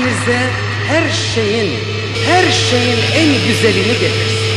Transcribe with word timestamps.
hepinize 0.00 0.40
her 0.88 1.10
şeyin, 1.10 1.70
her 2.26 2.52
şeyin 2.52 2.98
en 3.14 3.46
güzelini 3.48 3.92
getirsin. 3.92 4.50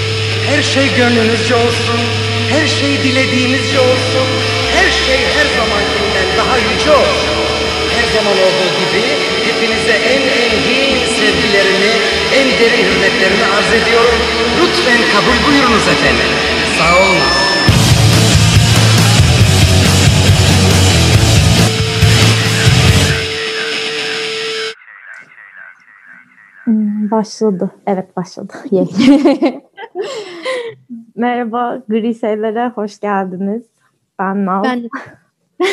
Her 0.50 0.64
şey 0.64 0.96
gönlünüzce 0.98 1.56
olsun, 1.56 2.00
her 2.50 2.68
şey 2.68 3.04
dilediğinizce 3.04 3.80
olsun, 3.80 4.28
her 4.76 4.92
şey 5.06 5.20
her 5.36 5.48
zamankinden 5.58 6.28
daha 6.38 6.58
yüce 6.58 6.92
olsun. 6.92 7.34
Her 7.96 8.16
zaman 8.16 8.38
olduğu 8.46 8.72
gibi 8.80 9.04
hepinize 9.48 9.96
en 10.14 10.22
engin 10.22 11.06
sevgilerimi, 11.18 11.94
en 12.36 12.48
derin 12.60 12.86
hürmetlerimi 12.86 13.46
arz 13.58 13.84
ediyorum. 13.84 14.20
Lütfen 14.62 15.02
kabul 15.14 15.48
buyurunuz 15.48 15.88
efendim. 15.88 16.32
Sağ 16.78 17.00
olun. 17.00 17.53
Başladı. 27.14 27.72
Evet 27.88 28.18
başladı. 28.18 28.54
Merhaba, 31.16 31.84
Gri 31.90 32.16
Şeylere 32.16 32.70
hoş 32.70 33.00
geldiniz. 33.00 33.64
Ben 34.20 34.46
Naz. 34.46 34.64
Ben, 34.64 34.90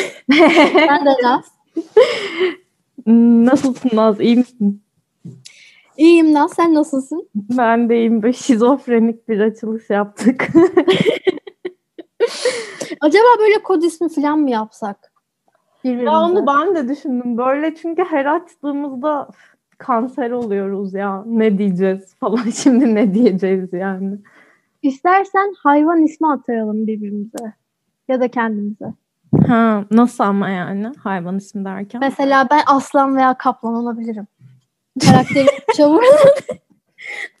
ben 0.75 1.05
de 1.05 1.15
Naz. 1.23 1.45
Nasılsın 3.47 3.89
Naz? 3.93 4.19
İyi 4.19 4.37
misin? 4.37 4.81
İyiyim 5.97 6.33
Naz. 6.33 6.53
Sen 6.53 6.73
nasılsın? 6.73 7.29
Ben 7.35 7.89
de 7.89 7.97
iyiyim. 7.97 8.23
Böyle 8.23 8.33
şizofrenik 8.33 9.29
bir 9.29 9.39
açılış 9.39 9.89
yaptık. 9.89 10.47
Acaba 13.01 13.25
böyle 13.39 13.63
kod 13.63 13.81
ismi 13.81 14.09
falan 14.09 14.39
mı 14.39 14.49
yapsak? 14.49 15.11
Ya 15.83 16.19
onu 16.19 16.47
ben 16.47 16.75
de 16.75 16.89
düşündüm. 16.89 17.37
Böyle 17.37 17.75
çünkü 17.75 18.03
her 18.03 18.25
açtığımızda 18.25 19.27
kanser 19.81 20.31
oluyoruz 20.31 20.93
ya. 20.93 21.23
Ne 21.25 21.57
diyeceğiz 21.57 22.15
falan. 22.19 22.49
Şimdi 22.63 22.95
ne 22.95 23.13
diyeceğiz 23.13 23.73
yani. 23.73 24.17
İstersen 24.81 25.53
hayvan 25.63 26.03
ismi 26.03 26.27
atayalım 26.27 26.87
birbirimize. 26.87 27.53
Ya 28.07 28.21
da 28.21 28.27
kendimize. 28.27 28.93
Ha, 29.47 29.85
nasıl 29.91 30.23
ama 30.23 30.49
yani 30.49 30.91
hayvan 31.03 31.37
ismi 31.37 31.65
derken? 31.65 32.01
Mesela 32.01 32.47
ben 32.51 32.61
aslan 32.67 33.15
veya 33.15 33.37
kaplan 33.37 33.75
olabilirim. 33.75 34.27
Karakteri 35.05 35.47
dışa 35.71 35.89
vurduğunu, 35.89 36.31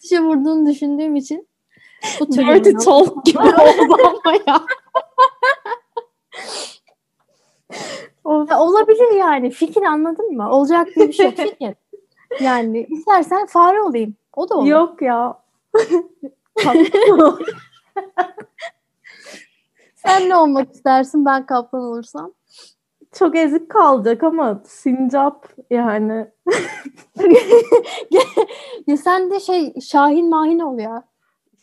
dışa 0.03 0.23
vurduğunu 0.23 0.69
düşündüğüm 0.69 1.15
için. 1.15 1.47
Bu 2.19 2.31
Dirty 2.31 2.71
Talk 2.85 3.25
gibi 3.25 3.39
oldu 3.39 3.97
ama 4.03 4.33
ya. 4.47 4.61
ya. 8.49 8.59
Olabilir 8.59 9.15
yani. 9.17 9.51
Fikir 9.51 9.81
anladın 9.81 10.37
mı? 10.37 10.49
Olacak 10.49 10.87
diye 10.95 11.07
bir 11.07 11.13
şey 11.13 11.35
fikir. 11.35 11.75
Yani 12.39 12.87
istersen 12.89 13.45
fare 13.45 13.81
olayım. 13.81 14.15
O 14.35 14.49
da 14.49 14.55
olur. 14.55 14.67
Yok 14.67 15.01
ya. 15.01 15.41
Sen 19.95 20.29
ne 20.29 20.35
olmak 20.35 20.75
istersin 20.75 21.25
ben 21.25 21.45
kaplan 21.45 21.81
olursam? 21.81 22.31
Çok 23.13 23.35
ezik 23.35 23.69
kalacak 23.69 24.23
ama 24.23 24.61
sincap 24.65 25.47
yani. 25.69 26.27
ya 28.87 28.97
sen 28.97 29.31
de 29.31 29.39
şey 29.39 29.73
Şahin 29.81 30.29
Mahin 30.29 30.59
ol 30.59 30.79
ya. 30.79 31.03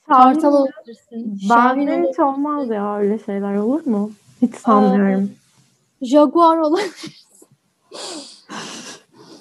Kartal 0.09 0.53
olabilirsin. 0.53 1.39
Ben 1.51 1.87
de 1.87 2.09
hiç 2.09 2.19
olmaz 2.19 2.71
ya 2.71 2.97
öyle 2.99 3.19
şeyler 3.19 3.57
olur 3.57 3.87
mu? 3.87 4.11
Hiç 4.43 4.55
sanmıyorum. 4.55 5.31
Ee, 6.03 6.07
Jaguar 6.07 6.59
olabilirsin. 6.59 7.49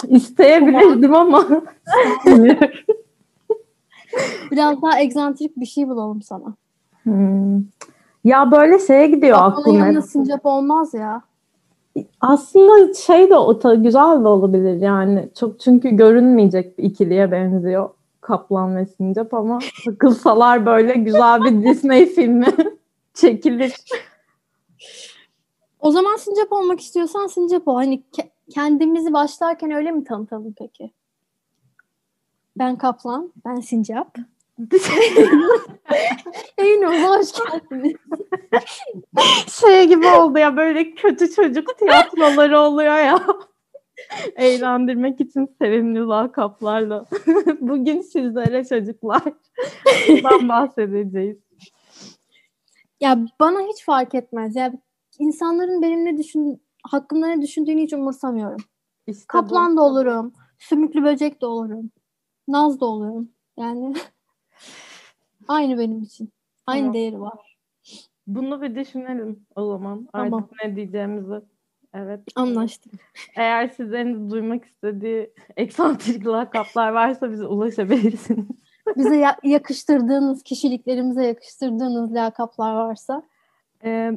İsteyebilirdim 0.07 1.15
ama. 1.15 1.47
Biraz 4.51 4.81
daha 4.81 4.99
egzantrik 4.99 5.57
bir 5.57 5.65
şey 5.65 5.89
bulalım 5.89 6.21
sana. 6.21 6.55
Hmm. 7.03 7.61
Ya 8.23 8.51
böyle 8.51 8.79
şeye 8.79 9.07
gidiyor 9.07 9.37
aklıma. 9.41 9.79
Yanında 9.79 10.01
sincap 10.01 10.45
olmaz 10.45 10.93
ya. 10.93 11.21
Aslında 12.21 12.93
şey 12.93 13.29
de 13.29 13.35
o 13.35 13.59
güzel 13.83 14.23
de 14.23 14.27
olabilir 14.27 14.81
yani. 14.81 15.29
Çok 15.39 15.59
çünkü 15.59 15.89
görünmeyecek 15.89 16.77
bir 16.77 16.83
ikiliye 16.83 17.31
benziyor. 17.31 17.89
Kaplan 18.21 18.75
ve 18.75 18.85
sincap 18.85 19.33
ama 19.33 19.59
takılsalar 19.85 20.65
böyle 20.65 20.93
güzel 20.93 21.43
bir 21.43 21.63
Disney 21.63 22.05
filmi 22.05 22.45
çekilir. 23.13 23.73
O 25.79 25.91
zaman 25.91 26.15
sincap 26.15 26.53
olmak 26.53 26.79
istiyorsan 26.79 27.27
sincap 27.27 27.67
ol. 27.67 27.75
Hani 27.75 28.03
ke- 28.17 28.29
kendimizi 28.49 29.13
başlarken 29.13 29.71
öyle 29.71 29.91
mi 29.91 30.03
tanıtalım 30.03 30.55
peki? 30.57 30.91
Ben 32.57 32.77
kaplan, 32.77 33.33
ben 33.45 33.55
sincap. 33.55 34.17
Eyvallah 36.57 37.19
hoş 37.19 37.27
geldiniz. 37.31 37.95
şey 39.61 39.87
gibi 39.87 40.07
oldu 40.07 40.39
ya 40.39 40.57
böyle 40.57 40.93
kötü 40.93 41.31
çocuk 41.31 41.77
tiyatroları 41.77 42.59
oluyor 42.59 42.97
ya. 42.97 43.25
Eğlendirmek 44.35 45.21
için 45.21 45.55
sevimli 45.61 45.99
lakaplarla. 45.99 47.05
Bugün 47.59 48.01
sizlere 48.01 48.65
çocuklar 48.65 49.21
bundan 50.07 50.49
bahsedeceğiz. 50.49 51.37
Ya 53.01 53.19
bana 53.39 53.61
hiç 53.61 53.85
fark 53.85 54.15
etmez. 54.15 54.55
Ya 54.55 54.73
insanların 55.19 55.81
benim 55.81 56.05
ne 56.05 56.17
düşün 56.17 56.61
hakkında 56.91 57.27
ne 57.27 57.41
düşündüğünü 57.41 57.81
hiç 57.81 57.93
umursamıyorum. 57.93 58.65
İşte 59.07 59.25
Kaplan 59.27 59.73
bu. 59.73 59.77
da 59.77 59.81
olurum. 59.81 60.33
Sümüklü 60.59 61.03
böcek 61.03 61.41
de 61.41 61.45
olurum. 61.45 61.91
Naz 62.47 62.79
da 62.79 62.85
olurum. 62.85 63.29
Yani 63.57 63.95
aynı 65.47 65.77
benim 65.79 66.01
için. 66.03 66.29
Aynı 66.67 66.81
tamam. 66.81 66.93
değeri 66.93 67.21
var. 67.21 67.57
Bunu 68.27 68.61
bir 68.61 68.75
düşünelim 68.75 69.45
o 69.55 69.65
zaman. 69.67 70.07
Tamam. 70.13 70.33
Artık 70.33 70.51
ne 70.65 70.75
diyeceğimizi. 70.75 71.41
Evet. 71.93 72.19
Anlaştık. 72.35 72.93
Eğer 73.35 73.67
sizlerin 73.67 74.29
duymak 74.29 74.65
istediği 74.65 75.33
eksantrik 75.57 76.27
lakaplar 76.27 76.91
varsa 76.91 77.31
bize 77.31 77.45
ulaşabilirsiniz. 77.45 78.45
bize 78.97 79.15
ya- 79.15 79.37
yakıştırdığınız, 79.43 80.43
kişiliklerimize 80.43 81.25
yakıştırdığınız 81.25 82.13
lakaplar 82.13 82.73
varsa. 82.75 83.23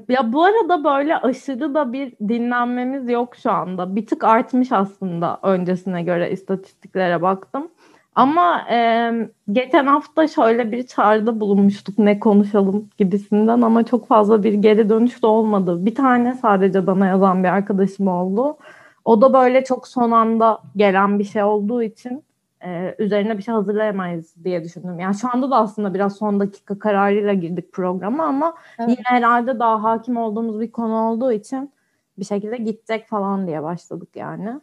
Ya 0.08 0.32
bu 0.32 0.44
arada 0.44 0.84
böyle 0.84 1.16
aşırı 1.16 1.74
da 1.74 1.92
bir 1.92 2.12
dinlenmemiz 2.28 3.10
yok 3.10 3.36
şu 3.36 3.50
anda. 3.50 3.96
Bir 3.96 4.06
tık 4.06 4.24
artmış 4.24 4.72
aslında 4.72 5.38
öncesine 5.42 6.02
göre 6.02 6.30
istatistiklere 6.30 7.22
baktım. 7.22 7.68
Ama 8.14 8.66
e, 8.70 9.12
geçen 9.52 9.86
hafta 9.86 10.28
şöyle 10.28 10.72
bir 10.72 10.86
çağrıda 10.86 11.40
bulunmuştuk 11.40 11.98
ne 11.98 12.20
konuşalım 12.20 12.88
gibisinden 12.98 13.60
ama 13.60 13.84
çok 13.84 14.08
fazla 14.08 14.42
bir 14.42 14.52
geri 14.52 14.88
dönüş 14.88 15.22
de 15.22 15.26
olmadı. 15.26 15.86
Bir 15.86 15.94
tane 15.94 16.34
sadece 16.34 16.86
bana 16.86 17.06
yazan 17.06 17.44
bir 17.44 17.48
arkadaşım 17.48 18.08
oldu. 18.08 18.56
O 19.04 19.22
da 19.22 19.32
böyle 19.32 19.64
çok 19.64 19.88
son 19.88 20.10
anda 20.10 20.62
gelen 20.76 21.18
bir 21.18 21.24
şey 21.24 21.42
olduğu 21.42 21.82
için 21.82 22.24
e, 22.64 22.94
üzerine 22.98 23.38
bir 23.38 23.42
şey 23.42 23.54
hazırlayamayız 23.54 24.44
diye 24.44 24.64
düşündüm. 24.64 24.98
Yani 24.98 25.14
şu 25.14 25.28
anda 25.32 25.50
da 25.50 25.56
aslında 25.56 25.94
biraz 25.94 26.16
son 26.16 26.40
dakika 26.40 26.78
kararıyla 26.78 27.34
girdik 27.34 27.72
programa 27.72 28.24
ama 28.24 28.54
evet. 28.78 28.90
yine 28.90 29.02
herhalde 29.04 29.58
daha 29.58 29.82
hakim 29.82 30.16
olduğumuz 30.16 30.60
bir 30.60 30.72
konu 30.72 30.94
olduğu 30.94 31.32
için 31.32 31.72
bir 32.18 32.24
şekilde 32.24 32.56
gidecek 32.56 33.08
falan 33.08 33.46
diye 33.46 33.62
başladık 33.62 34.08
yani. 34.14 34.60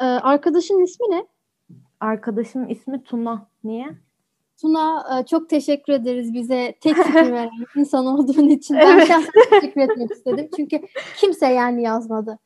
Ee, 0.00 0.04
arkadaşın 0.04 0.84
ismi 0.84 1.10
ne? 1.10 1.26
Arkadaşımın 2.00 2.68
ismi 2.68 3.02
Tuna. 3.02 3.46
Niye? 3.64 3.86
Tuna 4.60 5.04
e, 5.18 5.26
çok 5.26 5.48
teşekkür 5.48 5.92
ederiz 5.92 6.34
bize 6.34 6.74
tek 6.80 6.96
fikir 7.04 7.32
veren 7.32 7.50
insan 7.76 8.06
olduğun 8.06 8.48
için. 8.48 8.76
Ben 8.76 8.96
evet. 8.96 9.08
şahsen 9.08 9.32
teşekkür 9.50 9.80
etmek 9.80 10.10
istedim. 10.10 10.48
Çünkü 10.56 10.80
kimse 11.16 11.46
yani 11.46 11.82
yazmadı. 11.82 12.38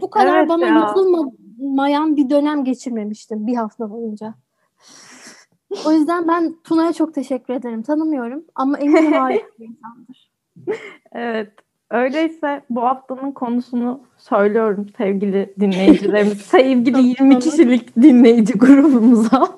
Bu 0.00 0.10
kadar 0.10 0.38
evet 0.38 0.48
bana 0.48 0.66
ya. 0.66 0.74
yazılmayan 0.74 2.16
bir 2.16 2.30
dönem 2.30 2.64
geçirmemiştim 2.64 3.46
bir 3.46 3.54
hafta 3.54 3.90
boyunca. 3.90 4.34
O 5.86 5.92
yüzden 5.92 6.28
ben 6.28 6.56
Tuna'ya 6.64 6.92
çok 6.92 7.14
teşekkür 7.14 7.54
ederim. 7.54 7.82
Tanımıyorum 7.82 8.44
ama 8.54 8.78
eminim 8.78 9.12
harika 9.12 9.46
bir 9.58 9.64
insandır. 9.68 10.30
Evet. 11.12 11.52
Öyleyse 11.90 12.62
bu 12.70 12.82
haftanın 12.82 13.32
konusunu 13.32 14.00
söylüyorum 14.18 14.86
sevgili 14.98 15.54
dinleyicilerimiz. 15.60 16.42
sevgili 16.42 17.02
20 17.02 17.38
kişilik 17.38 17.96
dinleyici 17.96 18.52
grubumuza. 18.52 19.48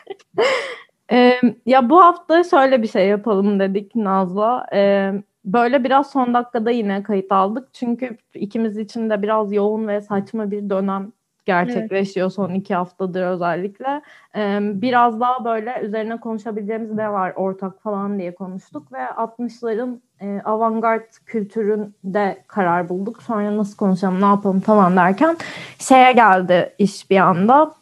ee, 1.12 1.40
ya 1.66 1.90
bu 1.90 2.02
hafta 2.02 2.44
şöyle 2.44 2.82
bir 2.82 2.88
şey 2.88 3.08
yapalım 3.08 3.60
dedik 3.60 3.96
Naz'la. 3.96 4.66
Ee, 4.72 5.12
böyle 5.44 5.84
biraz 5.84 6.10
son 6.10 6.34
dakikada 6.34 6.70
yine 6.70 7.02
kayıt 7.02 7.32
aldık. 7.32 7.68
Çünkü 7.72 8.16
ikimiz 8.34 8.78
için 8.78 9.10
de 9.10 9.22
biraz 9.22 9.52
yoğun 9.52 9.88
ve 9.88 10.00
saçma 10.00 10.50
bir 10.50 10.70
dönem 10.70 11.12
gerçekleşiyor 11.50 12.26
evet. 12.26 12.34
son 12.34 12.50
iki 12.50 12.74
haftadır 12.74 13.22
özellikle. 13.22 14.02
Ee, 14.36 14.58
biraz 14.62 15.20
daha 15.20 15.44
böyle 15.44 15.80
üzerine 15.82 16.20
konuşabileceğimiz 16.20 16.92
ne 16.92 17.12
var 17.12 17.32
ortak 17.36 17.82
falan 17.82 18.18
diye 18.18 18.34
konuştuk 18.34 18.92
ve 18.92 18.98
60'ların 18.98 19.98
e, 20.20 20.40
avantgard 20.44 21.12
kültüründe 21.26 22.44
karar 22.46 22.88
bulduk. 22.88 23.22
Sonra 23.22 23.56
nasıl 23.56 23.76
konuşalım, 23.76 24.20
ne 24.20 24.26
yapalım 24.26 24.60
falan 24.60 24.96
derken 24.96 25.36
şeye 25.78 26.12
geldi 26.12 26.74
iş 26.78 27.10
bir 27.10 27.18
anda. 27.18 27.72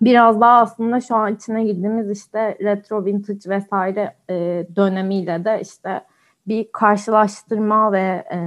biraz 0.00 0.40
daha 0.40 0.60
aslında 0.60 1.00
şu 1.00 1.16
an 1.16 1.34
içine 1.34 1.64
girdiğimiz 1.64 2.10
işte 2.10 2.58
retro 2.60 3.04
vintage 3.04 3.50
vesaire 3.50 4.14
e, 4.30 4.66
dönemiyle 4.76 5.44
de 5.44 5.60
işte 5.62 6.02
bir 6.48 6.72
karşılaştırma 6.72 7.92
ve 7.92 8.24
e, 8.32 8.38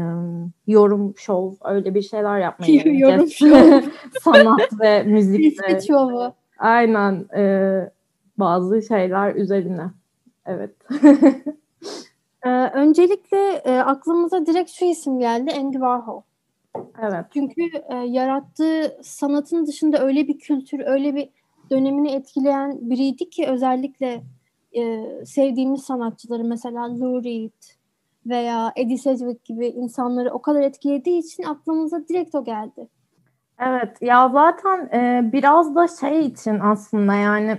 yorum 0.67 1.13
şov 1.17 1.51
öyle 1.63 1.95
bir 1.95 2.01
şeyler 2.01 2.39
yapmaya 2.39 2.81
yorum 2.85 3.27
şov. 3.27 3.81
Sanat 4.21 4.79
ve 4.81 5.03
müzikte. 5.03 5.67
Tespit 5.67 5.87
şovu. 5.87 6.33
Aynen. 6.59 7.25
E, 7.35 7.91
bazı 8.37 8.81
şeyler 8.81 9.35
üzerine. 9.35 9.91
Evet. 10.45 10.75
ee, 12.45 12.49
öncelikle 12.73 13.61
e, 13.65 13.79
aklımıza 13.79 14.45
direkt 14.45 14.71
şu 14.71 14.85
isim 14.85 15.19
geldi. 15.19 15.51
Andy 15.57 15.73
Warhol. 15.73 16.21
Evet. 17.01 17.25
Çünkü 17.33 17.61
e, 17.89 17.95
yarattığı 17.95 18.97
sanatın 19.03 19.65
dışında 19.65 20.03
öyle 20.03 20.27
bir 20.27 20.39
kültür, 20.39 20.79
öyle 20.85 21.15
bir 21.15 21.29
dönemini 21.69 22.11
etkileyen 22.11 22.89
biriydi 22.89 23.29
ki 23.29 23.47
özellikle 23.47 24.23
e, 24.77 25.01
sevdiğimiz 25.25 25.83
sanatçıları 25.83 26.43
mesela 26.43 26.99
Lou 26.99 27.23
Reed 27.23 27.51
veya 28.25 28.73
Eddie 28.75 28.97
Sedgwick 28.97 29.45
gibi 29.45 29.67
insanları 29.67 30.31
o 30.33 30.41
kadar 30.41 30.61
etkilediği 30.61 31.19
için 31.19 31.43
aklımıza 31.43 32.07
direkt 32.07 32.35
o 32.35 32.43
geldi. 32.43 32.87
Evet 33.59 34.01
ya 34.01 34.29
zaten 34.29 34.89
e, 34.93 35.29
biraz 35.33 35.75
da 35.75 35.87
şey 35.87 36.25
için 36.25 36.59
aslında 36.59 37.13
yani 37.13 37.57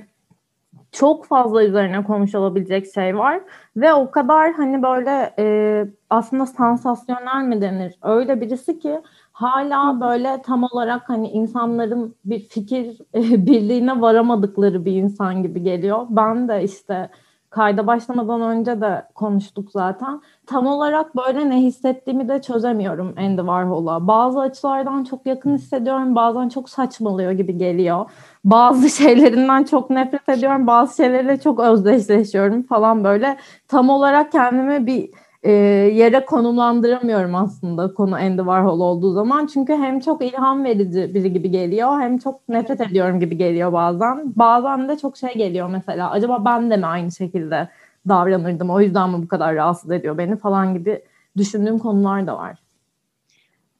çok 0.92 1.26
fazla 1.26 1.64
üzerine 1.64 2.04
konuşulabilecek 2.04 2.94
şey 2.94 3.18
var 3.18 3.40
ve 3.76 3.94
o 3.94 4.10
kadar 4.10 4.52
hani 4.52 4.82
böyle 4.82 5.34
e, 5.38 5.86
aslında 6.10 6.46
sansasyonel 6.46 7.44
mi 7.44 7.60
denir 7.62 7.94
öyle 8.02 8.40
birisi 8.40 8.78
ki 8.78 9.00
hala 9.32 10.00
böyle 10.00 10.42
tam 10.42 10.62
olarak 10.62 11.08
hani 11.08 11.28
insanların 11.28 12.14
bir 12.24 12.40
fikir 12.40 12.98
e, 13.14 13.46
birliğine 13.46 14.00
varamadıkları 14.00 14.84
bir 14.84 14.92
insan 14.92 15.42
gibi 15.42 15.62
geliyor. 15.62 16.06
Ben 16.10 16.48
de 16.48 16.62
işte 16.62 17.10
kayda 17.50 17.86
başlamadan 17.86 18.40
önce 18.40 18.80
de 18.80 19.04
konuştuk 19.14 19.70
zaten. 19.70 20.20
Tam 20.46 20.66
olarak 20.66 21.16
böyle 21.16 21.50
ne 21.50 21.56
hissettiğimi 21.56 22.28
de 22.28 22.42
çözemiyorum 22.42 23.14
Andy 23.18 23.36
Warhol'a. 23.36 24.06
Bazı 24.06 24.40
açılardan 24.40 25.04
çok 25.04 25.26
yakın 25.26 25.54
hissediyorum, 25.54 26.14
bazen 26.14 26.48
çok 26.48 26.70
saçmalıyor 26.70 27.32
gibi 27.32 27.58
geliyor. 27.58 28.10
Bazı 28.44 28.90
şeylerinden 29.02 29.64
çok 29.64 29.90
nefret 29.90 30.28
ediyorum, 30.28 30.66
bazı 30.66 30.96
şeylerle 30.96 31.40
çok 31.40 31.60
özdeşleşiyorum 31.60 32.62
falan 32.62 33.04
böyle. 33.04 33.36
Tam 33.68 33.90
olarak 33.90 34.32
kendimi 34.32 34.86
bir 34.86 35.10
e, 35.42 35.52
yere 35.94 36.24
konumlandıramıyorum 36.24 37.34
aslında 37.34 37.94
konu 37.94 38.14
Andy 38.14 38.36
Warhol 38.36 38.80
olduğu 38.80 39.12
zaman. 39.12 39.46
Çünkü 39.46 39.72
hem 39.72 40.00
çok 40.00 40.24
ilham 40.24 40.64
verici 40.64 41.14
biri 41.14 41.32
gibi 41.32 41.50
geliyor 41.50 42.00
hem 42.00 42.18
çok 42.18 42.48
nefret 42.48 42.80
ediyorum 42.80 43.20
gibi 43.20 43.36
geliyor 43.36 43.72
bazen. 43.72 44.32
Bazen 44.36 44.88
de 44.88 44.98
çok 44.98 45.16
şey 45.16 45.34
geliyor 45.34 45.68
mesela 45.68 46.10
acaba 46.10 46.44
ben 46.44 46.70
de 46.70 46.76
mi 46.76 46.86
aynı 46.86 47.12
şekilde 47.12 47.68
davranırdım 48.08 48.70
o 48.70 48.80
yüzden 48.80 49.10
mi 49.10 49.22
bu 49.22 49.28
kadar 49.28 49.54
rahatsız 49.54 49.90
ediyor 49.90 50.18
beni 50.18 50.36
falan 50.36 50.74
gibi 50.74 51.02
düşündüğüm 51.36 51.78
konular 51.78 52.26
da 52.26 52.36
var. 52.36 52.58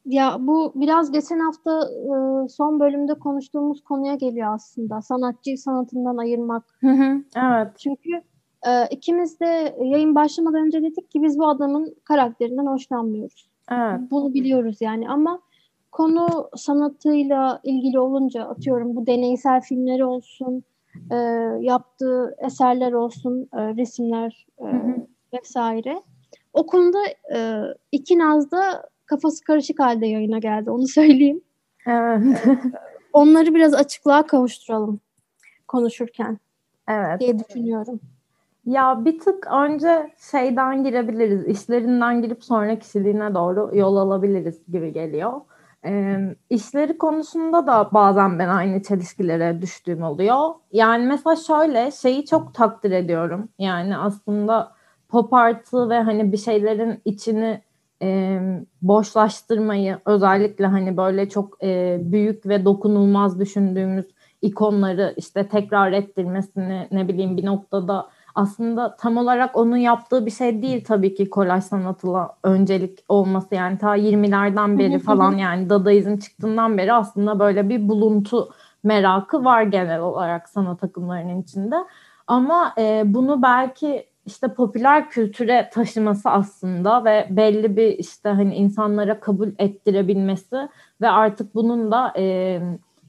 Ya 0.05 0.37
bu 0.39 0.71
biraz 0.75 1.11
geçen 1.11 1.39
hafta 1.39 1.81
e, 1.81 2.47
son 2.49 2.79
bölümde 2.79 3.13
konuştuğumuz 3.13 3.83
konuya 3.83 4.15
geliyor 4.15 4.53
aslında. 4.53 5.01
Sanatçıyı 5.01 5.57
sanatından 5.57 6.17
ayırmak. 6.17 6.63
Hı 6.81 6.91
hı, 6.91 7.23
evet. 7.35 7.67
Çünkü 7.77 8.21
ee, 8.67 8.87
ikimiz 8.91 9.39
de 9.39 9.75
yayın 9.83 10.15
başlamadan 10.15 10.65
önce 10.65 10.81
dedik 10.81 11.11
ki 11.11 11.23
biz 11.23 11.39
bu 11.39 11.47
adamın 11.47 11.95
karakterinden 12.03 12.65
hoşlanmıyoruz. 12.65 13.49
Evet. 13.71 13.99
Bunu 14.11 14.33
biliyoruz 14.33 14.77
yani 14.81 15.09
ama 15.09 15.39
konu 15.91 16.49
sanatıyla 16.55 17.59
ilgili 17.63 17.99
olunca 17.99 18.43
atıyorum 18.43 18.95
bu 18.95 19.07
deneysel 19.07 19.61
filmleri 19.61 20.05
olsun, 20.05 20.63
e, 21.11 21.15
yaptığı 21.61 22.35
eserler 22.45 22.93
olsun, 22.93 23.49
e, 23.53 23.57
resimler 23.57 24.45
e, 24.59 24.65
vesaire. 25.33 26.01
O 26.53 26.65
konuda 26.65 26.99
e, 27.35 27.61
iki 27.91 28.19
Naz'da 28.19 28.89
kafası 29.05 29.43
karışık 29.43 29.79
halde 29.79 30.07
yayına 30.07 30.39
geldi 30.39 30.71
onu 30.71 30.87
söyleyeyim. 30.87 31.41
Evet. 31.87 32.43
Onları 33.13 33.55
biraz 33.55 33.73
açıklığa 33.73 34.27
kavuşturalım 34.27 34.99
konuşurken. 35.67 36.37
Evet. 36.89 37.19
diye 37.19 37.39
düşünüyorum. 37.39 37.99
Ya 38.65 39.05
bir 39.05 39.19
tık 39.19 39.47
önce 39.47 40.13
şeyden 40.31 40.83
girebiliriz, 40.83 41.47
işlerinden 41.47 42.21
girip 42.21 42.43
sonra 42.43 42.79
kişiliğine 42.79 43.35
doğru 43.35 43.71
yol 43.73 43.95
alabiliriz 43.95 44.61
gibi 44.71 44.93
geliyor. 44.93 45.41
Ee, 45.85 46.35
işleri 46.49 46.97
konusunda 46.97 47.67
da 47.67 47.89
bazen 47.93 48.39
ben 48.39 48.49
aynı 48.49 48.83
çelişkilere 48.83 49.61
düştüğüm 49.61 50.03
oluyor. 50.03 50.49
Yani 50.71 51.05
mesela 51.05 51.35
şöyle 51.35 51.91
şeyi 51.91 52.25
çok 52.25 52.53
takdir 52.53 52.91
ediyorum. 52.91 53.49
Yani 53.59 53.97
aslında 53.97 54.71
pop 55.09 55.33
artı 55.33 55.89
ve 55.89 55.99
hani 55.99 56.31
bir 56.31 56.37
şeylerin 56.37 57.01
içini 57.05 57.61
e, 58.01 58.39
boşlaştırmayı 58.81 59.99
özellikle 60.05 60.65
hani 60.65 60.97
böyle 60.97 61.29
çok 61.29 61.63
e, 61.63 61.99
büyük 62.01 62.45
ve 62.45 62.65
dokunulmaz 62.65 63.39
düşündüğümüz 63.39 64.05
ikonları 64.41 65.13
işte 65.17 65.47
tekrar 65.47 65.91
ettirmesini 65.91 66.87
ne 66.91 67.07
bileyim 67.07 67.37
bir 67.37 67.45
noktada 67.45 68.09
aslında 68.35 68.95
tam 68.95 69.17
olarak 69.17 69.57
onun 69.57 69.77
yaptığı 69.77 70.25
bir 70.25 70.31
şey 70.31 70.61
değil 70.61 70.83
tabii 70.83 71.15
ki 71.15 71.29
kolaj 71.29 71.63
sanatıyla 71.63 72.35
öncelik 72.43 72.99
olması. 73.09 73.55
Yani 73.55 73.77
ta 73.77 73.97
20'lerden 73.97 74.79
beri 74.79 74.99
falan 74.99 75.37
yani 75.37 75.69
Dadaizm 75.69 76.17
çıktığından 76.17 76.77
beri 76.77 76.93
aslında 76.93 77.39
böyle 77.39 77.69
bir 77.69 77.89
buluntu 77.89 78.49
merakı 78.83 79.45
var 79.45 79.63
genel 79.63 79.99
olarak 79.99 80.49
sanat 80.49 80.83
akımlarının 80.83 81.41
içinde. 81.41 81.75
Ama 82.27 82.73
e, 82.77 83.03
bunu 83.05 83.41
belki 83.41 84.07
işte 84.25 84.47
popüler 84.47 85.09
kültüre 85.09 85.69
taşıması 85.73 86.29
aslında 86.29 87.05
ve 87.05 87.27
belli 87.29 87.77
bir 87.77 87.87
işte 87.87 88.29
hani 88.29 88.55
insanlara 88.55 89.19
kabul 89.19 89.49
ettirebilmesi 89.57 90.69
ve 91.01 91.09
artık 91.09 91.55
bunun 91.55 91.91
da 91.91 92.13
e, 92.17 92.59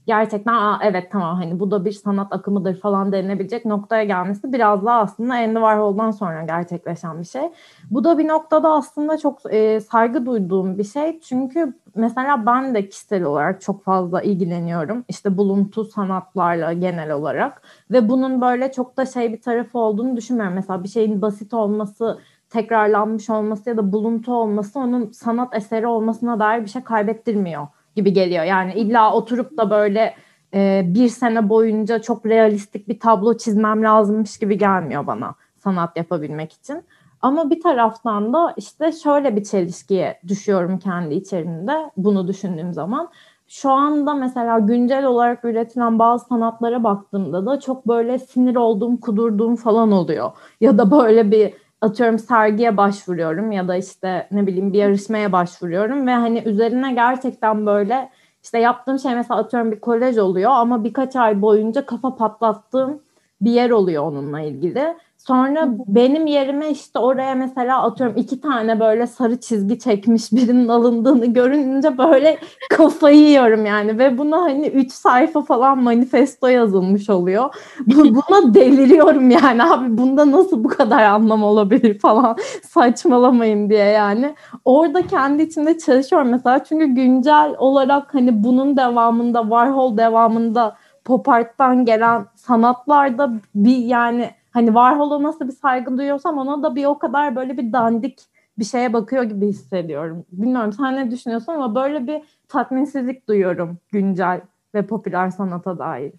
gerçekten 0.07 0.55
Aa, 0.55 0.79
evet 0.83 1.13
tamam 1.13 1.37
hani 1.37 1.61
bu 1.61 1.71
da 1.71 1.85
bir 1.85 1.93
sanat 1.93 2.33
akımıdır 2.33 2.81
falan 2.81 3.13
denilebilecek 3.13 3.65
noktaya 3.65 4.05
gelmesi 4.05 4.53
biraz 4.53 4.85
daha 4.87 5.01
aslında 5.01 5.35
Andy 5.35 5.55
Warhol'dan 5.55 6.11
sonra 6.11 6.45
gerçekleşen 6.45 7.21
bir 7.21 7.25
şey. 7.25 7.43
Bu 7.91 8.05
da 8.05 8.19
bir 8.19 8.29
noktada 8.29 8.73
aslında 8.73 9.19
çok 9.19 9.55
e, 9.55 9.81
saygı 9.81 10.27
duyduğum 10.27 10.79
bir 10.79 10.85
şey. 10.85 11.21
Çünkü 11.21 11.73
mesela 11.95 12.47
ben 12.47 12.75
de 12.75 12.89
kişisel 12.89 13.23
olarak 13.23 13.61
çok 13.61 13.85
fazla 13.85 14.23
ilgileniyorum. 14.23 15.05
İşte 15.09 15.37
buluntu 15.39 15.85
sanatlarla 15.85 16.73
genel 16.73 17.13
olarak 17.13 17.63
ve 17.91 18.09
bunun 18.09 18.41
böyle 18.41 18.73
çok 18.73 18.97
da 18.97 19.07
şey 19.07 19.33
bir 19.33 19.41
tarafı 19.41 19.79
olduğunu 19.79 20.17
düşünmüyorum. 20.17 20.55
Mesela 20.55 20.83
bir 20.85 20.89
şeyin 20.89 21.23
basit 21.23 21.55
olması 21.55 22.19
tekrarlanmış 22.51 23.31
olması 23.31 23.69
ya 23.69 23.77
da 23.77 23.93
buluntu 23.93 24.35
olması 24.35 24.79
onun 24.79 25.11
sanat 25.13 25.55
eseri 25.57 25.87
olmasına 25.87 26.39
dair 26.39 26.63
bir 26.63 26.69
şey 26.69 26.83
kaybettirmiyor 26.83 27.67
gibi 27.97 28.13
geliyor. 28.13 28.45
Yani 28.45 28.75
illa 28.75 29.13
oturup 29.13 29.59
da 29.59 29.71
böyle 29.71 30.15
e, 30.55 30.83
bir 30.87 31.09
sene 31.09 31.49
boyunca 31.49 32.03
çok 32.03 32.27
realistik 32.27 32.89
bir 32.89 33.01
tablo 33.01 33.37
çizmem 33.37 33.83
lazımmış 33.83 34.39
gibi 34.39 34.59
gelmiyor 34.59 35.07
bana 35.07 35.35
sanat 35.59 35.97
yapabilmek 35.97 36.53
için. 36.53 36.83
Ama 37.23 37.51
bir 37.51 37.61
taraftan 37.61 38.33
da 38.33 38.55
işte 38.57 38.93
şöyle 38.93 39.37
bir 39.37 39.45
çelişkiye 39.45 40.21
düşüyorum 40.29 40.79
kendi 40.79 41.15
içerimde 41.15 41.91
bunu 41.97 42.29
düşündüğüm 42.29 42.73
zaman. 42.73 43.09
Şu 43.49 43.71
anda 43.71 44.15
mesela 44.15 44.59
güncel 44.59 45.05
olarak 45.05 45.45
üretilen 45.45 45.99
bazı 45.99 46.27
sanatlara 46.27 46.85
baktığımda 46.85 47.47
da 47.47 47.61
çok 47.61 47.89
böyle 47.89 48.19
sinir 48.19 48.57
olduğum, 48.57 49.01
kudurduğum 49.01 49.57
falan 49.57 49.93
oluyor. 49.93 50.31
Ya 50.61 50.79
da 50.79 50.91
böyle 50.91 51.31
bir 51.31 51.55
atıyorum 51.87 52.19
sergiye 52.19 52.77
başvuruyorum 52.77 53.53
ya 53.53 53.69
da 53.69 53.77
işte 53.77 54.29
ne 54.31 54.47
bileyim 54.47 54.73
bir 54.73 54.79
yarışmaya 54.79 55.33
başvuruyorum 55.33 56.07
ve 56.07 56.15
hani 56.15 56.43
üzerine 56.47 56.93
gerçekten 56.93 57.67
böyle 57.67 58.11
işte 58.43 58.59
yaptığım 58.59 58.99
şey 58.99 59.15
mesela 59.15 59.41
atıyorum 59.41 59.73
bir 59.73 59.81
kolej 59.81 60.19
oluyor 60.19 60.51
ama 60.51 60.85
birkaç 60.85 61.17
ay 61.17 61.43
boyunca 61.43 61.87
kafa 61.87 62.17
patlattığım 62.17 63.03
bir 63.41 63.51
yer 63.51 63.71
oluyor 63.71 64.03
onunla 64.03 64.41
ilgili. 64.41 64.97
Sonra 65.27 65.69
benim 65.87 66.27
yerime 66.27 66.71
işte 66.71 66.99
oraya 66.99 67.35
mesela 67.35 67.83
atıyorum 67.83 68.17
iki 68.17 68.41
tane 68.41 68.81
böyle 68.81 69.07
sarı 69.07 69.41
çizgi 69.41 69.79
çekmiş 69.79 70.33
birinin 70.33 70.69
alındığını 70.69 71.27
görünce 71.27 71.99
böyle 71.99 72.39
kafayı 72.71 73.19
yiyorum 73.19 73.67
yani. 73.67 73.99
Ve 73.99 74.19
buna 74.19 74.43
hani 74.43 74.67
üç 74.67 74.93
sayfa 74.93 75.43
falan 75.43 75.83
manifesto 75.83 76.47
yazılmış 76.47 77.11
oluyor. 77.11 77.55
buna 77.87 78.55
deliriyorum 78.55 79.31
yani. 79.31 79.63
Abi 79.63 79.99
bunda 79.99 80.33
nasıl 80.33 80.65
bu 80.65 80.69
kadar 80.69 81.03
anlam 81.03 81.45
olabilir 81.45 81.99
falan? 81.99 82.37
Saçmalamayın 82.63 83.71
diye 83.71 83.85
yani. 83.85 84.35
Orada 84.65 85.07
kendi 85.07 85.43
içinde 85.43 85.79
çalışıyorum 85.79 86.29
mesela. 86.29 86.65
Çünkü 86.65 86.87
güncel 86.87 87.55
olarak 87.59 88.15
hani 88.15 88.45
bunun 88.45 88.77
devamında 88.77 89.43
Warhol 89.43 89.97
devamında 89.97 90.77
pop 91.05 91.29
art'tan 91.29 91.85
gelen 91.85 92.27
sanatlarda 92.35 93.33
bir 93.55 93.77
yani 93.77 94.31
hani 94.57 94.67
Warhol'a 94.67 95.23
nasıl 95.23 95.49
bir 95.49 95.53
saygı 95.53 95.99
duyuyorsam 95.99 96.39
ona 96.39 96.63
da 96.63 96.75
bir 96.75 96.85
o 96.85 96.99
kadar 96.99 97.37
böyle 97.37 97.57
bir 97.57 97.73
dandik 97.73 98.21
bir 98.59 98.65
şeye 98.65 98.93
bakıyor 98.93 99.23
gibi 99.23 99.47
hissediyorum. 99.47 100.25
Bilmiyorum 100.33 100.73
sen 100.73 100.97
ne 100.97 101.11
düşünüyorsun 101.11 101.53
ama 101.53 101.75
böyle 101.75 102.07
bir 102.07 102.23
tatminsizlik 102.49 103.29
duyuyorum 103.29 103.79
güncel 103.93 104.41
ve 104.75 104.87
popüler 104.87 105.31
sanata 105.31 105.79
dair. 105.79 106.13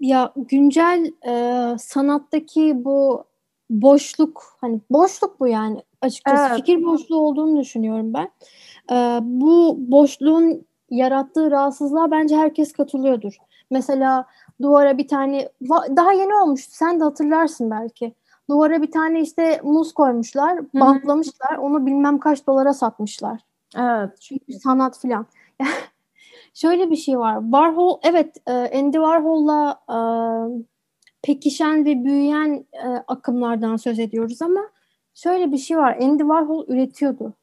ya 0.00 0.32
güncel 0.36 1.12
e, 1.28 1.32
sanattaki 1.78 2.84
bu 2.84 3.24
boşluk 3.70 4.42
hani 4.60 4.80
boşluk 4.90 5.40
bu 5.40 5.48
yani 5.48 5.82
açıkçası 6.02 6.46
evet. 6.48 6.56
fikir 6.56 6.84
boşluğu 6.84 7.16
olduğunu 7.16 7.60
düşünüyorum 7.60 8.14
ben. 8.14 8.30
E, 8.90 9.18
bu 9.22 9.76
boşluğun 9.78 10.66
yarattığı 10.90 11.50
rahatsızlığa 11.50 12.10
bence 12.10 12.36
herkes 12.36 12.72
katılıyordur. 12.72 13.36
Mesela 13.70 14.26
duvara 14.62 14.98
bir 14.98 15.08
tane 15.08 15.48
daha 15.96 16.12
yeni 16.12 16.34
olmuştu 16.34 16.72
sen 16.74 17.00
de 17.00 17.04
hatırlarsın 17.04 17.70
belki. 17.70 18.14
Duvara 18.50 18.82
bir 18.82 18.90
tane 18.90 19.20
işte 19.20 19.60
muz 19.64 19.94
koymuşlar, 19.94 20.60
bantlamışlar. 20.74 21.56
Onu 21.56 21.86
bilmem 21.86 22.18
kaç 22.18 22.46
dolara 22.46 22.72
satmışlar. 22.72 23.40
Evet. 23.76 24.20
Çünkü 24.20 24.52
sanat 24.52 24.98
filan. 24.98 25.26
Şöyle 26.54 26.90
bir 26.90 26.96
şey 26.96 27.18
var. 27.18 27.40
Warhol 27.42 27.98
evet 28.02 28.36
e, 28.46 28.52
Andy 28.52 28.96
Warhol'la 28.96 29.80
e, 29.90 29.98
pekişen 31.22 31.84
ve 31.84 32.04
büyüyen 32.04 32.66
e, 32.72 32.88
akımlardan 33.06 33.76
söz 33.76 33.98
ediyoruz 33.98 34.42
ama 34.42 34.60
şöyle 35.14 35.52
bir 35.52 35.58
şey 35.58 35.76
var. 35.76 35.96
Andy 36.02 36.22
Warhol 36.22 36.68
üretiyordu. 36.68 37.34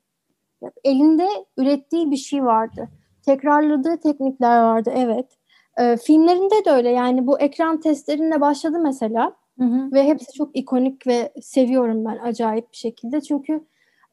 Elinde 0.83 1.27
ürettiği 1.57 2.11
bir 2.11 2.17
şey 2.17 2.45
vardı. 2.45 2.89
Tekrarladığı 3.25 3.97
teknikler 3.97 4.59
vardı 4.59 4.91
evet. 4.95 5.37
E, 5.77 5.97
filmlerinde 5.97 6.65
de 6.65 6.71
öyle 6.71 6.89
yani 6.89 7.27
bu 7.27 7.39
ekran 7.39 7.79
testlerinle 7.79 8.41
başladı 8.41 8.79
mesela. 8.79 9.35
Hı 9.59 9.65
hı. 9.65 9.91
Ve 9.91 10.03
hepsi 10.03 10.33
çok 10.33 10.55
ikonik 10.57 11.07
ve 11.07 11.33
seviyorum 11.41 12.05
ben 12.05 12.17
acayip 12.17 12.71
bir 12.71 12.77
şekilde. 12.77 13.21
Çünkü 13.21 13.63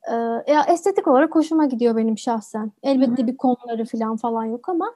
e, 0.08 0.14
ya 0.52 0.64
estetik 0.68 1.08
olarak 1.08 1.34
hoşuma 1.34 1.66
gidiyor 1.66 1.96
benim 1.96 2.18
şahsen. 2.18 2.72
Elbette 2.82 3.22
hı 3.22 3.22
hı. 3.22 3.26
bir 3.26 3.36
konuları 3.36 3.84
falan 3.84 4.16
falan 4.16 4.44
yok 4.44 4.68
ama 4.68 4.94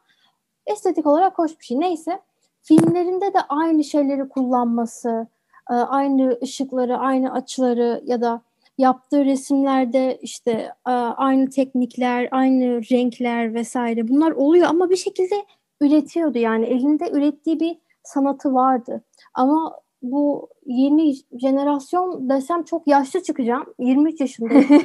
estetik 0.66 1.06
olarak 1.06 1.38
hoş 1.38 1.61
bir 1.61 1.64
şey. 1.64 1.80
Neyse 1.80 2.20
filmlerinde 2.62 3.35
de 3.35 3.38
aynı 3.49 3.85
şeyleri 3.85 4.28
kullanması, 4.28 5.26
e, 5.70 5.75
aynı 5.75 6.38
ışıkları, 6.42 6.99
aynı 6.99 7.32
açıları 7.32 8.02
ya 8.04 8.20
da 8.20 8.42
yaptığı 8.78 9.25
resimlerde 9.25 10.18
işte 10.23 10.50
e, 10.87 10.90
aynı 10.92 11.50
teknikler, 11.50 12.28
aynı 12.30 12.64
renkler 12.90 13.54
vesaire 13.54 14.08
bunlar 14.08 14.30
oluyor 14.30 14.66
ama 14.68 14.90
bir 14.90 14.96
şekilde 14.96 15.35
üretiyordu 15.80 16.38
yani 16.38 16.66
elinde 16.66 17.11
ürettiği 17.11 17.61
bir 17.61 17.78
sanatı 18.02 18.54
vardı. 18.54 19.02
Ama 19.35 19.80
bu 20.02 20.49
yeni 20.66 21.14
jenerasyon 21.40 22.28
desem 22.28 22.62
çok 22.62 22.87
yaşlı 22.87 23.23
çıkacağım. 23.23 23.66
23 23.78 24.21
yaşındayım. 24.21 24.68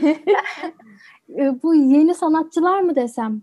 E, 1.37 1.63
bu 1.63 1.75
yeni 1.75 2.15
sanatçılar 2.15 2.81
mı 2.81 2.95
desem? 2.95 3.41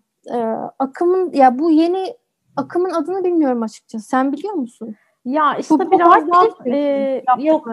akımın 0.79 1.33
ya 1.33 1.59
bu 1.59 1.71
yeni 1.71 2.17
akımın 2.57 2.91
adını 2.91 3.25
bilmiyorum 3.25 3.63
açıkçası. 3.63 4.09
Sen 4.09 4.33
biliyor 4.33 4.55
musun? 4.55 4.95
Ya 5.25 5.57
işte 5.57 5.75
Bu 5.75 5.91
biraz 5.91 6.29
daha 6.29 6.45
e, 6.67 7.25
yok 7.39 7.69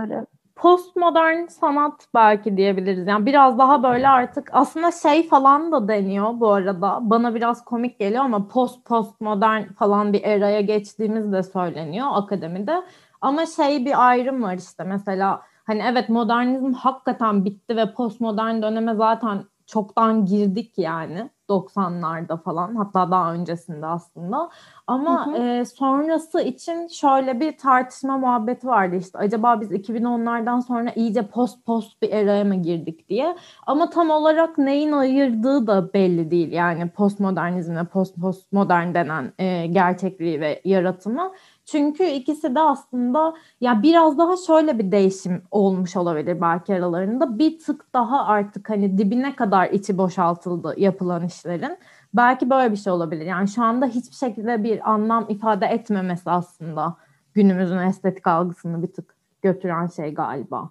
postmodern 0.56 1.46
sanat 1.48 2.08
belki 2.14 2.58
diyebiliriz. 2.58 3.08
Yani 3.08 3.26
biraz 3.26 3.60
daha 3.60 3.84
böyle 3.84 4.08
artık 4.08 4.50
aslında 4.54 4.92
şey 4.92 5.28
falan 5.28 5.72
da 5.72 5.88
deniyor 5.88 6.40
bu 6.40 6.52
arada. 6.52 7.00
Bana 7.02 7.36
biraz 7.36 7.66
komik 7.66 8.00
geliyor 8.00 8.24
ama 8.24 8.48
post 8.48 8.86
postmodern 8.86 9.64
falan 9.64 10.14
bir 10.14 10.24
eraya 10.24 10.62
geçtiğimiz 10.62 11.32
de 11.32 11.44
söyleniyor 11.44 12.08
akademide. 12.12 12.84
Ama 13.22 13.46
şey 13.46 13.86
bir 13.86 14.08
ayrım 14.08 14.44
var 14.44 14.56
işte 14.56 14.84
mesela 14.84 15.42
hani 15.64 15.84
evet 15.92 16.10
modernizm 16.10 16.74
hakikaten 16.74 17.46
bitti 17.46 17.76
ve 17.76 17.94
postmodern 17.94 18.62
döneme 18.62 18.96
zaten 18.96 19.44
çoktan 19.66 20.26
girdik 20.26 20.78
yani 20.78 21.30
90'larda 21.50 22.38
falan 22.38 22.75
hatta 22.75 23.12
daha 23.12 23.34
öncesinde 23.34 23.86
aslında. 23.86 24.50
Ama 24.88 25.25
hı 25.25 25.32
hı. 25.32 25.38
E, 25.38 25.66
sonrası 25.66 26.42
için 26.42 26.88
şöyle 26.88 27.40
bir 27.40 27.58
tartışma 27.58 28.18
muhabbeti 28.18 28.68
vardı 28.68 28.96
işte 28.96 29.18
acaba 29.18 29.62
biz 29.62 29.72
2010'lardan 29.72 30.62
sonra 30.62 30.92
iyice 30.96 31.28
post 31.28 31.66
post 31.66 32.02
bir 32.02 32.12
eraya 32.12 32.44
mı 32.44 32.56
girdik 32.56 33.10
diye. 33.10 33.36
Ama 33.68 33.90
tam 33.90 34.10
olarak 34.10 34.58
neyin 34.58 34.92
ayırdığı 34.92 35.68
da 35.68 35.94
belli 35.94 36.32
değil 36.32 36.52
yani 36.52 36.90
postmodernizmle 36.90 37.84
post 37.84 38.16
postmodern 38.16 38.94
denen 38.94 39.34
e, 39.40 39.68
gerçekliği 39.68 40.42
ve 40.42 40.62
yaratımı. 40.66 41.32
Çünkü 41.65 42.03
ikisi 42.03 42.55
de 42.55 42.60
aslında 42.60 43.34
ya 43.62 43.84
biraz 43.84 44.17
daha 44.17 44.38
şöyle 44.38 44.79
bir 44.79 44.91
değişim 44.91 45.43
olmuş 45.51 45.95
olabilir 45.95 46.41
belki 46.41 46.74
aralarında. 46.74 47.39
Bir 47.39 47.60
tık 47.60 47.93
daha 47.93 48.25
artık 48.25 48.69
hani 48.69 48.98
dibine 48.98 49.36
kadar 49.36 49.69
içi 49.69 49.98
boşaltıldı 49.98 50.74
yapılan 50.77 51.25
işlerin. 51.25 51.77
Belki 52.13 52.50
böyle 52.50 52.72
bir 52.72 52.77
şey 52.77 52.93
olabilir. 52.93 53.25
Yani 53.25 53.48
şu 53.48 53.63
anda 53.63 53.86
hiçbir 53.86 54.15
şekilde 54.15 54.63
bir 54.63 54.91
anlam 54.91 55.25
ifade 55.29 55.65
etmemesi 55.65 56.29
aslında 56.29 56.95
günümüzün 57.34 57.77
estetik 57.77 58.27
algısını 58.27 58.84
bir 58.84 58.93
tık 58.93 59.15
götüren 59.41 59.88
şey 59.88 60.13
galiba. 60.13 60.69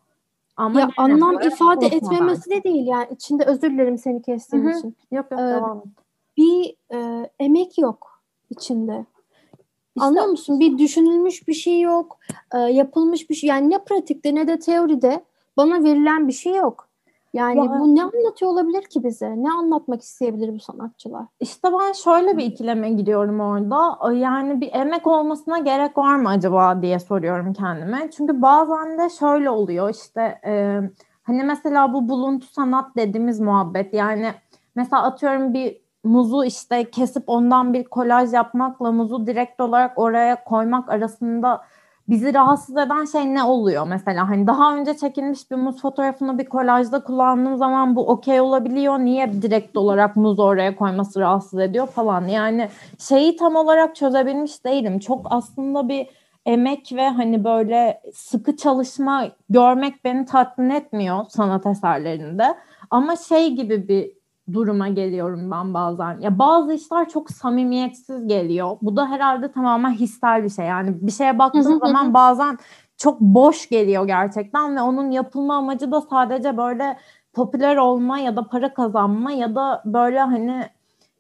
Ama 0.57 0.81
ya 0.81 0.89
anlam 0.97 1.41
ifade 1.41 1.87
etmemesi 1.87 2.51
de 2.51 2.65
değil 2.65 2.87
yani 2.87 3.07
içinde 3.11 3.45
özür 3.45 3.71
dilerim 3.71 3.99
seni 3.99 4.23
kestiğim 4.23 4.67
Hı-hı. 4.67 4.79
için. 4.79 4.97
Yok 5.11 5.31
yok 5.31 5.41
ee, 5.41 5.45
devam 5.45 5.79
et. 5.79 5.85
Bir 6.37 6.77
e, 6.95 7.31
emek 7.39 7.79
yok 7.79 8.23
içinde. 8.51 9.07
İşte, 9.97 10.07
Anlıyor 10.07 10.27
musun? 10.27 10.61
Bir 10.61 10.79
düşünülmüş 10.79 11.49
bir 11.49 11.55
şey 11.55 11.81
yok. 11.81 12.19
E, 12.55 12.59
yapılmış 12.59 13.31
bir 13.31 13.35
şey. 13.35 13.49
Yani 13.49 13.71
ne 13.71 13.79
pratikte 13.79 14.35
ne 14.35 14.49
de 14.49 14.59
teoride 14.59 15.25
bana 15.57 15.85
verilen 15.85 16.29
bir 16.29 16.33
şey 16.33 16.55
yok. 16.55 16.89
Yani 17.35 17.59
ya, 17.59 17.81
bu 17.81 17.95
ne 17.95 18.03
anlatıyor 18.03 18.51
olabilir 18.51 18.83
ki 18.83 19.05
bize? 19.05 19.35
Ne 19.37 19.51
anlatmak 19.53 20.03
isteyebilir 20.03 20.55
bu 20.55 20.61
sanatçılar? 20.61 21.25
İşte 21.41 21.69
ben 21.73 21.93
şöyle 21.93 22.37
bir 22.37 22.45
ikileme 22.45 22.91
gidiyorum 22.91 23.41
orada. 23.41 24.13
Yani 24.13 24.61
bir 24.61 24.71
emek 24.73 25.07
olmasına 25.07 25.59
gerek 25.59 25.99
var 25.99 26.17
mı 26.17 26.29
acaba 26.29 26.83
diye 26.83 26.99
soruyorum 26.99 27.53
kendime. 27.53 28.11
Çünkü 28.17 28.43
bazen 28.43 28.99
de 28.99 29.11
şöyle 29.11 29.51
oluyor 29.51 29.91
işte 29.91 30.41
e, 30.47 30.81
hani 31.23 31.45
mesela 31.45 31.93
bu 31.93 32.09
buluntu 32.09 32.47
sanat 32.47 32.97
dediğimiz 32.97 33.41
muhabbet 33.41 33.95
yani 33.95 34.33
mesela 34.75 35.03
atıyorum 35.03 35.55
bir 35.55 35.84
muzu 36.05 36.45
işte 36.45 36.91
kesip 36.91 37.25
ondan 37.27 37.75
bir 37.75 37.85
kolaj 37.85 38.33
yapmakla 38.33 38.93
muzu 38.93 39.27
direkt 39.27 39.61
olarak 39.61 39.99
oraya 39.99 40.45
koymak 40.45 40.91
arasında 40.91 41.61
bizi 42.09 42.35
rahatsız 42.35 42.77
eden 42.77 43.05
şey 43.05 43.35
ne 43.35 43.43
oluyor 43.43 43.87
mesela? 43.87 44.29
Hani 44.29 44.47
daha 44.47 44.77
önce 44.77 44.97
çekilmiş 44.97 45.51
bir 45.51 45.57
muz 45.57 45.81
fotoğrafını 45.81 46.39
bir 46.39 46.45
kolajda 46.45 47.05
kullandığım 47.05 47.57
zaman 47.57 47.97
bu 47.97 48.09
okey 48.09 48.41
olabiliyor. 48.41 48.99
Niye 48.99 49.43
direkt 49.43 49.77
olarak 49.77 50.17
muz 50.17 50.39
oraya 50.39 50.77
koyması 50.77 51.21
rahatsız 51.21 51.61
ediyor 51.61 51.87
falan. 51.87 52.29
Yani 52.29 52.69
şeyi 52.99 53.37
tam 53.37 53.57
olarak 53.57 53.97
çözebilmiş 53.97 54.65
değilim. 54.65 54.99
Çok 54.99 55.27
aslında 55.31 55.89
bir 55.89 56.09
emek 56.47 56.93
ve 56.93 57.09
hani 57.09 57.45
böyle 57.45 58.03
sıkı 58.15 58.57
çalışma 58.57 59.27
görmek 59.51 60.05
beni 60.05 60.25
tatmin 60.25 60.71
etmiyor 60.71 61.25
sanat 61.29 61.67
eserlerinde. 61.67 62.55
Ama 62.91 63.17
şey 63.17 63.51
gibi 63.55 63.89
bir 63.89 64.11
duruma 64.53 64.89
geliyorum 64.89 65.51
ben 65.51 65.75
bazen. 65.75 66.21
Ya 66.21 66.39
bazı 66.39 66.73
işler 66.73 67.09
çok 67.09 67.31
samimiyetsiz 67.31 68.27
geliyor. 68.27 68.77
Bu 68.83 68.97
da 68.97 69.09
herhalde 69.11 69.53
tamamen 69.53 69.91
hissel 69.93 70.45
bir 70.45 70.51
şey. 70.51 70.67
Yani 70.67 70.97
bir 71.01 71.13
şeye 71.13 71.39
baktığım 71.39 71.79
zaman 71.79 72.15
bazen 72.15 72.59
çok 72.97 73.21
boş 73.21 73.69
geliyor 73.69 74.07
gerçekten 74.07 74.77
ve 74.77 74.81
onun 74.81 75.11
yapılma 75.11 75.57
amacı 75.57 75.93
da 75.93 76.01
sadece 76.01 76.57
böyle 76.57 76.99
popüler 77.33 77.77
olma 77.77 78.19
ya 78.19 78.37
da 78.37 78.49
para 78.49 78.75
kazanma 78.75 79.33
ya 79.33 79.55
da 79.55 79.83
böyle 79.85 80.21
hani 80.21 80.65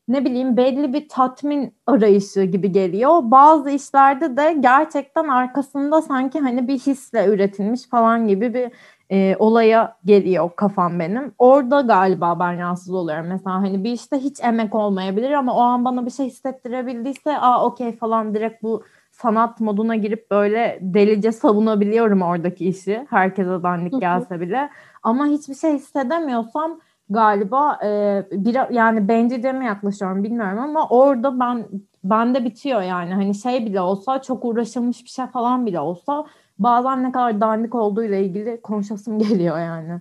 ne 0.08 0.24
bileyim 0.24 0.56
belli 0.56 0.92
bir 0.92 1.08
tatmin 1.08 1.74
arayışı 1.86 2.42
gibi 2.42 2.72
geliyor. 2.72 3.20
Bazı 3.22 3.70
işlerde 3.70 4.36
de 4.36 4.56
gerçekten 4.60 5.28
arkasında 5.28 6.02
sanki 6.02 6.40
hani 6.40 6.68
bir 6.68 6.78
hisle 6.78 7.26
üretilmiş 7.26 7.88
falan 7.88 8.28
gibi 8.28 8.54
bir 8.54 8.72
e, 9.10 9.36
olaya 9.38 9.96
geliyor 10.04 10.50
kafam 10.56 10.98
benim. 11.00 11.32
Orada 11.38 11.80
galiba 11.80 12.40
ben 12.40 12.58
rahatsız 12.58 12.94
oluyorum. 12.94 13.26
Mesela 13.28 13.56
hani 13.56 13.84
bir 13.84 13.92
işte 13.92 14.16
hiç 14.18 14.40
emek 14.42 14.74
olmayabilir 14.74 15.30
ama 15.30 15.54
o 15.56 15.60
an 15.60 15.84
bana 15.84 16.06
bir 16.06 16.10
şey 16.10 16.26
hissettirebildiyse 16.26 17.38
aa 17.38 17.66
okey 17.66 17.96
falan 17.96 18.34
direkt 18.34 18.62
bu 18.62 18.82
sanat 19.10 19.60
moduna 19.60 19.96
girip 19.96 20.30
böyle 20.30 20.78
delice 20.82 21.32
savunabiliyorum 21.32 22.22
oradaki 22.22 22.68
işi. 22.68 23.06
Herkese 23.10 23.62
dandik 23.62 24.00
gelse 24.00 24.40
bile. 24.40 24.70
Ama 25.02 25.26
hiçbir 25.26 25.54
şey 25.54 25.72
hissedemiyorsam 25.74 26.80
galiba 27.10 27.78
e, 27.84 28.22
bir 28.32 28.70
yani 28.70 29.08
bencilce 29.08 29.52
mi 29.52 29.66
yaklaşıyorum 29.66 30.24
bilmiyorum 30.24 30.58
ama 30.58 30.88
orada 30.88 31.40
ben 31.40 31.66
bende 32.04 32.44
bitiyor 32.44 32.82
yani 32.82 33.14
hani 33.14 33.34
şey 33.34 33.66
bile 33.66 33.80
olsa 33.80 34.22
çok 34.22 34.44
uğraşılmış 34.44 35.04
bir 35.04 35.08
şey 35.08 35.26
falan 35.26 35.66
bile 35.66 35.80
olsa 35.80 36.24
bazen 36.58 37.02
ne 37.02 37.12
kadar 37.12 37.40
dandik 37.40 37.74
olduğu 37.74 38.04
ile 38.04 38.24
ilgili 38.24 38.60
konuşasım 38.60 39.18
geliyor 39.28 39.58
yani. 39.58 40.00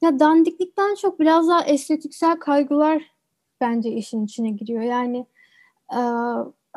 Ya 0.00 0.18
dandiklikten 0.18 0.94
çok 0.94 1.20
biraz 1.20 1.48
daha 1.48 1.64
estetiksel 1.64 2.36
kaygılar 2.36 3.02
bence 3.60 3.90
işin 3.90 4.24
içine 4.24 4.50
giriyor. 4.50 4.82
Yani 4.82 5.26
e, 5.92 6.00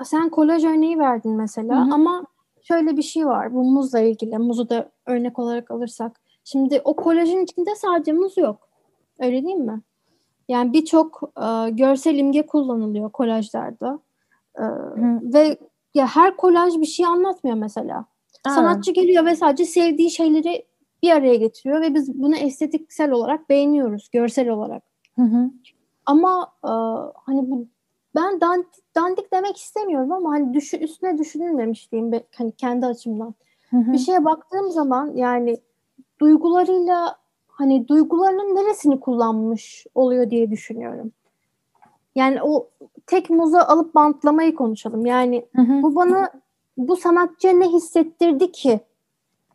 sen 0.03 0.29
kolaj 0.29 0.65
örneği 0.65 0.99
verdin 0.99 1.31
mesela 1.31 1.85
Hı-hı. 1.85 1.93
ama 1.93 2.25
şöyle 2.63 2.97
bir 2.97 3.01
şey 3.01 3.25
var 3.25 3.53
bu 3.53 3.63
muzla 3.63 3.99
ilgili. 3.99 4.37
Muzu 4.37 4.69
da 4.69 4.91
örnek 5.05 5.39
olarak 5.39 5.71
alırsak. 5.71 6.21
Şimdi 6.43 6.81
o 6.83 6.95
kolajın 6.95 7.39
içinde 7.43 7.75
sadece 7.75 8.11
muz 8.11 8.37
yok. 8.37 8.69
Öyle 9.19 9.43
değil 9.43 9.57
mi? 9.57 9.81
Yani 10.47 10.73
birçok 10.73 11.33
e, 11.37 11.69
görsel 11.69 12.15
imge 12.15 12.45
kullanılıyor 12.45 13.11
kolajlarda. 13.11 13.99
E, 14.55 14.63
ve 15.33 15.57
ya 15.93 16.07
her 16.07 16.37
kolaj 16.37 16.77
bir 16.77 16.85
şey 16.85 17.05
anlatmıyor 17.05 17.57
mesela. 17.57 18.05
Evet. 18.47 18.55
Sanatçı 18.55 18.91
geliyor 18.91 19.25
ve 19.25 19.35
sadece 19.35 19.65
sevdiği 19.65 20.11
şeyleri 20.11 20.65
bir 21.03 21.11
araya 21.11 21.35
getiriyor 21.35 21.81
ve 21.81 21.93
biz 21.93 22.21
bunu 22.21 22.35
estetiksel 22.35 23.11
olarak 23.11 23.49
beğeniyoruz, 23.49 24.09
görsel 24.11 24.49
olarak. 24.49 24.83
Hı 25.15 25.21
hı. 25.21 25.51
Ama 26.05 26.53
e, 26.63 26.71
hani 27.25 27.51
bu 27.51 27.67
ben 28.15 28.41
dandik, 28.41 28.95
dandik 28.95 29.33
demek 29.33 29.57
istemiyorum 29.57 30.11
ama 30.11 30.29
hani 30.29 30.53
düşü, 30.53 30.77
üstüne 30.77 31.17
düşünülmemiş 31.17 31.91
diyeyim 31.91 32.23
hani 32.35 32.51
kendi 32.51 32.85
açımdan. 32.85 33.35
Hı 33.69 33.77
hı. 33.77 33.93
Bir 33.93 33.97
şeye 33.97 34.25
baktığım 34.25 34.71
zaman 34.71 35.11
yani 35.15 35.57
duygularıyla 36.21 37.15
hani 37.47 37.87
duygularının 37.87 38.55
neresini 38.55 38.99
kullanmış 38.99 39.85
oluyor 39.95 40.29
diye 40.29 40.51
düşünüyorum. 40.51 41.11
Yani 42.15 42.43
o 42.43 42.69
tek 43.07 43.29
muzu 43.29 43.57
alıp 43.57 43.95
bantlamayı 43.95 44.55
konuşalım. 44.55 45.05
Yani 45.05 45.45
hı 45.55 45.61
hı. 45.61 45.83
bu 45.83 45.95
bana 45.95 46.31
bu 46.87 46.95
sanatçıya 46.95 47.53
ne 47.53 47.67
hissettirdi 47.67 48.51
ki 48.51 48.79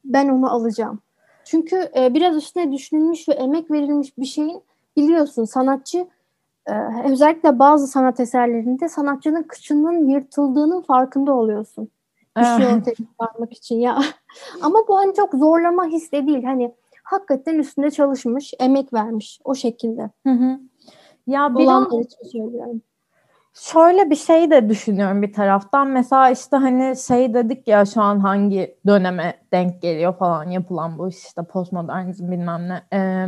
ben 0.04 0.28
onu 0.28 0.50
alacağım. 0.50 1.00
Çünkü 1.44 1.88
e, 1.96 2.14
biraz 2.14 2.36
üstüne 2.36 2.72
düşünülmüş 2.72 3.28
ve 3.28 3.32
emek 3.32 3.70
verilmiş 3.70 4.18
bir 4.18 4.26
şeyin 4.26 4.62
biliyorsun 4.96 5.44
sanatçı 5.44 6.06
e, 6.66 6.72
özellikle 7.04 7.58
bazı 7.58 7.86
sanat 7.86 8.20
eserlerinde 8.20 8.88
sanatçının 8.88 9.42
kıçının 9.42 10.08
yırtıldığının 10.08 10.80
farkında 10.80 11.34
oluyorsun. 11.34 11.88
Bir 12.36 12.44
şey 12.44 12.66
ortaya 12.66 12.94
çıkarmak 12.94 13.52
için 13.52 13.76
ya. 13.76 13.98
Ama 14.62 14.78
bu 14.88 14.96
hani 14.96 15.14
çok 15.14 15.34
zorlama 15.34 15.86
hissi 15.86 16.26
değil. 16.26 16.44
Hani 16.44 16.74
hakikaten 17.02 17.54
üstünde 17.54 17.90
çalışmış, 17.90 18.54
emek 18.58 18.92
vermiş 18.92 19.40
o 19.44 19.54
şekilde. 19.54 20.10
Hı 20.26 20.32
hı. 20.32 20.58
Ya 21.26 21.58
biraz 21.58 21.88
söylüyorum. 22.32 22.82
Şöyle 23.60 24.10
bir 24.10 24.16
şey 24.16 24.50
de 24.50 24.68
düşünüyorum 24.68 25.22
bir 25.22 25.32
taraftan. 25.32 25.88
Mesela 25.88 26.30
işte 26.30 26.56
hani 26.56 26.96
şey 26.96 27.34
dedik 27.34 27.68
ya 27.68 27.84
şu 27.84 28.02
an 28.02 28.20
hangi 28.20 28.78
döneme 28.86 29.34
denk 29.52 29.82
geliyor 29.82 30.18
falan 30.18 30.50
yapılan 30.50 30.98
bu 30.98 31.08
işte 31.08 31.42
postmodernizm 31.42 32.30
bilmem 32.30 32.68
ne. 32.68 32.82
Ee, 32.92 33.26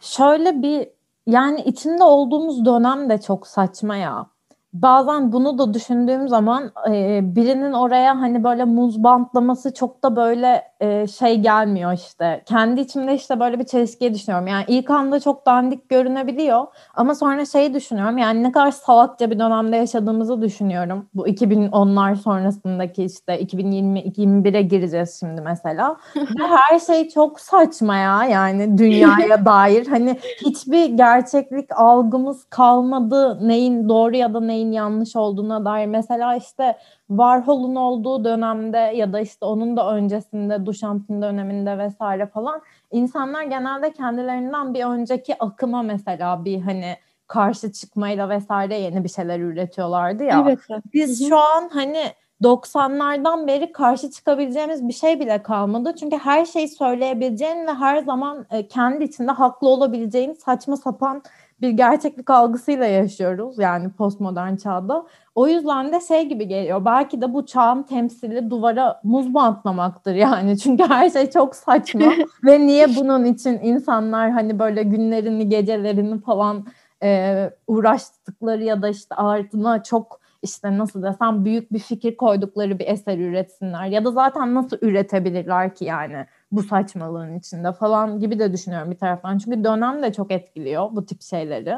şöyle 0.00 0.62
bir 0.62 0.88
yani 1.26 1.60
içinde 1.60 2.04
olduğumuz 2.04 2.64
dönem 2.64 3.10
de 3.10 3.20
çok 3.20 3.46
saçma 3.46 3.96
ya 3.96 4.26
bazen 4.72 5.32
bunu 5.32 5.58
da 5.58 5.74
düşündüğüm 5.74 6.28
zaman 6.28 6.72
e, 6.88 7.20
birinin 7.36 7.72
oraya 7.72 8.20
hani 8.20 8.44
böyle 8.44 8.64
muz 8.64 9.04
bantlaması 9.04 9.74
çok 9.74 10.02
da 10.02 10.16
böyle 10.16 10.62
e, 10.80 11.06
şey 11.06 11.40
gelmiyor 11.40 11.92
işte. 11.92 12.42
Kendi 12.46 12.80
içimde 12.80 13.14
işte 13.14 13.40
böyle 13.40 13.58
bir 13.58 13.64
çelişkiye 13.64 14.14
düşünüyorum. 14.14 14.46
Yani 14.46 14.64
ilk 14.68 14.90
anda 14.90 15.20
çok 15.20 15.46
dandik 15.46 15.88
görünebiliyor 15.88 16.66
ama 16.94 17.14
sonra 17.14 17.44
şeyi 17.44 17.74
düşünüyorum. 17.74 18.18
Yani 18.18 18.42
ne 18.42 18.52
kadar 18.52 18.70
salakça 18.70 19.30
bir 19.30 19.38
dönemde 19.38 19.76
yaşadığımızı 19.76 20.42
düşünüyorum. 20.42 21.06
Bu 21.14 21.28
2010'lar 21.28 22.16
sonrasındaki 22.16 23.04
işte 23.04 23.42
2020-2021'e 23.42 24.62
gireceğiz 24.62 25.16
şimdi 25.20 25.40
mesela. 25.40 25.96
Ve 26.16 26.44
her 26.46 26.80
şey 26.80 27.08
çok 27.08 27.40
saçma 27.40 27.96
ya 27.96 28.24
yani 28.24 28.78
dünyaya 28.78 29.44
dair. 29.44 29.86
Hani 29.86 30.16
hiçbir 30.44 30.84
gerçeklik 30.84 31.78
algımız 31.78 32.44
kalmadı. 32.44 33.48
Neyin 33.48 33.88
doğru 33.88 34.16
ya 34.16 34.34
da 34.34 34.40
neyin 34.40 34.59
neyin 34.60 34.72
yanlış 34.72 35.16
olduğuna 35.16 35.64
dair 35.64 35.86
mesela 35.86 36.36
işte 36.36 36.78
Warhol'un 37.08 37.74
olduğu 37.74 38.24
dönemde 38.24 38.78
ya 38.78 39.12
da 39.12 39.20
işte 39.20 39.44
onun 39.44 39.76
da 39.76 39.94
öncesinde 39.94 40.66
Duchamp'ın 40.66 41.22
döneminde 41.22 41.78
vesaire 41.78 42.26
falan 42.26 42.60
insanlar 42.90 43.42
genelde 43.42 43.92
kendilerinden 43.92 44.74
bir 44.74 44.84
önceki 44.84 45.38
akıma 45.38 45.82
mesela 45.82 46.44
bir 46.44 46.60
hani 46.60 46.96
karşı 47.26 47.72
çıkmayla 47.72 48.28
vesaire 48.28 48.78
yeni 48.78 49.04
bir 49.04 49.08
şeyler 49.08 49.40
üretiyorlardı 49.40 50.24
ya. 50.24 50.44
Evet. 50.44 50.58
Biz 50.94 51.20
Hı-hı. 51.20 51.28
şu 51.28 51.38
an 51.38 51.68
hani 51.72 52.02
90'lardan 52.42 53.46
beri 53.46 53.72
karşı 53.72 54.10
çıkabileceğimiz 54.10 54.88
bir 54.88 54.92
şey 54.92 55.20
bile 55.20 55.42
kalmadı. 55.42 55.94
Çünkü 56.00 56.16
her 56.16 56.44
şeyi 56.44 56.68
söyleyebileceğin 56.68 57.66
ve 57.66 57.74
her 57.74 57.98
zaman 58.02 58.46
e, 58.50 58.68
kendi 58.68 59.04
içinde 59.04 59.32
haklı 59.32 59.68
olabileceğin 59.68 60.32
saçma 60.32 60.76
sapan 60.76 61.22
bir 61.62 61.70
gerçeklik 61.70 62.30
algısıyla 62.30 62.86
yaşıyoruz 62.86 63.58
yani 63.58 63.90
postmodern 63.90 64.56
çağda. 64.56 65.06
O 65.34 65.48
yüzden 65.48 65.92
de 65.92 66.00
şey 66.00 66.28
gibi 66.28 66.48
geliyor. 66.48 66.84
Belki 66.84 67.20
de 67.20 67.34
bu 67.34 67.46
çağın 67.46 67.82
temsili 67.82 68.50
duvara 68.50 69.00
muz 69.04 69.34
bantlamaktır 69.34 70.14
yani. 70.14 70.58
Çünkü 70.62 70.84
her 70.84 71.10
şey 71.10 71.30
çok 71.30 71.56
saçma 71.56 72.12
ve 72.44 72.60
niye 72.60 72.86
bunun 72.96 73.24
için 73.24 73.60
insanlar 73.62 74.30
hani 74.30 74.58
böyle 74.58 74.82
günlerini, 74.82 75.48
gecelerini 75.48 76.20
falan 76.20 76.66
e, 77.02 77.50
uğraştıkları 77.66 78.64
ya 78.64 78.82
da 78.82 78.88
işte 78.88 79.14
ardına 79.14 79.82
çok 79.82 80.20
işte 80.42 80.78
nasıl 80.78 81.02
desem 81.02 81.44
büyük 81.44 81.72
bir 81.72 81.78
fikir 81.78 82.16
koydukları 82.16 82.78
bir 82.78 82.86
eser 82.86 83.18
üretsinler 83.18 83.86
ya 83.86 84.04
da 84.04 84.10
zaten 84.10 84.54
nasıl 84.54 84.78
üretebilirler 84.80 85.74
ki 85.74 85.84
yani 85.84 86.26
bu 86.52 86.62
saçmalığın 86.62 87.38
içinde 87.38 87.72
falan 87.72 88.20
gibi 88.20 88.38
de 88.38 88.52
düşünüyorum 88.52 88.90
bir 88.90 88.98
taraftan. 88.98 89.38
Çünkü 89.38 89.64
dönem 89.64 90.02
de 90.02 90.12
çok 90.12 90.32
etkiliyor 90.32 90.88
bu 90.92 91.06
tip 91.06 91.22
şeyleri. 91.22 91.76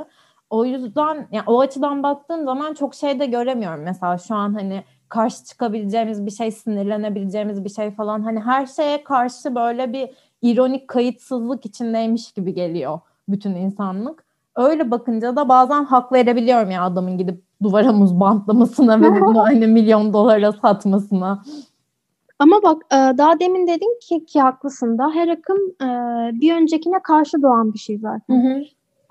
O 0.50 0.64
yüzden 0.64 1.28
yani 1.32 1.44
o 1.46 1.60
açıdan 1.60 2.02
baktığım 2.02 2.44
zaman 2.44 2.74
çok 2.74 2.94
şey 2.94 3.20
de 3.20 3.26
göremiyorum. 3.26 3.82
Mesela 3.84 4.18
şu 4.18 4.34
an 4.34 4.54
hani 4.54 4.84
karşı 5.08 5.44
çıkabileceğimiz 5.44 6.26
bir 6.26 6.30
şey, 6.30 6.50
sinirlenebileceğimiz 6.50 7.64
bir 7.64 7.70
şey 7.70 7.90
falan. 7.90 8.22
Hani 8.22 8.40
her 8.40 8.66
şeye 8.66 9.04
karşı 9.04 9.54
böyle 9.54 9.92
bir 9.92 10.10
ironik 10.42 10.88
kayıtsızlık 10.88 11.66
içindeymiş 11.66 12.32
gibi 12.32 12.54
geliyor 12.54 13.00
bütün 13.28 13.54
insanlık. 13.54 14.24
Öyle 14.56 14.90
bakınca 14.90 15.36
da 15.36 15.48
bazen 15.48 15.84
hak 15.84 16.12
verebiliyorum 16.12 16.70
ya 16.70 16.82
adamın 16.84 17.18
gidip 17.18 17.42
duvara 17.62 17.92
muz 17.92 18.20
bantlamasına 18.20 19.00
ve 19.00 19.20
bunu 19.26 19.42
hani 19.42 19.66
milyon 19.66 20.12
dolara 20.12 20.52
satmasına. 20.52 21.42
Ama 22.42 22.62
bak 22.62 22.82
e, 22.92 22.96
daha 23.18 23.40
demin 23.40 23.66
dedin 23.66 23.98
ki 24.00 24.24
ki 24.26 24.40
haklısın 24.40 24.98
da 24.98 25.10
her 25.14 25.28
akım 25.28 25.58
e, 25.58 25.86
bir 26.40 26.54
öncekine 26.54 27.02
karşı 27.02 27.42
doğan 27.42 27.72
bir 27.72 27.78
şey 27.78 27.98
zaten. 27.98 28.34
Hı 28.34 28.48
hı. 28.54 28.62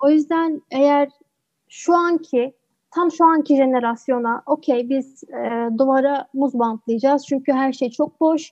O 0.03 0.09
yüzden 0.09 0.61
eğer 0.71 1.09
şu 1.69 1.95
anki 1.95 2.53
tam 2.91 3.11
şu 3.11 3.25
anki 3.25 3.55
jenerasyona 3.55 4.43
okey 4.45 4.89
biz 4.89 5.23
e, 5.23 5.69
duvara 5.77 6.27
muz 6.33 6.59
bantlayacağız 6.59 7.25
çünkü 7.25 7.51
her 7.51 7.73
şey 7.73 7.89
çok 7.89 8.21
boş. 8.21 8.51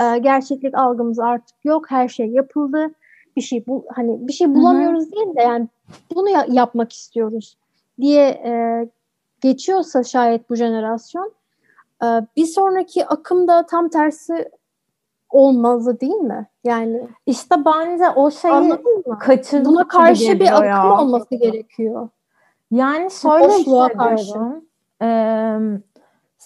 E, 0.00 0.18
gerçeklik 0.18 0.78
algımız 0.78 1.18
artık 1.18 1.64
yok. 1.64 1.90
Her 1.90 2.08
şey 2.08 2.26
yapıldı. 2.26 2.94
Bir 3.36 3.42
şey 3.42 3.66
bu 3.66 3.84
hani 3.94 4.28
bir 4.28 4.32
şey 4.32 4.54
bulamıyoruz 4.54 5.04
Hı-hı. 5.04 5.12
değil 5.12 5.36
de 5.36 5.42
yani 5.42 5.68
bunu 6.14 6.28
ya- 6.28 6.46
yapmak 6.48 6.92
istiyoruz 6.92 7.56
diye 8.00 8.28
e, 8.28 8.52
geçiyorsa 9.40 10.02
şayet 10.02 10.50
bu 10.50 10.54
jenerasyon 10.54 11.32
bir 12.36 12.46
sonraki 12.46 13.06
akımda 13.06 13.66
tam 13.66 13.88
tersi 13.88 14.50
olmazdı 15.30 16.00
değil 16.00 16.12
mi? 16.14 16.48
Yani 16.64 17.08
işte 17.26 17.54
bence 17.64 18.10
o 18.10 18.30
şeyi 18.30 18.72
kaçırdık 19.20 19.66
Buna 19.66 19.88
karşı 19.88 20.40
bir 20.40 20.56
akım 20.56 20.64
ya. 20.66 21.00
olması 21.00 21.34
gerekiyor. 21.34 22.08
Yani 22.70 23.10
şöyle 23.10 23.48
hissediyorum. 23.48 24.64
Ee, 25.02 25.58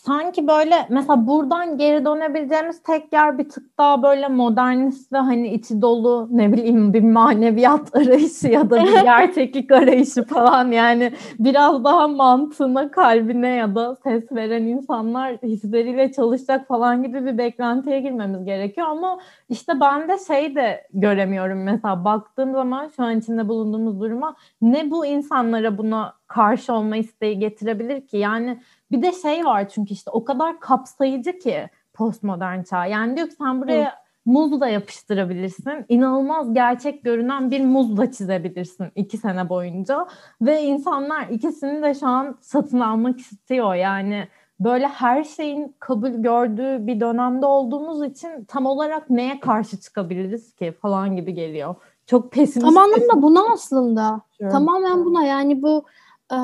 sanki 0.07 0.47
böyle 0.47 0.87
mesela 0.89 1.27
buradan 1.27 1.79
geri 1.79 2.05
dönebileceğimiz 2.05 2.83
tek 2.83 3.13
yer 3.13 3.39
bir 3.39 3.49
tık 3.49 3.79
daha 3.79 4.03
böyle 4.03 4.29
modernist 4.29 5.13
ve 5.13 5.19
hani 5.19 5.49
içi 5.49 5.83
dolu 5.83 6.29
ne 6.31 6.53
bileyim 6.53 6.93
bir 6.95 7.03
maneviyat 7.03 7.97
arayışı 7.97 8.49
ya 8.49 8.71
da 8.71 8.85
bir 8.85 9.03
gerçeklik 9.03 9.73
arayışı 9.73 10.25
falan. 10.25 10.73
Yani 10.73 11.13
biraz 11.39 11.85
daha 11.85 12.09
mantığına 12.09 12.91
kalbine 12.91 13.49
ya 13.49 13.75
da 13.75 13.97
ses 13.97 14.33
veren 14.33 14.63
insanlar 14.63 15.37
hisleriyle 15.43 16.13
çalışacak 16.13 16.69
falan 16.69 17.03
gibi 17.03 17.27
bir 17.27 17.39
beklentiye 17.39 18.01
girmemiz 18.01 18.45
gerekiyor. 18.45 18.87
Ama 18.87 19.19
işte 19.49 19.73
ben 19.81 20.09
de 20.09 20.19
şey 20.27 20.55
de 20.55 20.87
göremiyorum. 20.93 21.63
Mesela 21.63 22.05
baktığım 22.05 22.53
zaman 22.53 22.89
şu 22.97 23.03
an 23.03 23.19
içinde 23.19 23.49
bulunduğumuz 23.49 24.01
duruma 24.01 24.37
ne 24.63 24.91
bu 24.91 25.07
insanlara 25.07 25.79
buna 25.79 26.15
karşı 26.27 26.73
olma 26.73 26.97
isteği 26.97 27.39
getirebilir 27.39 28.07
ki? 28.07 28.17
Yani 28.17 28.59
bir 28.93 29.03
de 29.03 29.13
şey 29.13 29.45
var 29.45 29.69
çünkü 29.69 29.93
işte 29.93 30.11
o 30.11 30.25
kadar 30.25 30.61
kapsayıcı 30.61 31.39
ki 31.39 31.69
postmodern 31.95 32.63
çağ. 32.63 32.87
Yani 32.87 33.17
diyor 33.17 33.29
ki 33.29 33.35
sen 33.35 33.61
buraya 33.61 33.91
Hı. 33.91 33.95
muz 34.27 34.61
da 34.61 34.69
yapıştırabilirsin. 34.69 35.85
İnanılmaz 35.89 36.55
gerçek 36.55 37.05
görünen 37.05 37.51
bir 37.51 37.65
muz 37.65 37.97
da 37.97 38.13
çizebilirsin 38.13 38.87
iki 38.95 39.19
sene 39.19 39.49
boyunca. 39.49 40.07
Ve 40.43 40.63
insanlar 40.63 41.29
ikisini 41.29 41.83
de 41.83 41.95
şu 41.95 42.07
an 42.07 42.37
satın 42.41 42.81
almak 42.81 43.19
istiyor. 43.21 43.75
Yani 43.75 44.29
böyle 44.61 44.89
her 44.89 45.25
şeyin 45.25 45.77
kabul 45.79 46.11
gördüğü 46.11 46.87
bir 46.87 47.01
dönemde 47.01 47.47
olduğumuz 47.47 48.03
için 48.03 48.45
tam 48.45 48.67
olarak 48.67 49.11
neye 49.11 49.41
karşı 49.41 49.81
çıkabiliriz 49.81 50.55
ki 50.55 50.73
falan 50.83 51.17
gibi 51.17 51.35
geliyor. 51.35 51.75
Çok 52.07 52.33
pesimist. 52.33 52.75
Tamamen 52.75 53.23
buna 53.23 53.53
aslında. 53.53 54.21
Tamamen 54.41 55.05
buna 55.05 55.25
yani 55.25 55.63
bu 55.63 55.85
e, 56.33 56.39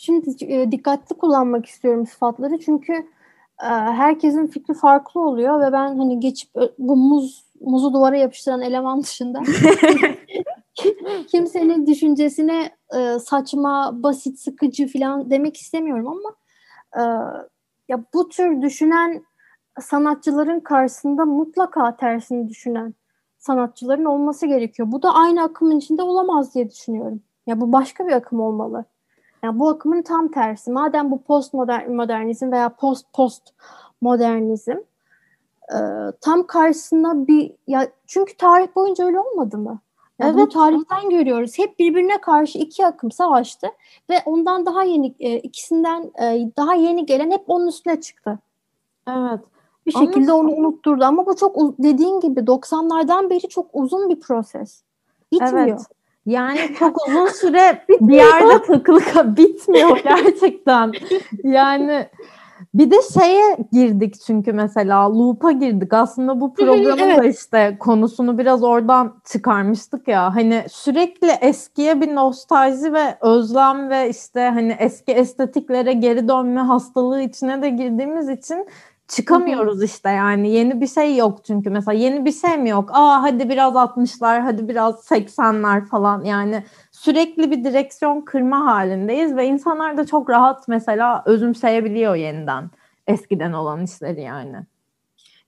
Şimdi 0.00 0.44
e, 0.44 0.72
dikkatli 0.72 1.16
kullanmak 1.16 1.66
istiyorum 1.66 2.06
sıfatları 2.06 2.58
çünkü 2.58 2.92
e, 3.62 3.68
herkesin 3.70 4.46
fikri 4.46 4.74
farklı 4.74 5.20
oluyor 5.20 5.60
ve 5.60 5.72
ben 5.72 5.98
hani 5.98 6.20
geçip 6.20 6.50
bu 6.78 6.96
muz 6.96 7.44
muzu 7.60 7.92
duvara 7.92 8.16
yapıştıran 8.16 8.62
eleman 8.62 9.02
dışında 9.02 9.42
kimsenin 11.28 11.86
düşüncesine 11.86 12.70
e, 12.98 13.18
saçma, 13.18 13.90
basit, 14.02 14.38
sıkıcı 14.38 14.88
falan 14.88 15.30
demek 15.30 15.56
istemiyorum 15.56 16.08
ama 16.08 16.34
e, 16.96 17.02
ya 17.88 18.04
bu 18.14 18.28
tür 18.28 18.62
düşünen 18.62 19.24
sanatçıların 19.80 20.60
karşısında 20.60 21.24
mutlaka 21.24 21.96
tersini 21.96 22.48
düşünen 22.48 22.94
sanatçıların 23.38 24.04
olması 24.04 24.46
gerekiyor. 24.46 24.92
Bu 24.92 25.02
da 25.02 25.14
aynı 25.14 25.42
akımın 25.42 25.78
içinde 25.78 26.02
olamaz 26.02 26.54
diye 26.54 26.70
düşünüyorum. 26.70 27.20
Ya 27.46 27.60
bu 27.60 27.72
başka 27.72 28.06
bir 28.06 28.12
akım 28.12 28.40
olmalı. 28.40 28.84
Yani 29.42 29.58
bu 29.58 29.68
akımın 29.68 30.02
tam 30.02 30.28
tersi. 30.28 30.70
Madem 30.70 31.10
bu 31.10 31.22
post 31.22 31.54
modernizm 31.54 32.52
veya 32.52 32.68
post 32.68 33.12
post 33.12 33.42
modernizm 34.00 34.76
e, 35.74 35.78
tam 36.20 36.46
karşısında 36.46 37.26
bir 37.26 37.52
ya 37.66 37.88
çünkü 38.06 38.36
tarih 38.36 38.68
boyunca 38.76 39.06
öyle 39.06 39.20
olmadı 39.20 39.58
mı? 39.58 39.80
Yani 40.18 40.40
evet. 40.40 40.52
Tarihten 40.52 41.10
görüyoruz. 41.10 41.58
Hep 41.58 41.78
birbirine 41.78 42.20
karşı 42.20 42.58
iki 42.58 42.86
akım 42.86 43.10
savaştı 43.10 43.66
ve 44.10 44.22
ondan 44.26 44.66
daha 44.66 44.82
yeni 44.82 45.14
e, 45.20 45.38
ikisinden 45.38 46.02
e, 46.22 46.50
daha 46.56 46.74
yeni 46.74 47.06
gelen 47.06 47.30
hep 47.30 47.44
onun 47.46 47.66
üstüne 47.66 48.00
çıktı. 48.00 48.38
Evet. 49.08 49.40
Bir 49.86 49.92
şekilde 49.92 50.32
ama... 50.32 50.40
onu 50.40 50.52
unutturdu 50.52 51.04
ama 51.04 51.26
bu 51.26 51.36
çok 51.36 51.56
dediğin 51.78 52.20
gibi 52.20 52.40
90'lardan 52.40 53.30
beri 53.30 53.48
çok 53.48 53.66
uzun 53.72 54.08
bir 54.08 54.20
proses. 54.20 54.82
Bitmiyor. 55.32 55.68
Evet. 55.68 55.80
Yani 56.26 56.74
çok 56.78 57.08
uzun 57.08 57.26
süre 57.26 57.84
bir 58.00 58.14
yerde 58.14 58.62
takılı 58.62 59.00
bitmiyor 59.36 59.98
gerçekten. 60.04 60.92
Yani 61.44 62.08
bir 62.74 62.90
de 62.90 62.96
şeye 63.14 63.56
girdik 63.72 64.14
çünkü 64.26 64.52
mesela 64.52 65.18
loop'a 65.18 65.52
girdik. 65.52 65.92
Aslında 65.92 66.40
bu 66.40 66.54
programın 66.54 66.98
evet. 66.98 67.18
da 67.18 67.24
işte 67.24 67.76
konusunu 67.80 68.38
biraz 68.38 68.64
oradan 68.64 69.14
çıkarmıştık 69.24 70.08
ya. 70.08 70.34
Hani 70.34 70.64
sürekli 70.70 71.28
eskiye 71.28 72.00
bir 72.00 72.14
nostalji 72.14 72.92
ve 72.92 73.18
özlem 73.20 73.90
ve 73.90 74.10
işte 74.10 74.40
hani 74.40 74.76
eski 74.78 75.12
estetiklere 75.12 75.92
geri 75.92 76.28
dönme 76.28 76.60
hastalığı 76.60 77.20
içine 77.20 77.62
de 77.62 77.68
girdiğimiz 77.68 78.28
için 78.28 78.66
çıkamıyoruz 79.08 79.82
işte 79.82 80.10
yani 80.10 80.50
yeni 80.50 80.80
bir 80.80 80.86
şey 80.86 81.16
yok 81.16 81.44
çünkü 81.44 81.70
mesela 81.70 81.92
yeni 81.98 82.24
bir 82.24 82.32
şey 82.32 82.58
mi 82.58 82.68
yok 82.68 82.90
aa 82.92 83.22
hadi 83.22 83.48
biraz 83.48 83.74
60'lar 83.74 84.40
hadi 84.40 84.68
biraz 84.68 84.94
80'ler 84.94 85.86
falan 85.86 86.24
yani 86.24 86.64
sürekli 86.98 87.50
bir 87.50 87.64
direksiyon 87.64 88.20
kırma 88.20 88.66
halindeyiz 88.66 89.36
ve 89.36 89.46
insanlar 89.46 89.96
da 89.96 90.06
çok 90.06 90.30
rahat 90.30 90.68
mesela 90.68 91.22
özümseyebiliyor 91.26 92.14
yeniden 92.14 92.70
eskiden 93.06 93.52
olan 93.52 93.84
işleri 93.84 94.20
yani. 94.20 94.56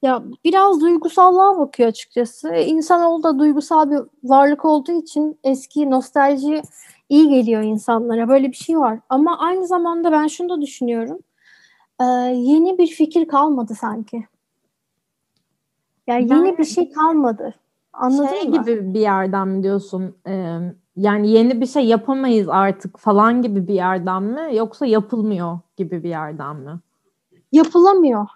Ya 0.02 0.22
biraz 0.44 0.80
duygusallığa 0.80 1.58
bakıyor 1.58 1.88
açıkçası. 1.88 2.54
İnsanoğlu 2.54 3.22
da 3.22 3.38
duygusal 3.38 3.90
bir 3.90 3.98
varlık 4.24 4.64
olduğu 4.64 4.92
için 4.92 5.38
eski 5.44 5.90
nostalji 5.90 6.62
iyi 7.08 7.28
geliyor 7.28 7.62
insanlara. 7.62 8.28
Böyle 8.28 8.48
bir 8.48 8.56
şey 8.56 8.78
var. 8.78 8.98
Ama 9.08 9.38
aynı 9.38 9.66
zamanda 9.66 10.12
ben 10.12 10.26
şunu 10.26 10.48
da 10.48 10.60
düşünüyorum 10.60 11.18
e, 12.00 12.04
yeni 12.34 12.78
bir 12.78 12.86
fikir 12.86 13.28
kalmadı 13.28 13.74
sanki. 13.74 14.24
Yani 16.06 16.32
yeni 16.32 16.58
bir 16.58 16.64
şey 16.64 16.90
kalmadı. 16.90 17.54
Anladın 17.92 18.26
şey 18.26 18.48
mı? 18.48 18.58
gibi 18.58 18.94
bir 18.94 19.00
yerden 19.00 19.48
mi 19.48 19.62
diyorsun? 19.62 20.16
E, 20.26 20.58
yani 20.96 21.30
yeni 21.30 21.60
bir 21.60 21.66
şey 21.66 21.84
yapamayız 21.84 22.48
artık 22.48 22.98
falan 22.98 23.42
gibi 23.42 23.68
bir 23.68 23.74
yerden 23.74 24.22
mi? 24.22 24.56
Yoksa 24.56 24.86
yapılmıyor 24.86 25.58
gibi 25.76 26.02
bir 26.02 26.08
yerden 26.08 26.56
mi? 26.56 26.80
Yapılamıyor 27.52 28.26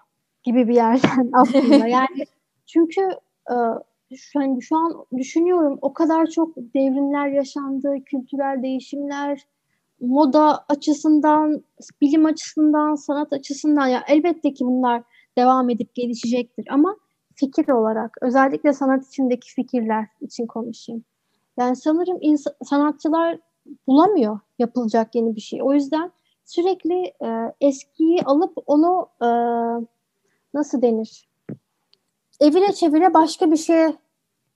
gibi 0.43 0.67
bir 0.67 0.75
yerden 0.75 1.29
aslında. 1.33 1.87
yani 1.87 2.25
çünkü 2.65 3.01
e, 3.51 3.55
şu, 4.15 4.39
hani 4.39 4.61
şu 4.61 4.77
an 4.77 5.05
düşünüyorum 5.17 5.77
o 5.81 5.93
kadar 5.93 6.25
çok 6.25 6.57
devrimler 6.57 7.27
yaşandı, 7.27 7.95
kültürel 8.05 8.63
değişimler, 8.63 9.45
moda 10.01 10.65
açısından, 10.69 11.63
bilim 12.01 12.25
açısından, 12.25 12.95
sanat 12.95 13.33
açısından 13.33 13.87
ya 13.87 14.03
elbette 14.07 14.53
ki 14.53 14.65
bunlar 14.65 15.03
devam 15.37 15.69
edip 15.69 15.95
gelişecektir 15.95 16.65
ama 16.69 16.95
fikir 17.35 17.69
olarak 17.69 18.17
özellikle 18.21 18.73
sanat 18.73 19.07
içindeki 19.07 19.53
fikirler 19.53 20.07
için 20.21 20.47
konuşayım. 20.47 21.03
Yani 21.57 21.75
sanırım 21.75 22.37
sanatçılar 22.63 23.39
bulamıyor 23.87 24.39
yapılacak 24.59 25.15
yeni 25.15 25.35
bir 25.35 25.41
şey. 25.41 25.63
O 25.63 25.73
yüzden 25.73 26.11
sürekli 26.45 27.13
e, 27.23 27.53
eskiyi 27.61 28.21
alıp 28.25 28.53
onu 28.65 29.07
e, 29.21 29.27
nasıl 30.53 30.81
denir? 30.81 31.29
Evire 32.39 32.73
çevire 32.73 33.13
başka 33.13 33.51
bir 33.51 33.57
şeye 33.57 33.95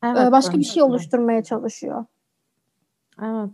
evet, 0.03 0.31
başka 0.31 0.57
bir 0.57 0.63
şey 0.63 0.83
oluşturmaya 0.83 1.43
çalışıyor. 1.43 2.05
Evet. 3.21 3.49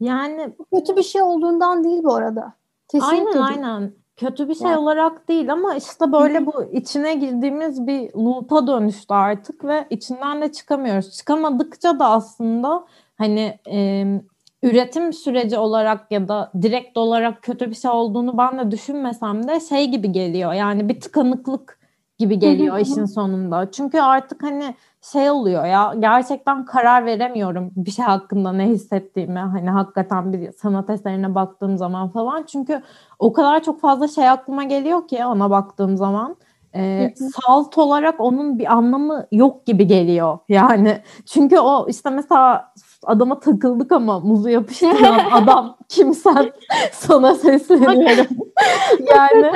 Yani 0.00 0.52
kötü 0.72 0.96
bir 0.96 1.02
şey 1.02 1.22
olduğundan 1.22 1.84
değil 1.84 2.02
bu 2.04 2.14
arada. 2.14 2.52
Kesinlikle 2.88 3.16
aynen 3.16 3.32
değil. 3.32 3.46
aynen. 3.46 3.92
Kötü 4.22 4.48
bir 4.48 4.54
şey 4.54 4.76
olarak 4.76 5.28
değil 5.28 5.52
ama 5.52 5.74
işte 5.74 6.12
böyle 6.12 6.46
bu 6.46 6.64
içine 6.72 7.14
girdiğimiz 7.14 7.86
bir 7.86 8.14
loop'a 8.14 8.66
dönüştü 8.66 9.14
artık 9.14 9.64
ve 9.64 9.86
içinden 9.90 10.42
de 10.42 10.52
çıkamıyoruz. 10.52 11.16
Çıkamadıkça 11.16 11.98
da 11.98 12.08
aslında 12.08 12.84
hani 13.18 13.58
e, 13.70 14.04
üretim 14.62 15.12
süreci 15.12 15.58
olarak 15.58 16.12
ya 16.12 16.28
da 16.28 16.50
direkt 16.62 16.96
olarak 16.96 17.42
kötü 17.42 17.70
bir 17.70 17.74
şey 17.74 17.90
olduğunu 17.90 18.38
ben 18.38 18.58
de 18.58 18.70
düşünmesem 18.70 19.48
de 19.48 19.60
şey 19.60 19.90
gibi 19.90 20.12
geliyor. 20.12 20.52
Yani 20.52 20.88
bir 20.88 21.00
tıkanıklık 21.00 21.78
gibi 22.18 22.38
geliyor 22.38 22.78
işin 22.78 23.04
sonunda. 23.04 23.70
Çünkü 23.70 24.00
artık 24.00 24.42
hani 24.42 24.74
şey 25.02 25.30
oluyor 25.30 25.64
ya 25.64 25.94
gerçekten 25.98 26.64
karar 26.64 27.06
veremiyorum 27.06 27.70
bir 27.76 27.90
şey 27.90 28.04
hakkında 28.04 28.52
ne 28.52 28.68
hissettiğimi 28.68 29.38
hani 29.38 29.70
hakikaten 29.70 30.32
bir 30.32 30.52
sanat 30.52 30.90
eserine 30.90 31.34
baktığım 31.34 31.78
zaman 31.78 32.08
falan. 32.08 32.42
Çünkü 32.42 32.82
o 33.18 33.32
kadar 33.32 33.62
çok 33.62 33.80
fazla 33.80 34.08
şey 34.08 34.28
aklıma 34.28 34.64
geliyor 34.64 35.08
ki 35.08 35.24
ona 35.24 35.50
baktığım 35.50 35.96
zaman. 35.96 36.36
E, 36.74 37.14
salt 37.16 37.78
olarak 37.78 38.20
onun 38.20 38.58
bir 38.58 38.72
anlamı 38.72 39.26
yok 39.32 39.66
gibi 39.66 39.86
geliyor 39.86 40.38
yani. 40.48 41.02
Çünkü 41.26 41.58
o 41.58 41.86
işte 41.88 42.10
mesela 42.10 42.72
adama 43.04 43.40
takıldık 43.40 43.92
ama 43.92 44.20
muzu 44.20 44.48
yapıştıran 44.48 45.20
adam 45.32 45.76
kimsen 45.88 46.52
sana 46.92 47.34
sesleniyorum. 47.34 48.26
yani 49.16 49.52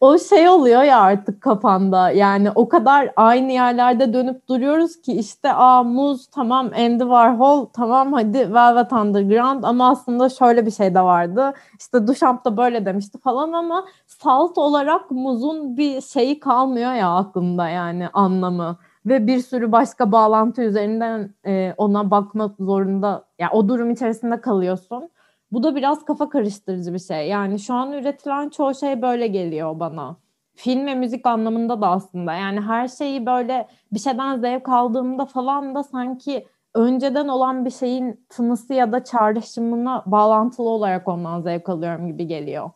o 0.00 0.18
şey 0.18 0.48
oluyor 0.48 0.82
ya 0.82 1.00
artık 1.00 1.42
kafanda. 1.42 2.10
Yani 2.10 2.50
o 2.54 2.68
kadar 2.68 3.10
aynı 3.16 3.52
yerlerde 3.52 4.12
dönüp 4.12 4.48
duruyoruz 4.48 5.00
ki 5.00 5.12
işte 5.12 5.52
aa 5.52 5.82
muz 5.82 6.26
tamam 6.26 6.70
Andy 6.76 7.02
Warhol 7.02 7.66
tamam 7.66 8.12
hadi 8.12 8.54
Velvet 8.54 8.92
Underground 8.92 9.64
ama 9.64 9.90
aslında 9.90 10.28
şöyle 10.28 10.66
bir 10.66 10.70
şey 10.70 10.94
de 10.94 11.00
vardı. 11.00 11.52
İşte 11.80 12.06
Duchamp 12.06 12.44
da 12.44 12.56
böyle 12.56 12.86
demişti 12.86 13.18
falan 13.18 13.52
ama 13.52 13.84
salt 14.06 14.58
olarak 14.58 15.10
muzun 15.10 15.76
bir 15.76 16.00
şeyi 16.00 16.40
kalmıyor 16.40 16.92
ya 16.92 17.16
aklımda 17.16 17.68
yani 17.68 18.08
anlamı 18.12 18.76
ve 19.06 19.26
bir 19.26 19.38
sürü 19.38 19.72
başka 19.72 20.12
bağlantı 20.12 20.62
üzerinden 20.62 21.34
e, 21.46 21.74
ona 21.76 22.10
bakmak 22.10 22.56
zorunda 22.58 23.24
yani 23.38 23.50
o 23.52 23.68
durum 23.68 23.90
içerisinde 23.90 24.40
kalıyorsun. 24.40 25.10
Bu 25.52 25.62
da 25.62 25.76
biraz 25.76 26.04
kafa 26.04 26.28
karıştırıcı 26.28 26.94
bir 26.94 26.98
şey. 26.98 27.28
Yani 27.28 27.58
şu 27.58 27.74
an 27.74 27.92
üretilen 27.92 28.48
çoğu 28.48 28.74
şey 28.74 29.02
böyle 29.02 29.26
geliyor 29.26 29.80
bana. 29.80 30.16
Film 30.54 30.86
ve 30.86 30.94
müzik 30.94 31.26
anlamında 31.26 31.80
da 31.80 31.88
aslında. 31.88 32.34
Yani 32.34 32.60
her 32.60 32.88
şeyi 32.88 33.26
böyle 33.26 33.68
bir 33.92 33.98
şeyden 33.98 34.38
zevk 34.38 34.68
aldığımda 34.68 35.26
falan 35.26 35.74
da 35.74 35.82
sanki 35.82 36.46
önceden 36.74 37.28
olan 37.28 37.64
bir 37.64 37.70
şeyin 37.70 38.26
tınısı 38.28 38.74
ya 38.74 38.92
da 38.92 39.04
çağrışımına 39.04 40.02
bağlantılı 40.06 40.68
olarak 40.68 41.08
ondan 41.08 41.40
zevk 41.40 41.68
alıyorum 41.68 42.06
gibi 42.06 42.26
geliyor. 42.26 42.70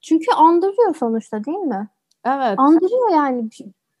Çünkü 0.00 0.32
andırıyor 0.36 0.94
sonuçta 0.94 1.44
değil 1.44 1.58
mi? 1.58 1.88
Evet. 2.24 2.58
Andırıyor 2.58 3.12
yani 3.12 3.50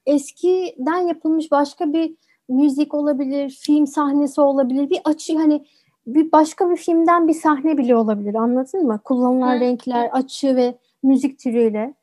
eskiden 0.06 1.06
yapılmış 1.06 1.50
başka 1.50 1.92
bir 1.92 2.14
müzik 2.48 2.94
olabilir, 2.94 3.50
film 3.50 3.86
sahnesi 3.86 4.40
olabilir. 4.40 4.90
Bir 4.90 5.00
açı 5.04 5.36
hani 5.36 5.64
bir 6.06 6.32
başka 6.32 6.70
bir 6.70 6.76
filmden 6.76 7.28
bir 7.28 7.34
sahne 7.34 7.78
bile 7.78 7.96
olabilir. 7.96 8.34
Anladın 8.34 8.86
mı? 8.86 9.00
Kullanılan 9.04 9.56
Hı. 9.56 9.60
renkler, 9.60 10.10
açı 10.12 10.56
ve 10.56 10.78
müzik 11.02 11.38
türüyle. 11.38 11.94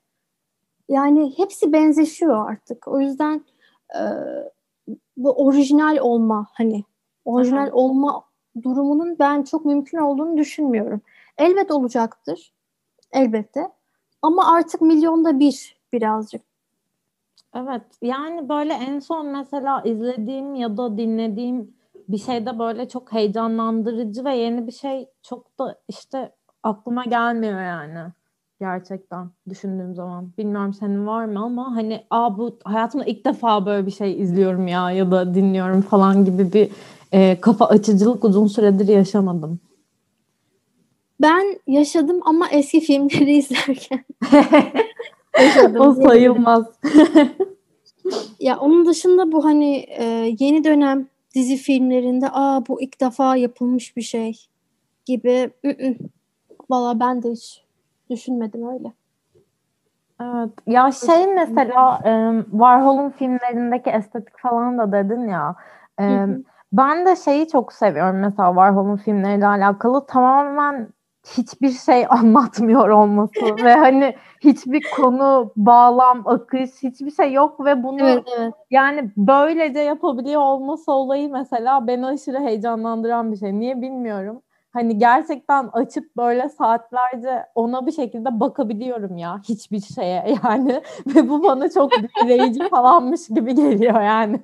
Yani 0.90 1.34
hepsi 1.38 1.74
benzeşiyor 1.74 2.50
artık. 2.50 2.88
O 2.88 3.00
yüzden 3.00 3.42
e, 3.96 4.02
bu 5.18 5.32
orijinal 5.32 5.98
olma 5.98 6.48
hani 6.54 6.84
orijinal 7.26 7.68
Hı. 7.68 7.74
olma 7.74 8.24
durumunun 8.64 9.20
ben 9.20 9.44
çok 9.44 9.66
mümkün 9.66 9.98
olduğunu 9.98 10.38
düşünmüyorum. 10.38 11.02
Elbet 11.38 11.72
olacaktır. 11.72 12.54
Elbette. 13.12 13.72
Ama 14.22 14.52
artık 14.54 14.82
milyonda 14.82 15.40
bir 15.40 15.78
birazcık. 15.94 16.49
Evet 17.56 17.82
yani 18.02 18.50
böyle 18.50 18.74
en 18.74 19.00
son 19.00 19.28
mesela 19.28 19.82
izlediğim 19.82 20.56
ya 20.56 20.78
da 20.78 20.98
dinlediğim 20.98 21.72
bir 22.10 22.18
şeyde 22.18 22.60
böyle 22.60 22.90
çok 22.90 23.14
heyecanlandırıcı 23.14 24.26
ve 24.26 24.36
yeni 24.36 24.68
bir 24.68 24.72
şey 24.72 25.10
çok 25.24 25.60
da 25.60 25.80
işte 25.88 26.32
aklıma 26.64 27.04
gelmiyor 27.06 27.62
yani 27.62 28.12
gerçekten 28.60 29.30
düşündüğüm 29.50 29.96
zaman. 29.96 30.32
Bilmiyorum 30.38 30.74
senin 30.74 31.08
var 31.08 31.26
mı 31.26 31.40
ama 31.40 31.76
hani 31.76 32.06
aa 32.10 32.38
bu 32.38 32.60
hayatımda 32.64 33.06
ilk 33.06 33.26
defa 33.26 33.66
böyle 33.66 33.86
bir 33.86 33.92
şey 33.92 34.22
izliyorum 34.22 34.68
ya 34.68 34.92
ya 34.92 35.12
da 35.12 35.34
dinliyorum 35.34 35.82
falan 35.82 36.26
gibi 36.26 36.54
bir 36.54 36.70
e, 37.12 37.42
kafa 37.42 37.66
açıcılık 37.66 38.24
uzun 38.24 38.48
süredir 38.48 38.88
yaşamadım. 38.88 39.60
Ben 41.22 41.60
yaşadım 41.68 42.20
ama 42.26 42.50
eski 42.50 42.80
filmleri 42.80 43.34
izlerken. 43.38 44.06
o 45.80 45.94
sayılmaz. 45.94 46.66
ya 48.40 48.60
onun 48.60 48.86
dışında 48.86 49.32
bu 49.32 49.46
hani 49.46 49.76
e, 49.76 50.36
yeni 50.40 50.64
dönem 50.64 51.08
dizi 51.36 51.56
filmlerinde 51.58 52.28
aa 52.32 52.68
bu 52.68 52.82
ilk 52.82 53.02
defa 53.02 53.36
yapılmış 53.36 53.98
bir 53.98 54.02
şey 54.02 54.48
gibi 55.06 55.52
valla 56.70 57.00
ben 57.00 57.24
de 57.24 57.32
hiç 57.32 57.64
düşünmedim 58.10 58.68
öyle. 58.68 58.94
Evet. 60.22 60.50
Ya 60.68 60.92
şey 60.92 61.28
mesela 61.28 62.00
e, 62.06 62.44
Warhol'un 62.52 63.10
filmlerindeki 63.10 63.90
estetik 63.90 64.40
falan 64.40 64.78
da 64.78 64.92
dedin 64.92 65.28
ya. 65.28 65.56
E, 66.02 66.26
ben 66.74 67.06
de 67.06 67.16
şeyi 67.16 67.48
çok 67.48 67.74
seviyorum 67.74 68.20
mesela 68.20 68.50
Warhol'un 68.50 68.96
filmleriyle 68.96 69.48
alakalı 69.48 70.06
tamamen 70.06 70.88
hiçbir 71.38 71.72
şey 71.72 72.06
anlatmıyor 72.10 72.90
olması 72.90 73.42
ve 73.64 73.74
hani 73.74 74.16
hiçbir 74.42 74.82
konu, 74.96 75.52
bağlam, 75.56 76.28
akış 76.28 76.70
hiçbir 76.84 77.12
şey 77.12 77.34
yok 77.34 77.66
ve 77.66 77.84
bunu 77.84 78.10
evet, 78.10 78.24
evet. 78.38 78.54
yani 78.72 79.12
böylece 79.18 79.80
yapabiliyor 79.80 80.42
olması 80.42 80.92
olayı 80.92 81.30
mesela 81.32 81.88
beni 81.88 82.06
aşırı 82.06 82.40
heyecanlandıran 82.40 83.32
bir 83.32 83.38
şey. 83.38 83.60
Niye 83.60 83.82
bilmiyorum 83.82 84.42
hani 84.72 84.98
gerçekten 84.98 85.70
açıp 85.74 86.18
böyle 86.18 86.50
saatlerce 86.50 87.46
ona 87.56 87.86
bir 87.88 87.92
şekilde 87.92 88.40
bakabiliyorum 88.40 89.18
ya 89.18 89.42
hiçbir 89.50 89.82
şeye 89.82 90.36
yani 90.44 90.82
ve 91.08 91.30
bu 91.30 91.44
bana 91.44 91.70
çok 91.70 91.92
büyüleyici 91.92 92.70
falanmış 92.70 93.28
gibi 93.28 93.56
geliyor 93.56 94.02
yani 94.02 94.40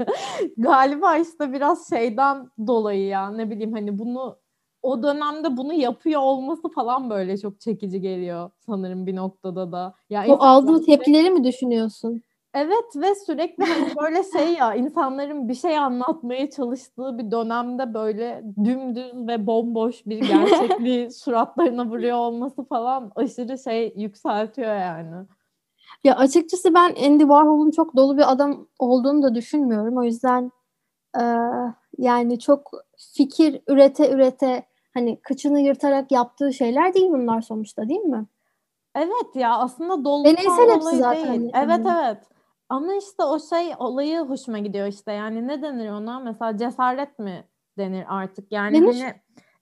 galiba 0.57 1.17
işte 1.17 1.53
biraz 1.53 1.89
şeyden 1.89 2.49
dolayı 2.67 3.07
ya 3.07 3.29
ne 3.29 3.49
bileyim 3.49 3.73
hani 3.73 3.99
bunu 3.99 4.37
o 4.85 5.03
dönemde 5.03 5.57
bunu 5.57 5.73
yapıyor 5.73 6.21
olması 6.21 6.69
falan 6.69 7.09
böyle 7.09 7.37
çok 7.37 7.59
çekici 7.59 8.01
geliyor 8.01 8.49
sanırım 8.65 9.05
bir 9.07 9.15
noktada 9.15 9.71
da. 9.71 9.93
Ya 10.09 10.25
o 10.27 10.37
aldığı 10.39 10.85
tepkileri 10.85 11.29
mi 11.29 11.43
düşünüyorsun? 11.43 12.21
Evet 12.53 12.95
ve 12.95 13.15
sürekli 13.15 13.63
hani 13.63 13.93
böyle 14.01 14.23
şey 14.23 14.53
ya 14.53 14.75
insanların 14.75 15.49
bir 15.49 15.53
şey 15.53 15.77
anlatmaya 15.77 16.49
çalıştığı 16.49 17.17
bir 17.17 17.31
dönemde 17.31 17.93
böyle 17.93 18.43
dümdüz 18.63 19.27
ve 19.27 19.47
bomboş 19.47 20.05
bir 20.05 20.19
gerçekliği 20.19 21.11
suratlarına 21.11 21.85
vuruyor 21.85 22.17
olması 22.17 22.63
falan 22.63 23.11
aşırı 23.15 23.57
şey 23.57 23.93
yükseltiyor 23.97 24.75
yani. 24.75 25.25
Ya 26.03 26.15
açıkçası 26.15 26.73
ben 26.73 26.95
Andy 27.05 27.23
Warhol'un 27.23 27.71
çok 27.71 27.95
dolu 27.95 28.17
bir 28.17 28.31
adam 28.31 28.67
olduğunu 28.79 29.23
da 29.23 29.35
düşünmüyorum. 29.35 29.97
O 29.97 30.03
yüzden 30.03 30.51
e, 31.19 31.23
yani 31.97 32.39
çok 32.39 32.71
fikir 33.13 33.61
ürete 33.67 34.11
ürete 34.11 34.63
hani 34.95 35.21
kıçını 35.21 35.59
yırtarak 35.59 36.11
yaptığı 36.11 36.53
şeyler 36.53 36.93
değil 36.93 37.09
bunlar 37.09 37.41
sonuçta 37.41 37.89
değil 37.89 38.01
mi? 38.01 38.25
Evet 38.95 39.35
ya 39.35 39.57
aslında 39.57 40.05
dolu 40.05 40.25
Deneysel 40.25 40.75
hepsi 40.75 40.97
zaten. 40.97 41.39
Değil. 41.39 41.51
Evet 41.55 41.81
evet. 41.85 42.17
Ama 42.69 42.95
işte 42.95 43.23
o 43.23 43.39
şey 43.39 43.73
olayı 43.79 44.19
hoşuma 44.19 44.59
gidiyor 44.59 44.87
işte. 44.87 45.11
Yani 45.11 45.47
ne 45.47 45.61
denir 45.61 45.89
ona? 45.89 46.19
Mesela 46.19 46.57
cesaret 46.57 47.19
mi 47.19 47.43
denir 47.77 48.05
artık? 48.07 48.51
Yani 48.51 48.81
denir. 48.81 49.13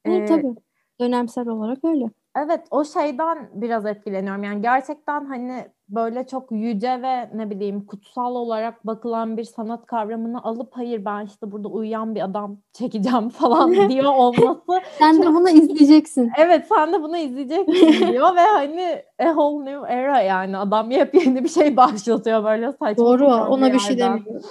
hani 0.06 0.16
e, 0.16 0.26
tabii. 0.26 0.56
Dönemsel 1.00 1.48
olarak 1.48 1.80
öyle. 1.84 2.10
Evet 2.36 2.62
o 2.72 2.86
şeyden 2.86 3.50
biraz 3.54 3.86
etkileniyorum. 3.86 4.44
Yani 4.44 4.62
gerçekten 4.62 5.26
hani 5.26 5.66
böyle 5.90 6.28
çok 6.28 6.52
yüce 6.52 7.02
ve 7.02 7.30
ne 7.34 7.50
bileyim 7.50 7.86
kutsal 7.86 8.36
olarak 8.36 8.88
bakılan 8.88 9.38
bir 9.38 9.44
sanat 9.44 9.86
kavramını 9.86 10.44
alıp 10.44 10.70
hayır 10.72 11.06
ben 11.06 11.26
işte 11.26 11.52
burada 11.52 11.68
uyuyan 11.68 12.16
bir 12.16 12.22
adam 12.22 12.58
çekeceğim 12.74 13.30
falan 13.30 13.74
diyor 13.90 14.14
olması. 14.16 14.82
sen 15.00 15.14
çok... 15.14 15.24
de 15.24 15.28
bunu 15.28 15.50
izleyeceksin. 15.50 16.32
Evet 16.38 16.66
sen 16.76 16.94
de 16.94 17.02
bunu 17.02 17.18
izleyeceksin 17.18 18.08
diyor 18.12 18.36
ve 18.36 18.42
hani 18.42 19.04
a 19.20 19.26
whole 19.26 19.66
new 19.66 19.94
era 19.94 20.22
yani 20.22 20.58
adam 20.58 20.92
yepyeni 20.92 21.44
bir 21.44 21.50
şey 21.50 21.78
başlatıyor 21.78 22.44
böyle 22.44 22.72
saçma. 22.72 23.06
Doğru 23.06 23.28
ona 23.28 23.68
bir, 23.68 23.74
bir 23.74 23.80
şey 23.80 23.98
demiyor. 23.98 24.44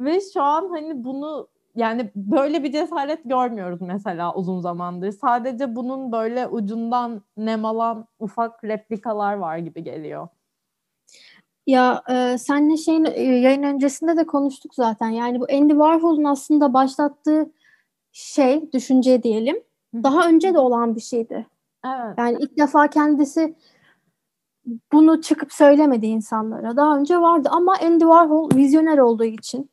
Ve 0.00 0.20
şu 0.34 0.42
an 0.42 0.68
hani 0.70 1.04
bunu 1.04 1.48
yani 1.74 2.10
böyle 2.16 2.62
bir 2.64 2.72
cesaret 2.72 3.24
görmüyoruz 3.24 3.80
mesela 3.80 4.34
uzun 4.34 4.60
zamandır. 4.60 5.12
Sadece 5.12 5.76
bunun 5.76 6.12
böyle 6.12 6.48
ucundan 6.48 7.22
nemalan 7.36 8.06
ufak 8.18 8.64
replikalar 8.64 9.34
var 9.34 9.58
gibi 9.58 9.84
geliyor. 9.84 10.28
Ya 11.66 12.02
e, 12.08 12.38
senle 12.38 12.76
şeyin 12.76 13.04
e, 13.04 13.22
yayın 13.22 13.62
öncesinde 13.62 14.16
de 14.16 14.26
konuştuk 14.26 14.74
zaten. 14.74 15.08
Yani 15.08 15.40
bu 15.40 15.46
Andy 15.52 15.72
Warhol'un 15.72 16.24
aslında 16.24 16.74
başlattığı 16.74 17.52
şey, 18.12 18.72
düşünce 18.72 19.22
diyelim. 19.22 19.62
Daha 19.94 20.28
önce 20.28 20.54
de 20.54 20.58
olan 20.58 20.96
bir 20.96 21.00
şeydi. 21.00 21.46
Evet. 21.86 22.18
Yani 22.18 22.36
ilk 22.40 22.58
defa 22.58 22.90
kendisi 22.90 23.54
bunu 24.92 25.22
çıkıp 25.22 25.52
söylemedi 25.52 26.06
insanlara. 26.06 26.76
Daha 26.76 26.98
önce 26.98 27.20
vardı 27.20 27.48
ama 27.52 27.76
Andy 27.82 28.04
Warhol 28.04 28.50
vizyoner 28.54 28.98
olduğu 28.98 29.24
için 29.24 29.70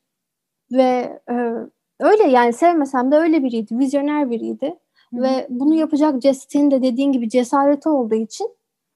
ve 0.72 1.22
e, 1.30 1.54
öyle 2.00 2.24
yani 2.24 2.54
sevmesem 2.54 3.12
de 3.12 3.16
öyle 3.16 3.44
biriydi. 3.44 3.80
Vizyoner 3.80 4.30
biriydi. 4.30 4.76
Hı. 5.14 5.22
Ve 5.22 5.48
bunu 5.50 5.76
yapacak 5.76 6.16
senin 6.50 6.72
de 6.72 6.84
dediğin 6.84 7.12
gibi 7.12 7.30
cesareti 7.30 7.90
olduğu 7.90 8.16
için 8.16 8.50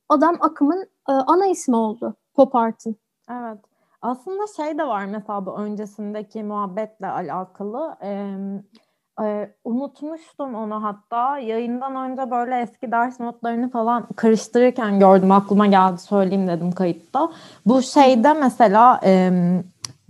adam 0.09 0.37
akımın 0.39 0.81
e, 1.09 1.11
ana 1.11 1.47
ismi 1.47 1.75
oldu 1.75 2.15
pop 2.33 2.55
art'ın. 2.55 2.95
Evet. 3.31 3.57
Aslında 4.01 4.43
şey 4.57 4.77
de 4.77 4.87
var 4.87 5.05
mesela 5.05 5.45
bu 5.45 5.57
öncesindeki 5.57 6.43
muhabbetle 6.43 7.07
alakalı. 7.07 7.95
Ee, 8.03 8.35
e, 9.23 9.49
unutmuştum 9.63 10.55
onu 10.55 10.83
hatta. 10.83 11.39
Yayından 11.39 11.95
önce 11.95 12.31
böyle 12.31 12.61
eski 12.61 12.91
ders 12.91 13.19
notlarını 13.19 13.69
falan 13.69 14.07
karıştırırken 14.15 14.99
gördüm. 14.99 15.31
Aklıma 15.31 15.67
geldi 15.67 15.97
söyleyeyim 15.97 16.47
dedim 16.47 16.71
kayıtta. 16.71 17.29
Bu 17.65 17.81
şeyde 17.81 18.33
mesela 18.33 18.99
e, 19.03 19.31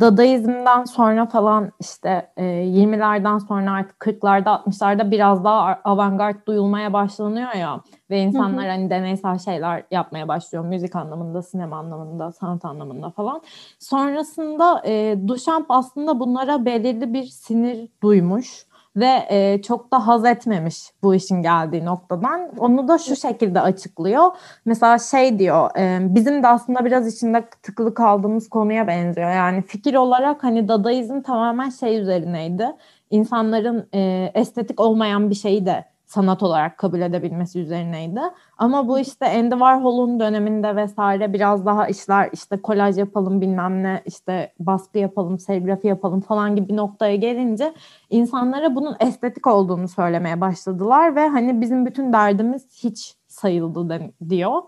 Dadaizm'den 0.02 0.84
sonra 0.84 1.26
falan 1.26 1.72
işte 1.80 2.32
e, 2.38 2.44
20'lerden 2.44 3.38
sonra 3.38 3.72
artık 3.72 3.98
40'larda 3.98 4.64
60'larda 4.64 5.12
biraz 5.12 5.44
daha 5.44 5.80
avantgard 5.84 6.48
duyulmaya 6.48 6.94
başlanıyor 6.94 7.54
ya 7.54 7.82
ve 8.10 8.20
insanlar 8.20 8.64
hı 8.64 8.68
hı. 8.68 8.72
hani 8.72 8.90
deneysel 8.90 9.40
şeyler 9.40 9.84
yapmaya 9.92 10.28
başlıyor 10.28 10.66
müzik 10.66 10.96
anlamında, 10.96 11.42
sinema 11.42 11.78
anlamında, 11.78 12.32
sanat 12.32 12.66
anlamında 12.66 13.10
falan. 13.10 13.42
Sonrasında 13.80 14.82
e, 14.86 15.18
Duchamp 15.28 15.66
aslında 15.70 16.20
bunlara 16.20 16.66
belirli 16.66 17.14
bir 17.14 17.24
sinir 17.24 17.88
duymuş 18.04 18.66
ve 18.96 19.26
e, 19.30 19.62
çok 19.62 19.92
da 19.92 20.08
haz 20.08 20.26
etmemiş 20.26 20.92
bu 21.04 21.16
işin 21.16 21.42
geldiği 21.42 21.86
noktadan. 21.86 22.50
Onu 22.58 22.88
da 22.88 22.98
şu 22.98 23.16
şekilde 23.16 23.62
açıklıyor. 23.62 24.32
Mesela 24.66 25.00
şey 25.00 25.40
diyor, 25.40 25.70
e, 25.78 26.16
bizim 26.16 26.44
de 26.44 26.48
aslında 26.48 26.86
biraz 26.86 27.16
içinde 27.16 27.46
tıkılı 27.64 27.94
kaldığımız 27.94 28.50
konuya 28.50 28.88
benziyor. 28.88 29.32
Yani 29.32 29.62
fikir 29.62 29.96
olarak 29.96 30.44
hani 30.44 30.68
Dadaizm 30.68 31.22
tamamen 31.22 31.70
şey 31.70 32.00
üzerineydi. 32.00 32.68
İnsanların 33.10 33.88
e, 33.94 34.32
estetik 34.34 34.80
olmayan 34.80 35.30
bir 35.30 35.36
şeyi 35.36 35.66
de 35.66 35.86
sanat 36.12 36.43
olarak 36.43 36.78
kabul 36.78 37.02
edebilmesi 37.02 37.60
üzerineydi. 37.60 38.19
Ama 38.58 38.88
bu 38.88 39.00
işte 39.00 39.26
Andy 39.26 39.50
Warhol'un 39.50 40.19
döneminde 40.19 40.76
vesaire 40.76 41.34
biraz 41.34 41.65
daha 41.65 41.88
işler 41.88 42.30
işte 42.34 42.62
kolaj 42.62 42.97
yapalım 42.97 43.41
bilmem 43.41 43.84
ne 43.84 44.02
işte 44.06 44.54
baskı 44.60 45.00
yapalım, 45.00 45.39
serigrafi 45.39 45.88
yapalım 45.88 46.21
falan 46.21 46.56
gibi 46.56 46.69
bir 46.69 46.76
noktaya 46.76 47.15
gelince 47.15 47.74
insanlara 48.10 48.76
bunun 48.76 48.95
estetik 49.00 49.47
olduğunu 49.47 49.88
söylemeye 49.88 50.41
başladılar 50.41 51.15
ve 51.15 51.28
hani 51.28 51.62
bizim 51.62 51.86
bütün 51.86 52.13
derdimiz 52.13 52.84
hiç 52.84 53.15
sayıldı 53.28 54.12
diyor. 54.30 54.62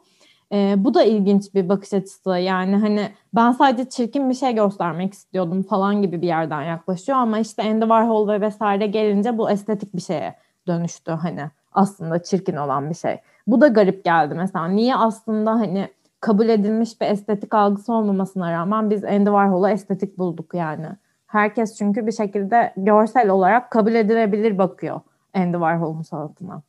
Ee, 0.51 0.75
bu 0.77 0.93
da 0.93 1.03
ilginç 1.03 1.53
bir 1.53 1.69
bakış 1.69 1.93
açısı. 1.93 2.29
Yani 2.29 2.75
hani 2.75 3.08
ben 3.36 3.51
sadece 3.51 3.89
çirkin 3.89 4.29
bir 4.29 4.36
şey 4.36 4.56
göstermek 4.56 5.13
istiyordum 5.13 5.63
falan 5.63 6.01
gibi 6.01 6.21
bir 6.21 6.27
yerden 6.27 6.62
yaklaşıyor 6.62 7.17
ama 7.17 7.39
işte 7.39 7.63
Andy 7.63 7.82
Warhol 7.82 8.27
ve 8.27 8.41
vesaire 8.41 8.88
gelince 8.88 9.38
bu 9.38 9.49
estetik 9.49 9.95
bir 9.95 10.01
şeye 10.01 10.36
dönüştü 10.67 11.12
hani 11.12 11.49
aslında 11.71 12.23
çirkin 12.23 12.56
olan 12.56 12.89
bir 12.89 12.95
şey. 12.95 13.17
Bu 13.47 13.62
da 13.62 13.67
garip 13.67 14.06
geldi 14.06 14.36
mesela. 14.36 14.67
Niye 14.67 14.95
aslında 14.95 15.52
hani 15.52 15.89
kabul 16.19 16.49
edilmiş 16.49 17.02
bir 17.02 17.06
estetik 17.06 17.54
algısı 17.54 17.93
olmamasına 17.93 18.52
rağmen 18.52 18.89
biz 18.89 19.04
Andy 19.04 19.26
Warhol'u 19.26 19.69
estetik 19.69 20.17
bulduk 20.17 20.54
yani. 20.54 20.88
Herkes 21.28 21.78
çünkü 21.78 22.08
bir 22.08 22.12
şekilde 22.12 22.73
görsel 22.78 23.30
olarak 23.30 23.71
kabul 23.71 23.93
edilebilir 23.95 24.58
bakıyor 24.58 25.02
Andy 25.34 25.54
Warhol'un 25.54 26.02
sanatına. 26.02 26.62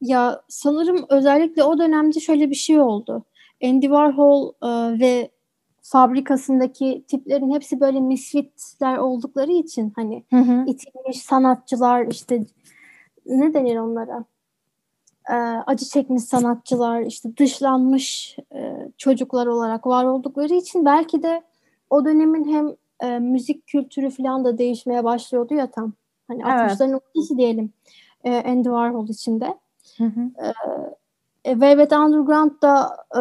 Ya 0.00 0.40
sanırım 0.48 1.06
özellikle 1.08 1.64
o 1.64 1.78
dönemde 1.78 2.20
şöyle 2.20 2.50
bir 2.50 2.54
şey 2.54 2.80
oldu. 2.80 3.24
Andy 3.64 3.86
Warhol 3.86 4.52
e, 4.62 5.00
ve 5.00 5.30
fabrikasındaki 5.82 7.04
tiplerin 7.08 7.54
hepsi 7.54 7.80
böyle 7.80 8.00
misfitler 8.00 8.96
oldukları 8.96 9.52
için 9.52 9.92
hani 9.96 10.24
hı 10.30 10.36
hı. 10.36 10.64
itilmiş 10.66 11.22
sanatçılar 11.22 12.06
işte 12.06 12.44
ne 13.26 13.54
denir 13.54 13.76
onlara? 13.76 14.24
E, 15.30 15.34
acı 15.66 15.84
çekmiş 15.84 16.22
sanatçılar, 16.24 17.00
işte 17.00 17.36
dışlanmış 17.36 18.36
e, 18.54 18.88
çocuklar 18.98 19.46
olarak 19.46 19.86
var 19.86 20.04
oldukları 20.04 20.54
için 20.54 20.84
belki 20.84 21.22
de 21.22 21.42
o 21.90 22.04
dönemin 22.04 22.52
hem 22.52 22.76
e, 23.00 23.18
müzik 23.18 23.66
kültürü 23.66 24.10
falan 24.10 24.44
da 24.44 24.58
değişmeye 24.58 25.04
başlıyordu 25.04 25.54
ya 25.54 25.70
tam. 25.70 25.92
Hani 26.28 26.42
evet. 26.46 26.70
60'ların 26.70 26.94
ortası 26.94 27.38
diyelim 27.38 27.72
e, 28.24 28.36
Andy 28.36 28.64
Warhol 28.64 29.08
içinde. 29.08 29.58
Hı 29.98 30.04
hı. 30.04 30.20
E, 31.44 31.50
e, 31.50 31.60
Velvet 31.60 31.92
Underground 31.92 32.62
da 32.62 32.96
e, 33.14 33.18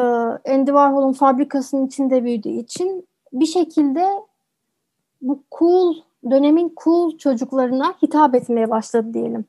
Andy 0.53 0.65
Warhol'un 0.65 1.13
fabrikasının 1.13 1.87
içinde 1.87 2.23
büyüdüğü 2.23 2.49
için 2.49 3.07
bir 3.33 3.45
şekilde 3.45 4.07
bu 5.21 5.43
cool 5.59 5.95
dönemin 6.31 6.75
cool 6.83 7.17
çocuklarına 7.17 7.93
hitap 8.01 8.35
etmeye 8.35 8.69
başladı 8.69 9.13
diyelim. 9.13 9.45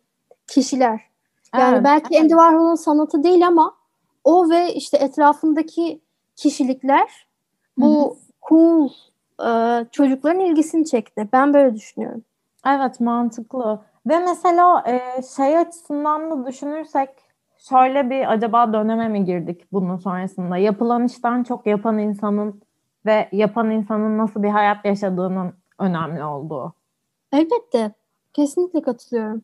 Kişiler. 0.53 1.01
Yani 1.55 1.75
evet, 1.75 1.85
belki 1.85 2.07
evet. 2.11 2.23
Andy 2.23 2.33
Warhol'un 2.33 2.75
sanatı 2.75 3.23
değil 3.23 3.47
ama 3.47 3.75
o 4.25 4.51
ve 4.51 4.75
işte 4.75 4.97
etrafındaki 4.97 6.01
kişilikler 6.37 7.27
bu 7.77 8.05
Hı-hı. 8.05 8.17
cool 8.49 8.89
e, 9.47 9.51
çocukların 9.93 10.41
ilgisini 10.41 10.87
çekti. 10.87 11.29
Ben 11.33 11.55
böyle 11.55 11.75
düşünüyorum. 11.75 12.25
Evet 12.67 13.01
mantıklı. 13.01 13.81
Ve 14.07 14.19
mesela 14.19 14.85
e, 14.87 15.23
şey 15.37 15.59
açısından 15.59 16.31
da 16.31 16.47
düşünürsek 16.47 17.09
şöyle 17.59 18.11
bir 18.11 18.33
acaba 18.33 18.73
döneme 18.73 19.09
mi 19.09 19.25
girdik 19.25 19.73
bunun 19.73 19.97
sonrasında? 19.97 20.57
Yapılan 20.57 21.05
işten 21.05 21.43
çok 21.43 21.67
yapan 21.67 21.99
insanın 21.99 22.63
ve 23.07 23.29
yapan 23.33 23.71
insanın 23.71 24.19
nasıl 24.19 24.43
bir 24.43 24.49
hayat 24.49 24.85
yaşadığının 24.85 25.53
önemli 25.79 26.25
olduğu. 26.25 26.73
Elbette. 27.33 27.93
Kesinlikle 28.33 28.83
katılıyorum. 28.83 29.43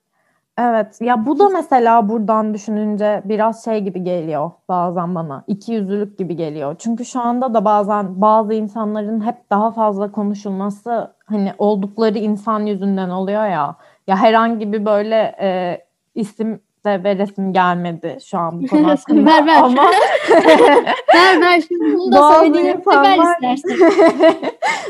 Evet. 0.58 0.98
Ya 1.00 1.26
bu 1.26 1.38
da 1.38 1.48
mesela 1.48 2.08
buradan 2.08 2.54
düşününce 2.54 3.22
biraz 3.24 3.64
şey 3.64 3.80
gibi 3.80 4.04
geliyor 4.04 4.50
bazen 4.68 5.14
bana. 5.14 5.44
İki 5.46 5.72
yüzlülük 5.72 6.18
gibi 6.18 6.36
geliyor. 6.36 6.76
Çünkü 6.78 7.04
şu 7.04 7.20
anda 7.20 7.54
da 7.54 7.64
bazen 7.64 8.20
bazı 8.20 8.54
insanların 8.54 9.20
hep 9.26 9.50
daha 9.50 9.70
fazla 9.70 10.12
konuşulması 10.12 11.14
hani 11.26 11.52
oldukları 11.58 12.18
insan 12.18 12.66
yüzünden 12.66 13.08
oluyor 13.08 13.46
ya. 13.46 13.76
Ya 14.06 14.16
herhangi 14.16 14.72
bir 14.72 14.84
böyle 14.86 15.36
e, 15.40 15.78
isim 16.14 16.60
de 16.88 17.04
veresim 17.04 17.52
gelmedi 17.52 18.18
şu 18.24 18.38
an 18.38 18.62
bu 18.62 18.66
konu 18.66 18.88
hakkında. 18.88 19.30
ver 19.30 19.46
ver. 19.46 19.62
Ama... 19.62 19.82
ver 21.14 21.40
ver. 21.40 21.60
Şimdi 21.68 21.98
bunu 21.98 22.12
da 22.12 22.32
söylediğini 22.32 22.86
ver 22.86 23.18
istersen. 23.18 24.34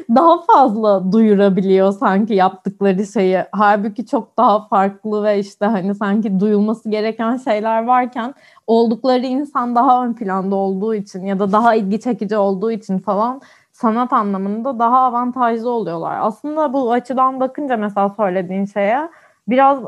daha 0.15 0.43
fazla 0.43 1.13
duyurabiliyor 1.13 1.93
sanki 1.93 2.35
yaptıkları 2.35 3.07
şeyi. 3.07 3.39
Halbuki 3.53 4.07
çok 4.07 4.37
daha 4.37 4.67
farklı 4.69 5.25
ve 5.25 5.39
işte 5.39 5.67
hani 5.67 5.95
sanki 5.95 6.41
duyulması 6.41 6.91
gereken 6.91 7.37
şeyler 7.37 7.85
varken 7.85 8.35
oldukları 8.67 9.27
insan 9.27 9.75
daha 9.75 10.05
ön 10.05 10.15
planda 10.15 10.57
olduğu 10.57 10.95
için 10.95 11.27
ya 11.27 11.39
da 11.39 11.53
daha 11.53 11.75
ilgi 11.75 12.01
çekici 12.01 12.37
olduğu 12.37 12.71
için 12.71 12.99
falan 12.99 13.41
sanat 13.73 14.13
anlamında 14.13 14.79
daha 14.79 14.99
avantajlı 14.99 15.71
oluyorlar. 15.71 16.19
Aslında 16.21 16.73
bu 16.73 16.93
açıdan 16.93 17.41
bakınca 17.41 17.77
mesela 17.77 18.09
söylediğin 18.17 18.65
şeye 18.65 19.09
biraz 19.49 19.79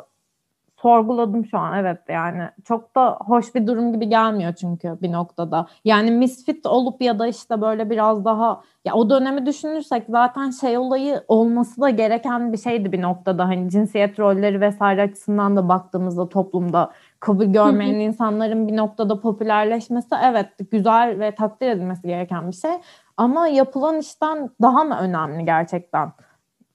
sorguladım 0.83 1.47
şu 1.47 1.59
an 1.59 1.79
evet 1.79 1.99
yani. 2.09 2.49
Çok 2.65 2.97
da 2.97 3.17
hoş 3.21 3.55
bir 3.55 3.67
durum 3.67 3.93
gibi 3.93 4.09
gelmiyor 4.09 4.55
çünkü 4.55 4.99
bir 5.03 5.13
noktada. 5.13 5.67
Yani 5.85 6.11
misfit 6.11 6.67
olup 6.67 7.03
ya 7.03 7.19
da 7.19 7.27
işte 7.27 7.61
böyle 7.61 7.91
biraz 7.91 8.25
daha 8.25 8.63
ya 8.85 8.95
o 8.95 9.11
dönemi 9.11 9.47
düşünürsek 9.47 10.05
zaten 10.09 10.51
şey 10.51 10.79
olayı 10.79 11.25
olması 11.29 11.81
da 11.81 11.91
gereken 11.91 12.53
bir 12.53 12.59
şeydi 12.59 12.93
bir 12.93 13.03
noktada. 13.03 13.49
Hani 13.49 13.71
cinsiyet 13.71 14.21
rolleri 14.21 14.61
vesaire 14.61 15.03
açısından 15.03 15.57
da 15.57 15.69
baktığımızda 15.69 16.29
toplumda 16.29 16.91
kabul 17.21 17.45
görmeyen 17.45 17.95
insanların 17.95 18.69
bir 18.69 18.77
noktada 18.77 19.21
popülerleşmesi 19.21 20.15
evet 20.25 20.49
güzel 20.71 21.21
ve 21.21 21.35
takdir 21.35 21.69
edilmesi 21.69 22.03
gereken 22.03 22.49
bir 22.49 22.57
şey. 22.57 22.73
Ama 23.17 23.49
yapılan 23.49 23.99
işten 23.99 24.51
daha 24.63 24.85
mı 24.85 24.99
önemli 25.01 25.45
gerçekten? 25.45 26.13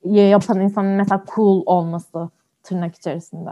Yapan 0.04 0.60
insanın 0.60 0.92
mesela 0.92 1.24
cool 1.36 1.64
olması 1.66 2.30
tırnak 2.64 2.96
içerisinde? 2.96 3.52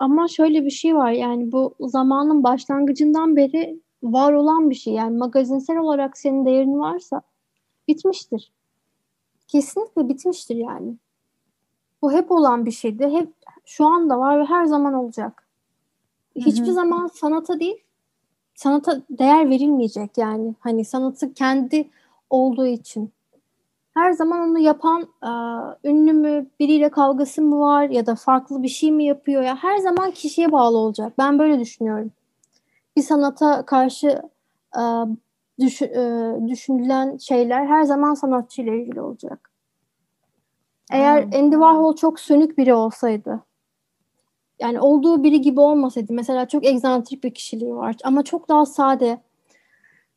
Ama 0.00 0.28
şöyle 0.28 0.64
bir 0.64 0.70
şey 0.70 0.96
var 0.96 1.10
yani 1.10 1.52
bu 1.52 1.74
zamanın 1.80 2.44
başlangıcından 2.44 3.36
beri 3.36 3.80
var 4.02 4.32
olan 4.32 4.70
bir 4.70 4.74
şey. 4.74 4.94
Yani 4.94 5.18
magazinsel 5.18 5.76
olarak 5.76 6.18
senin 6.18 6.44
değerin 6.44 6.78
varsa 6.78 7.22
bitmiştir. 7.88 8.52
Kesinlikle 9.48 10.08
bitmiştir 10.08 10.56
yani. 10.56 10.96
Bu 12.02 12.12
hep 12.12 12.30
olan 12.30 12.66
bir 12.66 12.70
şeydi. 12.70 13.08
Hep 13.08 13.32
şu 13.64 13.86
anda 13.86 14.18
var 14.18 14.40
ve 14.40 14.44
her 14.44 14.64
zaman 14.64 14.94
olacak. 14.94 15.46
Hiçbir 16.36 16.66
Hı-hı. 16.66 16.74
zaman 16.74 17.06
sanata 17.06 17.60
değil, 17.60 17.84
sanata 18.54 19.02
değer 19.10 19.50
verilmeyecek 19.50 20.18
yani. 20.18 20.54
Hani 20.60 20.84
sanatı 20.84 21.34
kendi 21.34 21.90
olduğu 22.30 22.66
için 22.66 23.12
her 24.00 24.12
zaman 24.12 24.50
onu 24.50 24.58
yapan 24.58 25.02
e, 25.22 25.30
ünlü 25.88 26.12
mü, 26.12 26.46
biriyle 26.60 26.90
kavgası 26.90 27.42
mı 27.42 27.60
var 27.60 27.90
ya 27.90 28.06
da 28.06 28.14
farklı 28.14 28.62
bir 28.62 28.68
şey 28.68 28.92
mi 28.92 29.04
yapıyor 29.04 29.42
ya 29.42 29.56
her 29.56 29.78
zaman 29.78 30.10
kişiye 30.10 30.52
bağlı 30.52 30.78
olacak. 30.78 31.12
Ben 31.18 31.38
böyle 31.38 31.60
düşünüyorum. 31.60 32.12
Bir 32.96 33.02
sanata 33.02 33.66
karşı 33.66 34.22
e, 34.76 34.82
düş, 35.60 35.82
e, 35.82 36.34
düşünülen 36.48 37.16
şeyler 37.16 37.66
her 37.66 37.82
zaman 37.82 38.14
sanatçıyla 38.14 38.74
ilgili 38.74 39.00
olacak. 39.00 39.50
Eğer 40.92 41.24
hmm. 41.24 41.34
Andy 41.34 41.54
Warhol 41.54 41.96
çok 41.96 42.20
sönük 42.20 42.58
biri 42.58 42.74
olsaydı, 42.74 43.40
yani 44.60 44.80
olduğu 44.80 45.22
biri 45.22 45.40
gibi 45.40 45.60
olmasaydı, 45.60 46.12
mesela 46.12 46.48
çok 46.48 46.66
egzantrik 46.66 47.24
bir 47.24 47.34
kişiliği 47.34 47.74
var 47.74 47.96
ama 48.04 48.22
çok 48.22 48.48
daha 48.48 48.66
sade, 48.66 49.20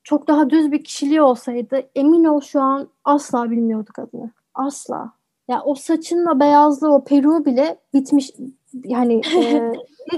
çok 0.03 0.27
daha 0.27 0.49
düz 0.49 0.71
bir 0.71 0.83
kişiliği 0.83 1.21
olsaydı 1.21 1.83
emin 1.95 2.23
ol 2.23 2.41
şu 2.41 2.61
an 2.61 2.87
asla 3.05 3.51
bilmiyorduk 3.51 3.99
adını. 3.99 4.31
Asla. 4.53 4.95
Ya 4.95 5.09
yani 5.47 5.61
o 5.61 5.75
saçınla 5.75 6.39
beyazlığı, 6.39 6.93
o 6.93 7.03
peruğu 7.03 7.45
bile 7.45 7.77
bitmiş 7.93 8.31
yani 8.83 9.21
e, 9.35 9.73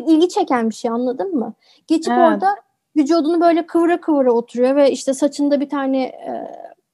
ilgi 0.07 0.29
çeken 0.29 0.69
bir 0.69 0.75
şey 0.75 0.91
anladın 0.91 1.35
mı? 1.35 1.53
Geçip 1.87 2.13
evet. 2.13 2.27
orada 2.27 2.55
vücudunu 2.97 3.41
böyle 3.41 3.67
kıvıra 3.67 4.01
kıvıra 4.01 4.31
oturuyor 4.31 4.75
ve 4.75 4.91
işte 4.91 5.13
saçında 5.13 5.59
bir 5.59 5.69
tane 5.69 6.03
e, 6.03 6.51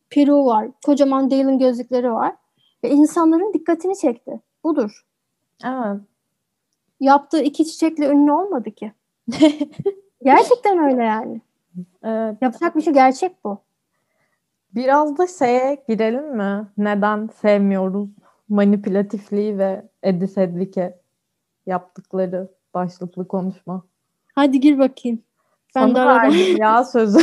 peruğu 0.09 0.45
var. 0.45 0.67
Kocaman 0.85 1.31
Dale'ın 1.31 1.59
gözlükleri 1.59 2.13
var. 2.13 2.35
Ve 2.83 2.89
insanların 2.89 3.53
dikkatini 3.53 3.97
çekti. 3.97 4.39
Budur. 4.63 5.05
Evet. 5.65 6.01
Yaptığı 6.99 7.41
iki 7.41 7.65
çiçekle 7.65 8.07
ünlü 8.07 8.31
olmadı 8.31 8.71
ki. 8.71 8.91
Gerçekten 10.23 10.77
öyle 10.77 11.03
yani. 11.03 11.41
Evet. 12.03 12.37
Yapacak 12.41 12.75
bir 12.75 12.81
şey 12.81 12.93
gerçek 12.93 13.45
bu. 13.45 13.61
Biraz 14.75 15.17
da 15.17 15.27
şeye 15.27 15.83
girelim 15.89 16.37
mi? 16.37 16.67
Neden 16.77 17.29
sevmiyoruz 17.41 18.09
manipülatifliği 18.49 19.57
ve 19.57 19.85
Eddie 20.03 20.27
Sedgwick'e 20.27 20.99
yaptıkları 21.65 22.51
başlıklı 22.73 23.27
konuşma? 23.27 23.83
Hadi 24.35 24.59
gir 24.59 24.79
bakayım. 24.79 25.23
Ben 25.75 25.81
Sana 25.81 25.95
de 25.95 26.05
verdim 26.05 26.57
ya 26.57 26.83
sözü. 26.93 27.19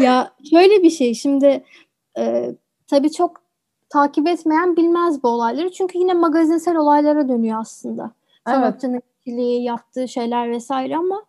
ya 0.00 0.30
şöyle 0.50 0.82
bir 0.82 0.90
şey 0.90 1.14
şimdi 1.14 1.64
e, 2.18 2.54
tabii 2.86 3.12
çok 3.12 3.42
takip 3.88 4.28
etmeyen 4.28 4.76
bilmez 4.76 5.22
bu 5.22 5.28
olayları. 5.28 5.72
Çünkü 5.72 5.98
yine 5.98 6.14
magazinsel 6.14 6.76
olaylara 6.76 7.28
dönüyor 7.28 7.60
aslında. 7.60 8.10
Sanatçının 8.46 8.92
evet. 8.92 9.04
kişiliği, 9.24 9.62
yaptığı 9.62 10.08
şeyler 10.08 10.50
vesaire 10.50 10.96
ama 10.96 11.22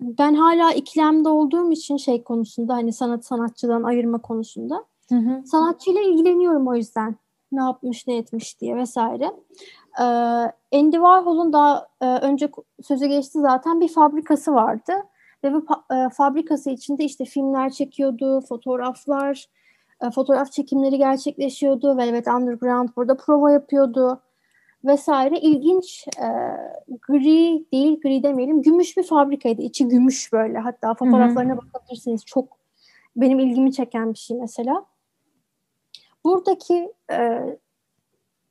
ben 0.00 0.34
hala 0.34 0.72
ikilemde 0.72 1.28
olduğum 1.28 1.72
için 1.72 1.96
şey 1.96 2.24
konusunda 2.24 2.74
hani 2.74 2.92
sanat 2.92 3.24
sanatçıdan 3.24 3.82
ayırma 3.82 4.18
konusunda 4.18 4.84
hı 5.08 5.14
hı. 5.14 5.46
sanatçıyla 5.46 6.00
ilgileniyorum 6.02 6.68
o 6.68 6.74
yüzden 6.74 7.16
ne 7.52 7.62
yapmış 7.62 8.06
ne 8.06 8.16
etmiş 8.16 8.60
diye 8.60 8.76
vesaire. 8.76 9.32
Ee, 10.00 10.02
Andy 10.78 10.96
Warhol'un 10.96 11.52
daha 11.52 11.88
e, 12.00 12.06
önce 12.06 12.50
sözü 12.82 13.06
geçti 13.06 13.40
zaten 13.40 13.80
bir 13.80 13.88
fabrikası 13.88 14.54
vardı 14.54 14.92
ve 15.44 15.52
bu 15.54 15.66
e, 15.94 16.08
fabrikası 16.08 16.70
içinde 16.70 17.04
işte 17.04 17.24
filmler 17.24 17.70
çekiyordu, 17.70 18.40
fotoğraflar, 18.40 19.46
e, 20.02 20.10
fotoğraf 20.10 20.52
çekimleri 20.52 20.98
gerçekleşiyordu. 20.98 21.96
Velvet 21.96 22.28
Underground 22.28 22.88
burada 22.96 23.16
prova 23.16 23.50
yapıyordu 23.50 24.20
vesaire. 24.84 25.40
İlginç 25.40 26.08
e, 26.18 26.28
gri 27.08 27.64
değil 27.72 28.00
gri 28.00 28.22
demeyelim. 28.22 28.62
Gümüş 28.62 28.96
bir 28.96 29.02
fabrikaydı. 29.02 29.62
İçi 29.62 29.88
gümüş 29.88 30.32
böyle. 30.32 30.58
Hatta 30.58 30.94
fotoğraflarına 30.94 31.52
Hı-hı. 31.52 31.58
bakabilirsiniz. 31.58 32.24
Çok 32.24 32.58
benim 33.16 33.38
ilgimi 33.38 33.72
çeken 33.72 34.12
bir 34.12 34.18
şey 34.18 34.36
mesela. 34.36 34.84
Buradaki 36.24 36.92
e, 37.12 37.42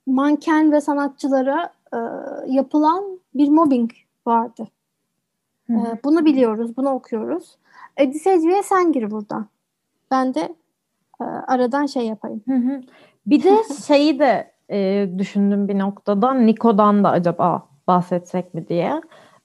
manken 0.06 0.72
ve 0.72 0.82
sanatçılara 0.82 1.74
e, 1.94 1.98
yapılan 2.48 3.20
bir 3.34 3.50
mobbing 3.50 3.92
vardı. 4.26 4.68
E, 5.70 5.76
bunu 6.04 6.26
biliyoruz 6.26 6.78
bunu 6.78 6.90
okuyoruz. 6.90 7.58
Edi 7.98 8.20
Secvi'ye 8.20 8.64
sen 8.64 8.92
gir 8.92 9.12
buradan. 9.12 9.48
Ben 10.12 10.34
de 10.34 10.56
e, 11.22 11.24
aradan 11.24 11.86
şey 11.86 12.06
yapayım. 12.06 12.42
Hı-hı. 12.48 12.82
bir 13.26 13.44
de 13.44 13.58
şeyi 13.88 14.20
de 14.20 14.55
e, 14.70 15.10
düşündüm 15.18 15.68
bir 15.68 15.80
noktada. 15.80 16.34
Niko'dan 16.34 17.04
da 17.04 17.10
acaba 17.10 17.64
bahsetsek 17.88 18.54
mi 18.54 18.68
diye. 18.68 19.02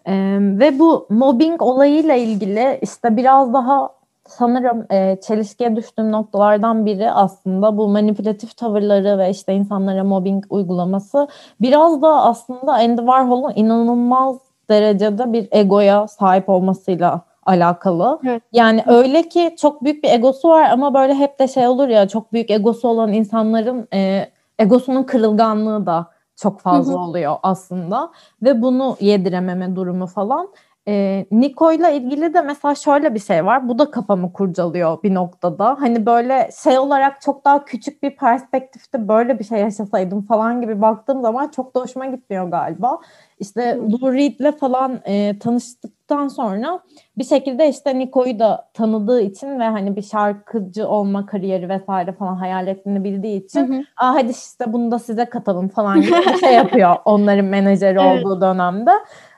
E, 0.07 0.39
ve 0.41 0.79
bu 0.79 1.07
mobbing 1.11 1.63
olayıyla 1.63 2.15
ilgili 2.15 2.79
işte 2.83 3.17
biraz 3.17 3.55
daha 3.55 3.91
sanırım 4.29 4.87
e, 4.91 5.17
çelişkiye 5.27 5.77
düştüğüm 5.77 6.13
noktalardan 6.13 6.87
biri 6.87 7.11
aslında 7.11 7.79
bu 7.79 7.89
manipülatif 7.89 8.57
tavırları 8.57 9.19
ve 9.19 9.31
işte 9.31 9.55
insanlara 9.55 10.05
mobbing 10.05 10.45
uygulaması. 10.51 11.29
Biraz 11.61 12.03
da 12.03 12.23
aslında 12.23 12.73
Andy 12.73 13.01
Warhol'un 13.01 13.53
inanılmaz 13.57 14.37
derecede 14.69 15.33
bir 15.33 15.49
egoya 15.51 16.09
sahip 16.09 16.49
olmasıyla 16.49 17.21
alakalı. 17.47 18.19
Evet. 18.25 18.43
Yani 18.53 18.83
öyle 18.87 19.23
ki 19.23 19.55
çok 19.59 19.85
büyük 19.85 20.05
bir 20.05 20.11
egosu 20.11 20.49
var 20.49 20.71
ama 20.71 20.95
böyle 20.95 21.15
hep 21.15 21.39
de 21.39 21.49
şey 21.49 21.69
olur 21.69 21.89
ya 21.89 22.09
çok 22.09 22.33
büyük 22.33 22.51
egosu 22.51 22.89
olan 22.89 23.13
insanların 23.13 23.89
e, 23.95 24.27
egosunun 24.61 25.03
kırılganlığı 25.03 25.87
da 25.87 26.11
çok 26.37 26.61
fazla 26.61 26.99
oluyor 26.99 27.37
aslında 27.43 28.13
ve 28.43 28.63
bunu 28.63 28.97
yedirememe 29.01 29.77
durumu 29.77 30.07
falan. 30.07 30.49
E, 30.89 31.27
Niko'yla 31.31 31.91
ilgili 31.91 32.35
de 32.35 32.41
mesela 32.41 32.75
şöyle 32.75 33.15
bir 33.15 33.19
şey 33.21 33.47
var. 33.47 33.69
Bu 33.69 33.79
da 33.79 33.91
kafamı 33.91 34.33
kurcalıyor 34.33 35.03
bir 35.03 35.15
noktada. 35.15 35.77
Hani 35.81 36.07
böyle 36.07 36.51
şey 36.65 36.79
olarak 36.79 37.21
çok 37.21 37.45
daha 37.45 37.65
küçük 37.65 38.03
bir 38.03 38.17
perspektifte 38.17 39.09
böyle 39.09 39.39
bir 39.39 39.45
şey 39.45 39.61
yaşasaydım 39.61 40.23
falan 40.23 40.61
gibi 40.61 40.81
baktığım 40.83 41.23
zaman 41.23 41.49
çok 41.49 41.75
da 41.75 41.81
hoşuma 41.81 42.07
gitmiyor 42.07 42.49
galiba. 42.51 42.99
İşte 43.39 43.79
Lou 43.79 44.13
Reed'le 44.13 44.59
falan 44.59 45.01
e, 45.05 45.39
tanıştıktan 45.39 46.29
sonra 46.29 46.81
bir 47.19 47.25
şekilde 47.25 47.69
işte 47.69 47.99
Niko'yu 47.99 48.39
da 48.39 48.69
tanıdığı 48.75 49.21
için 49.21 49.61
ve 49.61 49.65
hani 49.65 49.97
bir 49.97 50.03
şarkıcı 50.03 50.89
olma 50.89 51.27
kariyeri 51.27 51.69
vesaire 51.69 52.13
falan 52.13 52.35
hayal 52.37 52.67
ettiğini 52.67 53.05
bildiği 53.05 53.45
için 53.45 53.69
Hı 53.69 53.75
hı. 53.75 53.83
Aa, 53.97 54.15
hadi 54.15 54.31
işte 54.31 54.73
bunu 54.73 54.91
da 54.91 54.99
size 54.99 55.25
katalım 55.25 55.69
falan 55.69 56.01
gibi 56.01 56.13
bir 56.13 56.39
şey 56.39 56.55
yapıyor 56.55 56.97
onların 57.05 57.45
menajeri 57.45 57.99
Evet. 58.01 58.25
olduğu 58.27 58.41
dönemde. 58.41 58.91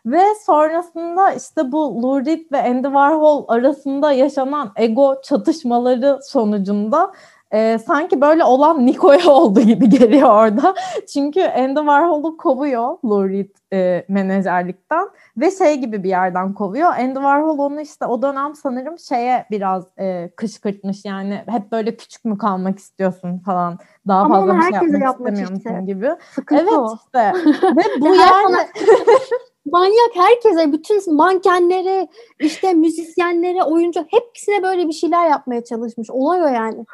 Ve 0.06 0.22
sonrasında 0.46 1.32
işte 1.32 1.72
bu 1.72 2.02
Lou 2.02 2.26
Reed 2.26 2.52
ve 2.52 2.62
Andy 2.62 2.86
Warhol 2.86 3.44
arasında 3.48 4.12
yaşanan 4.12 4.72
ego 4.76 5.20
çatışmaları 5.22 6.18
sonucunda 6.22 7.12
e, 7.52 7.78
sanki 7.78 8.20
böyle 8.20 8.44
olan 8.44 8.86
Niko'ya 8.86 9.26
oldu 9.30 9.60
gibi 9.60 9.88
geliyor 9.88 10.28
orada. 10.28 10.74
Çünkü 11.12 11.42
Andy 11.42 11.80
Warhol'u 11.80 12.36
kovuyor 12.36 12.98
Lou 13.04 13.28
Reed 13.28 13.50
e, 13.72 14.04
menajerlikten 14.08 15.08
ve 15.36 15.50
şey 15.50 15.78
gibi 15.78 16.02
bir 16.02 16.08
yerden 16.08 16.54
kovuyor. 16.54 16.88
Andy 16.88 17.14
Warhol 17.14 17.58
onu 17.58 17.80
işte 17.80 18.06
o 18.06 18.22
dönem 18.22 18.54
sanırım 18.54 18.98
şeye 18.98 19.46
biraz 19.50 19.84
e, 19.98 20.30
kışkırtmış 20.36 21.04
yani 21.04 21.42
hep 21.46 21.72
böyle 21.72 21.96
küçük 21.96 22.24
mü 22.24 22.38
kalmak 22.38 22.78
istiyorsun 22.78 23.38
falan 23.38 23.78
daha 24.08 24.20
Ama 24.20 24.34
fazla 24.34 24.56
bir 24.56 24.62
şey 24.62 24.72
yapmak 24.72 25.02
yapmak 25.02 25.32
istemiyor 25.32 25.56
işte. 25.56 25.92
gibi. 25.92 26.10
Sıkıntı 26.34 26.62
Evet 26.62 26.72
o. 26.72 26.96
işte 26.96 27.32
ve 27.76 28.00
bu 28.00 28.14
yani 28.14 28.56
Manyak 29.66 30.10
herkese, 30.14 30.72
bütün 30.72 31.14
mankenlere, 31.14 32.08
işte 32.40 32.74
müzisyenlere, 32.74 33.62
oyuncu 33.64 34.04
hepsine 34.08 34.62
böyle 34.62 34.88
bir 34.88 34.92
şeyler 34.92 35.28
yapmaya 35.28 35.64
çalışmış. 35.64 36.10
Olay 36.10 36.42
o 36.42 36.46
yani. 36.46 36.86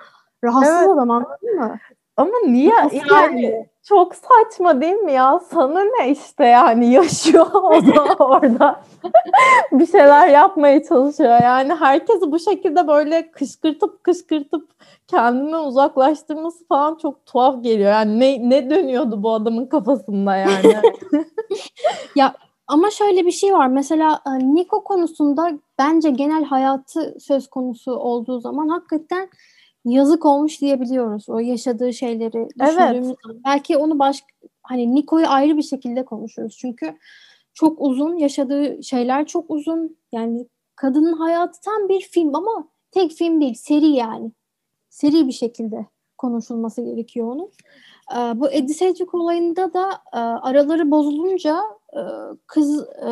Rahatsız 0.45 0.75
Evet. 0.75 0.91
adam 0.91 1.11
anladın 1.11 1.57
mı? 1.57 1.79
ama 2.19 2.33
niye 2.47 2.73
yani 2.93 3.03
yani? 3.11 3.67
çok 3.83 4.15
saçma 4.15 4.81
değil 4.81 4.95
mi 4.95 5.13
ya? 5.13 5.41
Sana 5.51 5.83
ne 5.85 6.11
işte 6.11 6.45
yani 6.45 6.91
yaşıyor 6.93 7.47
o 7.53 7.87
da 7.87 8.25
orada. 8.25 8.81
bir 9.73 9.87
şeyler 9.87 10.29
yapmaya 10.29 10.83
çalışıyor. 10.83 11.43
Yani 11.43 11.75
herkesi 11.75 12.33
bu 12.33 12.39
şekilde 12.39 12.89
böyle 12.89 13.31
kışkırtıp 13.31 14.05
kışkırtıp 14.05 14.71
kendinden 15.07 15.65
uzaklaştırması 15.65 16.67
falan 16.67 16.99
çok 17.03 17.27
tuhaf 17.27 17.63
geliyor. 17.63 17.91
Yani 17.91 18.21
ne, 18.21 18.51
ne 18.51 18.71
dönüyordu 18.71 19.23
bu 19.23 19.33
adamın 19.33 19.67
kafasında 19.67 20.37
yani? 20.37 20.77
Ama 22.69 22.91
şöyle 22.91 23.27
bir 23.27 23.31
şey 23.31 23.53
var. 23.53 23.69
Mesela 23.69 24.21
e, 24.27 24.55
Nico 24.55 24.85
konusunda 24.85 25.59
bence 25.79 26.11
genel 26.11 26.45
hayatı 26.45 27.17
söz 27.21 27.47
konusu 27.47 27.93
olduğu 27.93 28.41
zaman 28.41 28.69
hakikaten 28.69 29.29
yazık 29.85 30.27
olmuş 30.27 30.61
diyebiliyoruz. 30.61 31.29
O 31.29 31.39
yaşadığı 31.39 31.93
şeyleri 31.93 32.49
düşündüğümüz 32.61 33.17
zaman. 33.23 33.43
Belki 33.47 33.77
onu 33.77 33.99
baş 33.99 34.25
hani 34.63 34.95
Nico'yu 34.95 35.27
ayrı 35.29 35.57
bir 35.57 35.63
şekilde 35.63 36.05
konuşuyoruz. 36.05 36.57
Çünkü 36.57 36.99
çok 37.55 37.81
uzun 37.81 38.17
yaşadığı 38.17 38.83
şeyler 38.83 39.27
çok 39.27 39.51
uzun. 39.51 39.97
Yani 40.13 40.47
kadının 40.77 41.13
hayatı 41.13 41.61
tam 41.61 41.89
bir 41.89 42.01
film 42.01 42.35
ama 42.35 42.69
tek 42.91 43.13
film 43.13 43.41
değil, 43.41 43.55
seri 43.55 43.87
yani. 43.87 44.33
Seri 44.91 45.27
bir 45.27 45.33
şekilde 45.33 45.87
konuşulması 46.19 46.83
gerekiyor 46.83 47.33
onun. 47.33 47.51
Ee, 48.17 48.41
bu 48.41 48.51
Eddie 48.51 48.75
Sedgwick 48.75 49.15
olayında 49.15 49.73
da 49.73 49.91
e, 50.13 50.19
araları 50.19 50.91
bozulunca 50.91 51.63
e, 51.93 52.01
kız 52.47 52.81
e, 52.83 53.11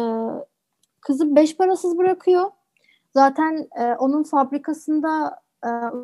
kızı 1.01 1.37
beş 1.37 1.57
parasız 1.57 1.99
bırakıyor. 1.99 2.51
Zaten 3.15 3.69
onun 3.99 4.23
fabrikasında 4.23 5.41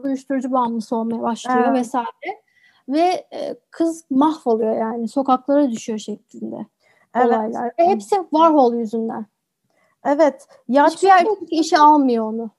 uyuşturucu 0.05 0.53
bağımlısı 0.53 0.97
olmaya 0.97 1.23
başlıyor 1.23 1.65
Evet. 1.67 1.77
vesaire. 1.77 2.43
Ve 2.89 3.27
kız 3.71 4.05
mahvoluyor 4.11 4.77
yani 4.77 5.09
sokaklara 5.09 5.71
düşüyor 5.71 5.99
şeklinde 5.99 6.67
Evet. 7.15 7.27
olaylar. 7.27 7.73
Ve 7.79 7.89
hepsi 7.89 8.17
Warhol 8.31 8.75
yüzünden. 8.75 9.27
Evet. 10.05 10.47
Ya 10.69 10.87
Hiçbir 10.87 11.09
erkek 11.09 11.53
işe 11.53 11.79
almıyor 11.79 12.25
onu. 12.25 12.51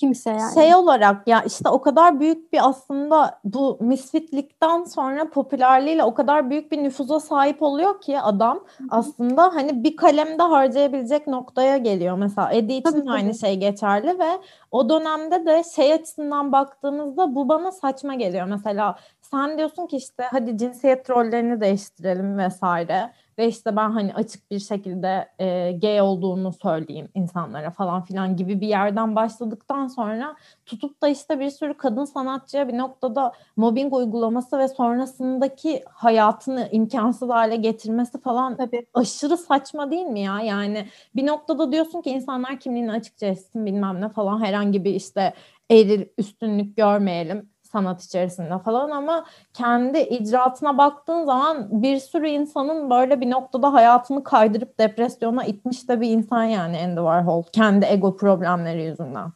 Kimse 0.00 0.30
yani. 0.30 0.54
Şey 0.54 0.74
olarak 0.74 1.28
ya 1.28 1.42
işte 1.42 1.68
o 1.68 1.80
kadar 1.80 2.20
büyük 2.20 2.52
bir 2.52 2.68
aslında 2.68 3.40
bu 3.44 3.78
misfitlikten 3.80 4.84
sonra 4.84 5.30
popülerliğiyle 5.30 6.04
o 6.04 6.14
kadar 6.14 6.50
büyük 6.50 6.72
bir 6.72 6.82
nüfuza 6.82 7.20
sahip 7.20 7.62
oluyor 7.62 8.00
ki 8.00 8.20
adam 8.20 8.64
aslında 8.90 9.54
hani 9.54 9.84
bir 9.84 9.96
kalemde 9.96 10.42
harcayabilecek 10.42 11.26
noktaya 11.26 11.76
geliyor. 11.76 12.18
Mesela 12.18 12.52
Eddie 12.52 12.76
için 12.76 12.90
Tabii, 12.90 13.10
aynı 13.10 13.28
tabii. 13.28 13.38
şey 13.38 13.56
geçerli 13.56 14.18
ve 14.18 14.30
o 14.70 14.88
dönemde 14.88 15.46
de 15.46 15.62
şey 15.76 15.92
açısından 15.92 16.52
baktığımızda 16.52 17.34
bu 17.34 17.48
bana 17.48 17.72
saçma 17.72 18.14
geliyor. 18.14 18.46
Mesela 18.46 18.96
sen 19.20 19.58
diyorsun 19.58 19.86
ki 19.86 19.96
işte 19.96 20.24
hadi 20.30 20.58
cinsiyet 20.58 21.10
rollerini 21.10 21.60
değiştirelim 21.60 22.38
vesaire 22.38 23.10
ve 23.40 23.48
işte 23.48 23.76
ben 23.76 23.90
hani 23.90 24.14
açık 24.14 24.50
bir 24.50 24.58
şekilde 24.58 25.28
e, 25.38 25.72
gay 25.72 26.00
olduğunu 26.00 26.52
söyleyeyim 26.52 27.08
insanlara 27.14 27.70
falan 27.70 28.04
filan 28.04 28.36
gibi 28.36 28.60
bir 28.60 28.68
yerden 28.68 29.16
başladıktan 29.16 29.86
sonra 29.86 30.36
tutup 30.66 31.02
da 31.02 31.08
işte 31.08 31.40
bir 31.40 31.50
sürü 31.50 31.74
kadın 31.74 32.04
sanatçıya 32.04 32.68
bir 32.68 32.78
noktada 32.78 33.32
mobbing 33.56 33.94
uygulaması 33.94 34.58
ve 34.58 34.68
sonrasındaki 34.68 35.82
hayatını 35.88 36.68
imkansız 36.72 37.28
hale 37.28 37.56
getirmesi 37.56 38.20
falan 38.20 38.56
Tabii. 38.56 38.86
aşırı 38.94 39.36
saçma 39.36 39.90
değil 39.90 40.06
mi 40.06 40.20
ya? 40.20 40.40
Yani 40.40 40.86
bir 41.16 41.26
noktada 41.26 41.72
diyorsun 41.72 42.02
ki 42.02 42.10
insanlar 42.10 42.60
kimliğini 42.60 42.92
açıkça 42.92 43.26
etsin 43.26 43.66
bilmem 43.66 44.00
ne 44.00 44.08
falan 44.08 44.44
herhangi 44.44 44.84
bir 44.84 44.94
işte 44.94 45.34
eril 45.70 46.06
üstünlük 46.18 46.76
görmeyelim 46.76 47.50
sanat 47.72 48.02
içerisinde 48.02 48.58
falan 48.58 48.90
ama 48.90 49.24
kendi 49.54 49.98
icraatına 49.98 50.78
baktığın 50.78 51.24
zaman 51.24 51.82
bir 51.82 51.98
sürü 51.98 52.28
insanın 52.28 52.90
böyle 52.90 53.20
bir 53.20 53.30
noktada 53.30 53.72
hayatını 53.72 54.24
kaydırıp 54.24 54.78
depresyona 54.78 55.44
itmiş 55.44 55.88
de 55.88 56.00
bir 56.00 56.10
insan 56.10 56.44
yani 56.44 56.78
Andy 56.78 56.96
Warhol 56.96 57.42
kendi 57.42 57.86
ego 57.86 58.16
problemleri 58.16 58.82
yüzünden. 58.82 59.32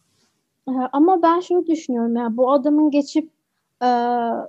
Ee, 0.68 0.72
Ama 0.92 1.22
ben 1.22 1.40
şunu 1.40 1.66
düşünüyorum 1.66 2.16
ya 2.16 2.36
bu 2.36 2.52
adamın 2.52 2.90
geçip 2.90 3.30
e, 3.84 3.88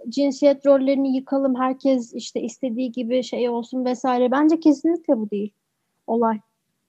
cinsiyet 0.09 0.65
rollerini 0.65 1.15
yıkalım 1.15 1.55
herkes 1.55 2.13
işte 2.13 2.41
istediği 2.41 2.91
gibi 2.91 3.23
şey 3.23 3.49
olsun 3.49 3.85
vesaire 3.85 4.31
bence 4.31 4.59
kesinlikle 4.59 5.17
bu 5.17 5.29
değil 5.29 5.53
olay. 6.07 6.39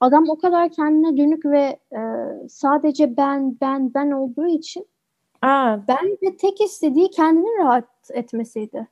Adam 0.00 0.24
o 0.28 0.38
kadar 0.38 0.68
kendine 0.68 1.16
dönük 1.16 1.46
ve 1.46 1.78
e, 1.92 2.00
sadece 2.48 3.16
ben 3.16 3.56
ben 3.60 3.94
ben 3.94 4.10
olduğu 4.10 4.46
için 4.46 4.86
Evet. 5.44 5.80
bence 5.88 6.36
tek 6.36 6.60
istediği 6.60 7.10
kendini 7.10 7.58
rahat 7.58 7.84
etmesiydi. 8.10 8.86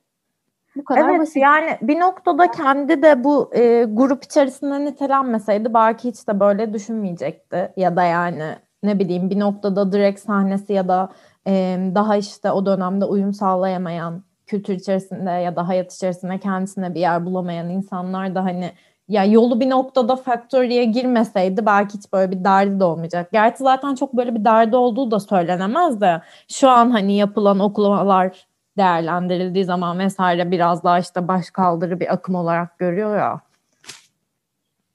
Bu 0.75 0.83
kadar 0.85 1.09
Evet 1.09 1.19
basit. 1.19 1.35
yani 1.35 1.77
bir 1.81 1.99
noktada 1.99 2.51
kendi 2.51 3.01
de 3.01 3.23
bu 3.23 3.49
e, 3.53 3.83
grup 3.83 4.23
içerisinde 4.23 4.85
nitelenmeseydi 4.85 5.73
belki 5.73 6.09
hiç 6.09 6.27
de 6.27 6.39
böyle 6.39 6.73
düşünmeyecekti 6.73 7.73
ya 7.77 7.95
da 7.95 8.03
yani 8.03 8.55
ne 8.83 8.99
bileyim 8.99 9.29
bir 9.29 9.39
noktada 9.39 9.91
direkt 9.91 10.19
sahnesi 10.19 10.73
ya 10.73 10.87
da 10.87 11.09
e, 11.47 11.77
daha 11.95 12.17
işte 12.17 12.51
o 12.51 12.65
dönemde 12.65 13.05
uyum 13.05 13.33
sağlayamayan 13.33 14.23
kültür 14.47 14.73
içerisinde 14.73 15.29
ya 15.31 15.55
da 15.55 15.67
hayat 15.67 15.93
içerisinde 15.93 16.39
kendisine 16.39 16.95
bir 16.95 16.99
yer 16.99 17.25
bulamayan 17.25 17.69
insanlar 17.69 18.35
da 18.35 18.43
hani 18.43 18.71
ya 19.07 19.23
yolu 19.25 19.59
bir 19.59 19.69
noktada 19.69 20.15
Factory'e 20.15 20.85
girmeseydi 20.85 21.65
belki 21.65 21.97
hiç 21.97 22.13
böyle 22.13 22.31
bir 22.31 22.43
derdi 22.43 22.79
de 22.79 22.83
olmayacak. 22.83 23.31
Gerçi 23.31 23.57
zaten 23.63 23.95
çok 23.95 24.13
böyle 24.13 24.35
bir 24.35 24.45
derdi 24.45 24.75
olduğu 24.75 25.11
da 25.11 25.19
söylenemez 25.19 26.01
de 26.01 26.21
şu 26.47 26.69
an 26.69 26.89
hani 26.89 27.17
yapılan 27.17 27.59
okumalar 27.59 28.47
değerlendirildiği 28.77 29.65
zaman 29.65 29.99
vesaire 29.99 30.51
biraz 30.51 30.83
daha 30.83 30.99
işte 30.99 31.27
baş 31.27 31.49
kaldırı 31.49 31.99
bir 31.99 32.13
akım 32.13 32.35
olarak 32.35 32.79
görüyor 32.79 33.17
ya. 33.17 33.41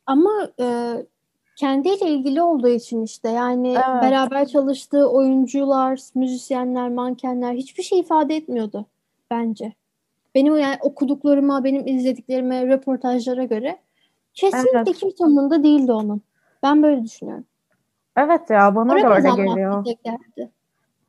Ama 0.07 0.31
e, 0.61 0.67
kendiyle 1.57 2.11
ilgili 2.11 2.43
olduğu 2.43 2.69
için 2.69 3.03
işte 3.03 3.29
yani 3.29 3.69
Evet. 3.69 4.03
beraber 4.03 4.49
çalıştığı 4.49 5.11
oyuncular, 5.11 6.01
müzisyenler, 6.15 6.89
mankenler 6.89 7.53
hiçbir 7.53 7.83
şey 7.83 7.99
ifade 7.99 8.37
etmiyordu 8.37 8.87
bence. 9.31 9.73
Benim 10.35 10.59
yani 10.59 10.77
okuduklarıma, 10.81 11.65
benim 11.65 11.87
izlediklerime, 11.87 12.67
röportajlara 12.67 13.45
göre 13.45 13.79
kesinlikle 14.35 14.79
Evet. 14.79 14.99
kimse 14.99 15.25
umurunda 15.25 15.63
değildi 15.63 15.93
onun. 15.93 16.23
Ben 16.63 16.83
böyle 16.83 17.05
düşünüyorum. 17.05 17.45
Evet 18.17 18.51
ya 18.51 18.75
bana 18.75 18.93
Para 18.93 19.11
da 19.11 19.15
öyle 19.15 19.43
geliyor. 19.43 19.85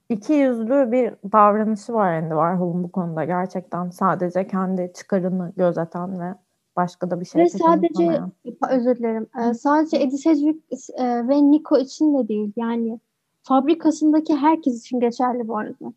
İki 0.09 0.33
yüzlü 0.33 0.91
bir 0.91 1.13
davranışı 1.31 1.93
var 1.93 2.13
Andy 2.13 2.29
Warhol'un 2.29 2.83
bu 2.83 2.91
konuda 2.91 3.25
gerçekten 3.25 3.89
sadece 3.89 4.47
kendi 4.47 4.91
çıkarını 4.95 5.53
gözeten 5.57 6.19
ve 6.19 6.35
Başka 6.75 7.11
da 7.11 7.19
bir 7.19 7.25
şey 7.25 7.41
Ve 7.41 7.49
sadece 7.49 8.21
özür 8.69 8.95
dilerim. 8.95 9.27
Ee, 9.39 9.53
sadece 9.53 9.97
Eddie 9.97 10.17
Sedgwick 10.17 10.59
e, 10.97 11.27
ve 11.27 11.51
Nico 11.51 11.77
için 11.77 12.17
de 12.17 12.27
değil. 12.27 12.53
Yani 12.55 12.99
fabrikasındaki 13.43 14.35
herkes 14.35 14.79
için 14.79 14.99
geçerli 14.99 15.47
bu 15.47 15.57
arada. 15.57 15.93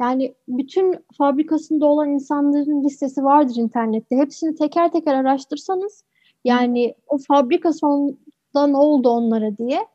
Yani 0.00 0.34
bütün 0.48 0.94
fabrikasında 1.18 1.86
olan 1.86 2.10
insanların 2.10 2.84
listesi 2.84 3.24
vardır 3.24 3.56
internette. 3.56 4.16
Hepsini 4.16 4.54
teker 4.54 4.92
teker 4.92 5.14
araştırsanız 5.14 6.04
yani 6.46 6.94
o 7.06 7.18
fabrika 7.18 7.72
sonunda 7.72 8.66
ne 8.66 8.76
oldu 8.76 9.08
onlara 9.08 9.56
diye. 9.56 9.86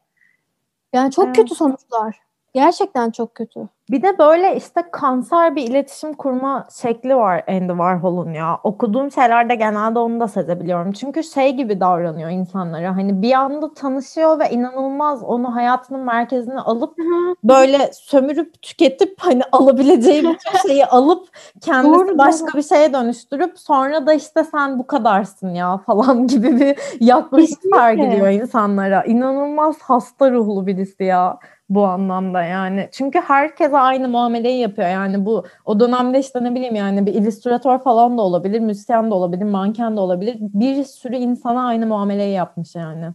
Yani 0.93 1.11
çok 1.11 1.25
evet. 1.25 1.35
kötü 1.35 1.55
sonuçlar. 1.55 2.19
Gerçekten 2.53 3.11
çok 3.11 3.35
kötü. 3.35 3.59
Bir 3.91 4.01
de 4.01 4.17
böyle 4.17 4.55
işte 4.55 4.83
kanser 4.91 5.55
bir 5.55 5.63
iletişim 5.63 6.13
kurma 6.13 6.67
şekli 6.81 7.15
var 7.15 7.43
Andy 7.47 7.67
Warhol'un 7.67 8.33
ya. 8.33 8.59
Okuduğum 8.63 9.11
şeylerde 9.11 9.55
genelde 9.55 9.99
onu 9.99 10.19
da 10.19 10.27
sezebiliyorum. 10.27 10.91
Çünkü 10.91 11.23
şey 11.23 11.55
gibi 11.55 11.79
davranıyor 11.79 12.29
insanlara. 12.29 12.95
Hani 12.95 13.21
bir 13.21 13.33
anda 13.33 13.73
tanışıyor 13.73 14.39
ve 14.39 14.49
inanılmaz 14.49 15.23
onu 15.23 15.55
hayatının 15.55 15.99
merkezine 15.99 16.59
alıp 16.59 16.97
böyle 17.43 17.91
sömürüp 17.93 18.61
tüketip 18.61 19.15
hani 19.17 19.41
alabileceği 19.51 20.23
bütün 20.23 20.57
şeyi 20.67 20.85
alıp 20.85 21.27
kendisi 21.61 21.93
Doğru, 21.93 22.17
başka 22.17 22.57
bir 22.57 22.63
şeye 22.63 22.93
dönüştürüp 22.93 23.59
sonra 23.59 24.05
da 24.05 24.13
işte 24.13 24.43
sen 24.43 24.79
bu 24.79 24.87
kadarsın 24.87 25.49
ya 25.49 25.77
falan 25.77 26.27
gibi 26.27 26.59
bir 26.59 26.77
yaklaşım 26.99 27.71
sergiliyor 27.73 28.27
insanlara. 28.27 29.03
İnanılmaz 29.03 29.75
hasta 29.81 30.31
ruhlu 30.31 30.67
birisi 30.67 31.03
ya 31.03 31.39
bu 31.75 31.85
anlamda 31.85 32.43
yani. 32.43 32.89
Çünkü 32.91 33.19
herkese 33.19 33.77
aynı 33.77 34.09
muameleyi 34.09 34.59
yapıyor 34.59 34.87
yani 34.87 35.25
bu 35.25 35.45
o 35.65 35.79
dönemde 35.79 36.19
işte 36.19 36.43
ne 36.43 36.55
bileyim 36.55 36.75
yani 36.75 37.05
bir 37.05 37.13
illüstratör 37.13 37.79
falan 37.79 38.17
da 38.17 38.21
olabilir, 38.21 38.59
müzisyen 38.59 39.09
de 39.09 39.13
olabilir, 39.13 39.43
manken 39.43 39.95
de 39.95 39.99
olabilir. 39.99 40.37
Bir 40.39 40.83
sürü 40.83 41.15
insana 41.15 41.65
aynı 41.65 41.85
muameleyi 41.85 42.33
yapmış 42.33 42.75
yani. 42.75 43.11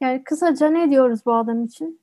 Yani 0.00 0.24
kısaca 0.24 0.70
ne 0.70 0.90
diyoruz 0.90 1.20
bu 1.26 1.34
adam 1.34 1.64
için? 1.64 2.00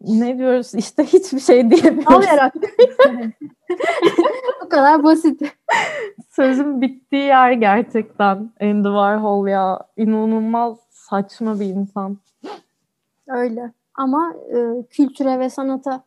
Ne 0.00 0.38
diyoruz? 0.38 0.74
İşte 0.74 1.04
hiçbir 1.04 1.40
şey 1.40 1.70
diyemiyoruz. 1.70 2.14
Alayarak. 2.14 2.54
bu 4.62 4.68
kadar 4.68 5.04
basit. 5.04 5.42
Sözün 6.30 6.80
bittiği 6.80 7.22
yer 7.22 7.52
gerçekten 7.52 8.50
Andy 8.60 8.88
Warhol 8.88 9.46
ya. 9.46 9.80
inanılmaz 9.96 10.78
saçma 10.90 11.60
bir 11.60 11.66
insan. 11.66 12.18
Öyle. 13.28 13.72
Ama 13.94 14.34
e, 14.54 14.82
kültüre 14.90 15.38
ve 15.38 15.50
sanata 15.50 16.02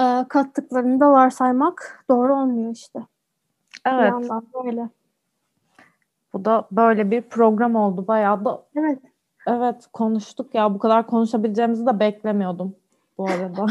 e, 0.00 0.24
kattıklarını 0.28 1.00
da 1.00 1.12
varsaymak 1.12 2.04
doğru 2.10 2.34
olmuyor 2.34 2.72
işte. 2.72 3.00
Evet. 3.86 4.00
Bir 4.00 4.06
yandan 4.06 4.46
böyle. 4.64 4.88
Bu 6.32 6.44
da 6.44 6.68
böyle 6.72 7.10
bir 7.10 7.22
program 7.22 7.76
oldu 7.76 8.06
bayağı 8.08 8.44
da. 8.44 8.62
Evet. 8.76 8.98
Evet 9.46 9.86
konuştuk 9.92 10.54
ya 10.54 10.74
bu 10.74 10.78
kadar 10.78 11.06
konuşabileceğimizi 11.06 11.86
de 11.86 12.00
beklemiyordum 12.00 12.74
bu 13.20 13.24
arada. 13.24 13.66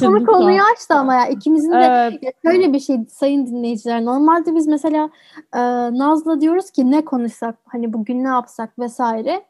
Konu 0.00 0.26
konuyu 0.26 0.60
açtı 0.72 0.94
ama 0.94 1.14
ya 1.14 1.26
ikimizin 1.26 1.72
de 1.72 1.76
evet. 2.22 2.34
şöyle 2.42 2.72
bir 2.72 2.80
şey 2.80 2.96
sayın 3.10 3.46
dinleyiciler. 3.46 4.04
Normalde 4.04 4.54
biz 4.54 4.66
mesela 4.66 5.10
e, 5.54 5.60
Naz'la 5.98 6.40
diyoruz 6.40 6.70
ki 6.70 6.90
ne 6.90 7.04
konuşsak 7.04 7.54
hani 7.64 7.92
bugün 7.92 8.24
ne 8.24 8.28
yapsak 8.28 8.78
vesaire 8.78 9.44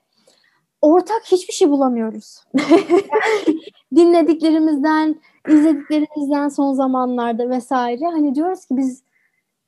ortak 0.83 1.23
hiçbir 1.25 1.53
şey 1.53 1.71
bulamıyoruz. 1.71 2.45
Dinlediklerimizden, 3.95 5.21
izlediklerimizden 5.49 6.49
son 6.49 6.73
zamanlarda 6.73 7.51
vesaire 7.51 8.05
hani 8.05 8.35
diyoruz 8.35 8.67
ki 8.67 8.77
biz 8.77 9.03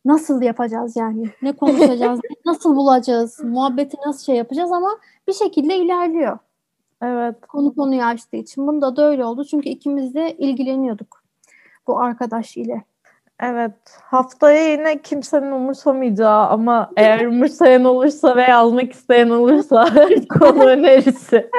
nasıl 0.05 0.43
yapacağız 0.43 0.97
yani? 0.97 1.31
Ne 1.43 1.53
konuşacağız? 1.53 2.21
nasıl 2.47 2.77
bulacağız? 2.77 3.41
Muhabbeti 3.45 3.97
nasıl 4.07 4.25
şey 4.25 4.37
yapacağız 4.37 4.73
ama 4.73 4.99
bir 5.29 5.33
şekilde 5.33 5.77
ilerliyor. 5.77 6.39
Evet. 7.03 7.37
Konu 7.49 7.75
konuyu 7.75 8.03
açtığı 8.03 8.37
için. 8.37 8.67
Bunda 8.67 8.97
da 8.97 9.09
öyle 9.09 9.25
oldu. 9.25 9.45
Çünkü 9.45 9.69
ikimiz 9.69 10.15
de 10.15 10.37
ilgileniyorduk 10.37 11.23
bu 11.87 12.01
arkadaş 12.01 12.57
ile. 12.57 12.85
Evet. 13.43 13.99
Haftaya 14.03 14.73
yine 14.73 15.03
kimsenin 15.03 15.53
umursamayacağı 15.53 16.47
ama 16.47 16.91
eğer 16.97 17.27
umursayan 17.27 17.85
olursa 17.85 18.37
ve 18.37 18.55
almak 18.55 18.93
isteyen 18.93 19.31
olursa 19.31 19.89
konu 20.39 20.65
önerisi 20.65 21.51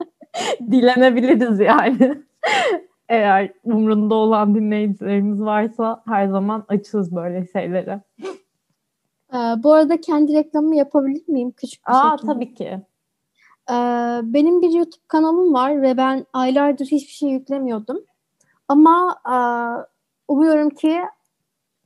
dilenebiliriz 0.70 1.60
yani. 1.60 2.22
eğer 3.08 3.52
umrunda 3.64 4.14
olan 4.14 4.54
dinleyicilerimiz 4.54 5.40
varsa 5.40 6.02
her 6.06 6.26
zaman 6.26 6.64
açığız 6.68 7.16
böyle 7.16 7.46
şeylere. 7.52 8.00
Ee, 9.34 9.38
bu 9.62 9.72
arada 9.72 10.00
kendi 10.00 10.34
reklamımı 10.34 10.76
yapabilir 10.76 11.28
miyim? 11.28 11.50
Küçük 11.50 11.88
bir 11.88 11.92
Aa, 11.92 12.10
şekilde. 12.10 12.32
Tabii 12.32 12.54
ki. 12.54 12.80
Ee, 13.70 13.74
benim 14.22 14.62
bir 14.62 14.70
YouTube 14.70 15.04
kanalım 15.08 15.54
var 15.54 15.82
ve 15.82 15.96
ben 15.96 16.26
aylardır 16.32 16.86
hiçbir 16.86 17.12
şey 17.12 17.30
yüklemiyordum. 17.30 17.98
Ama 18.68 19.16
e, 19.26 19.36
umuyorum 20.28 20.70
ki 20.70 21.00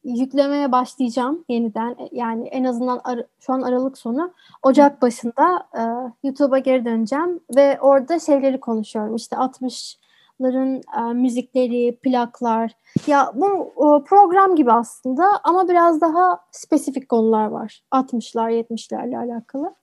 yüklemeye 0.04 0.72
başlayacağım 0.72 1.44
yeniden. 1.48 1.96
Yani 2.12 2.48
en 2.48 2.64
azından 2.64 3.00
ar- 3.04 3.26
şu 3.40 3.52
an 3.52 3.62
Aralık 3.62 3.98
sonu. 3.98 4.32
Ocak 4.62 5.02
başında 5.02 5.66
e, 5.78 5.82
YouTube'a 6.26 6.58
geri 6.58 6.84
döneceğim 6.84 7.40
ve 7.56 7.80
orada 7.80 8.18
şeyleri 8.18 8.60
konuşuyorum. 8.60 9.16
İşte 9.16 9.36
60'ların 9.36 10.82
e, 10.98 11.14
müzikleri, 11.14 11.96
plaklar. 11.96 12.72
Ya 13.06 13.32
bu 13.34 13.46
e, 13.76 14.04
program 14.04 14.56
gibi 14.56 14.72
aslında 14.72 15.24
ama 15.44 15.68
biraz 15.68 16.00
daha 16.00 16.40
spesifik 16.50 17.08
konular 17.08 17.46
var. 17.46 17.82
60'lar, 17.92 18.50
70'lerle 18.52 19.18
alakalı. 19.18 19.74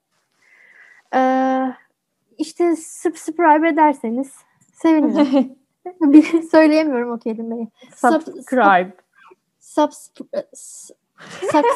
E, 1.15 1.21
işte 2.37 2.75
subscribe 2.75 3.69
ederseniz 3.69 4.31
sevinirim. 4.73 5.55
bir 6.01 6.41
söyleyemiyorum 6.41 7.11
o 7.11 7.17
kelimeyi. 7.17 7.67
Subscribe. 7.95 8.93
Subscribe, 9.59 10.47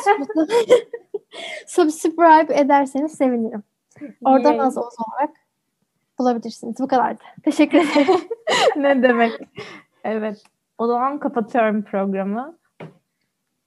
subscribe 1.68 2.55
ederseniz 2.55 3.12
sevinirim. 3.12 3.64
Oradan 4.26 4.57
az 4.57 4.78
oz 4.78 4.95
olarak 5.07 5.36
bulabilirsiniz. 6.20 6.80
Bu 6.80 6.88
kadardı. 6.88 7.24
Teşekkür 7.43 7.78
ederim. 7.78 8.22
ne 8.76 9.03
demek. 9.03 9.32
Evet. 10.03 10.43
O 10.78 10.88
zaman 10.88 11.20
kapatıyorum 11.20 11.84
programı. 11.84 12.57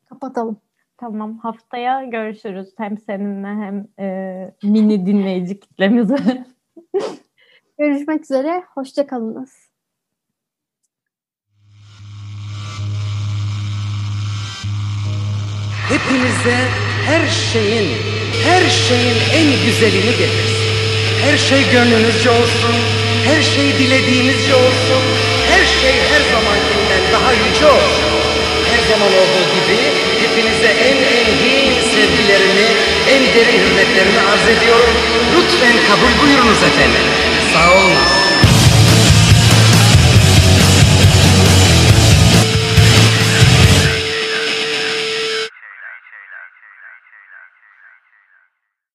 Kapatalım. 0.09 0.61
Tamam. 0.97 1.39
Haftaya 1.39 2.05
görüşürüz. 2.05 2.75
Hem 2.77 2.99
seninle 2.99 3.47
hem 3.47 3.87
e, 3.99 4.55
mini 4.63 5.07
dinleyici 5.07 5.61
kitlemize. 5.61 6.47
Görüşmek 7.79 8.23
üzere. 8.23 8.65
Hoşçakalınız. 8.75 9.64
Hepinize 16.25 16.59
her 17.07 17.29
şeyin, 17.29 17.89
her 18.45 18.71
şeyin 18.71 19.17
en 19.33 19.67
güzelini 19.67 20.11
getirsin. 20.19 20.65
Her 21.25 21.39
şey 21.39 21.71
gönlünüzce 21.73 22.31
olsun, 22.31 22.75
her 23.25 23.43
şey 23.43 23.79
dilediğinizce 23.79 24.55
olsun, 24.55 25.03
her 25.51 25.65
şey 25.81 25.95
her 26.13 26.23
zamankinden 26.33 27.03
daha 27.13 27.33
yüce 27.33 27.67
olsun. 27.67 28.11
Her 28.71 28.91
zaman 28.91 29.13
olduğu 29.21 29.47
gibi 29.57 29.79
hepinize 30.23 30.71
en 30.89 30.97
engin 30.97 31.81
sevgilerimi, 31.93 32.69
en 33.09 33.23
derin 33.35 33.61
hürmetlerimi 33.65 34.21
arz 34.33 34.59
ediyorum. 34.59 34.95
Lütfen 35.37 35.77
kabul 35.89 36.23
buyurunuz 36.23 36.63
efendim. 36.63 37.05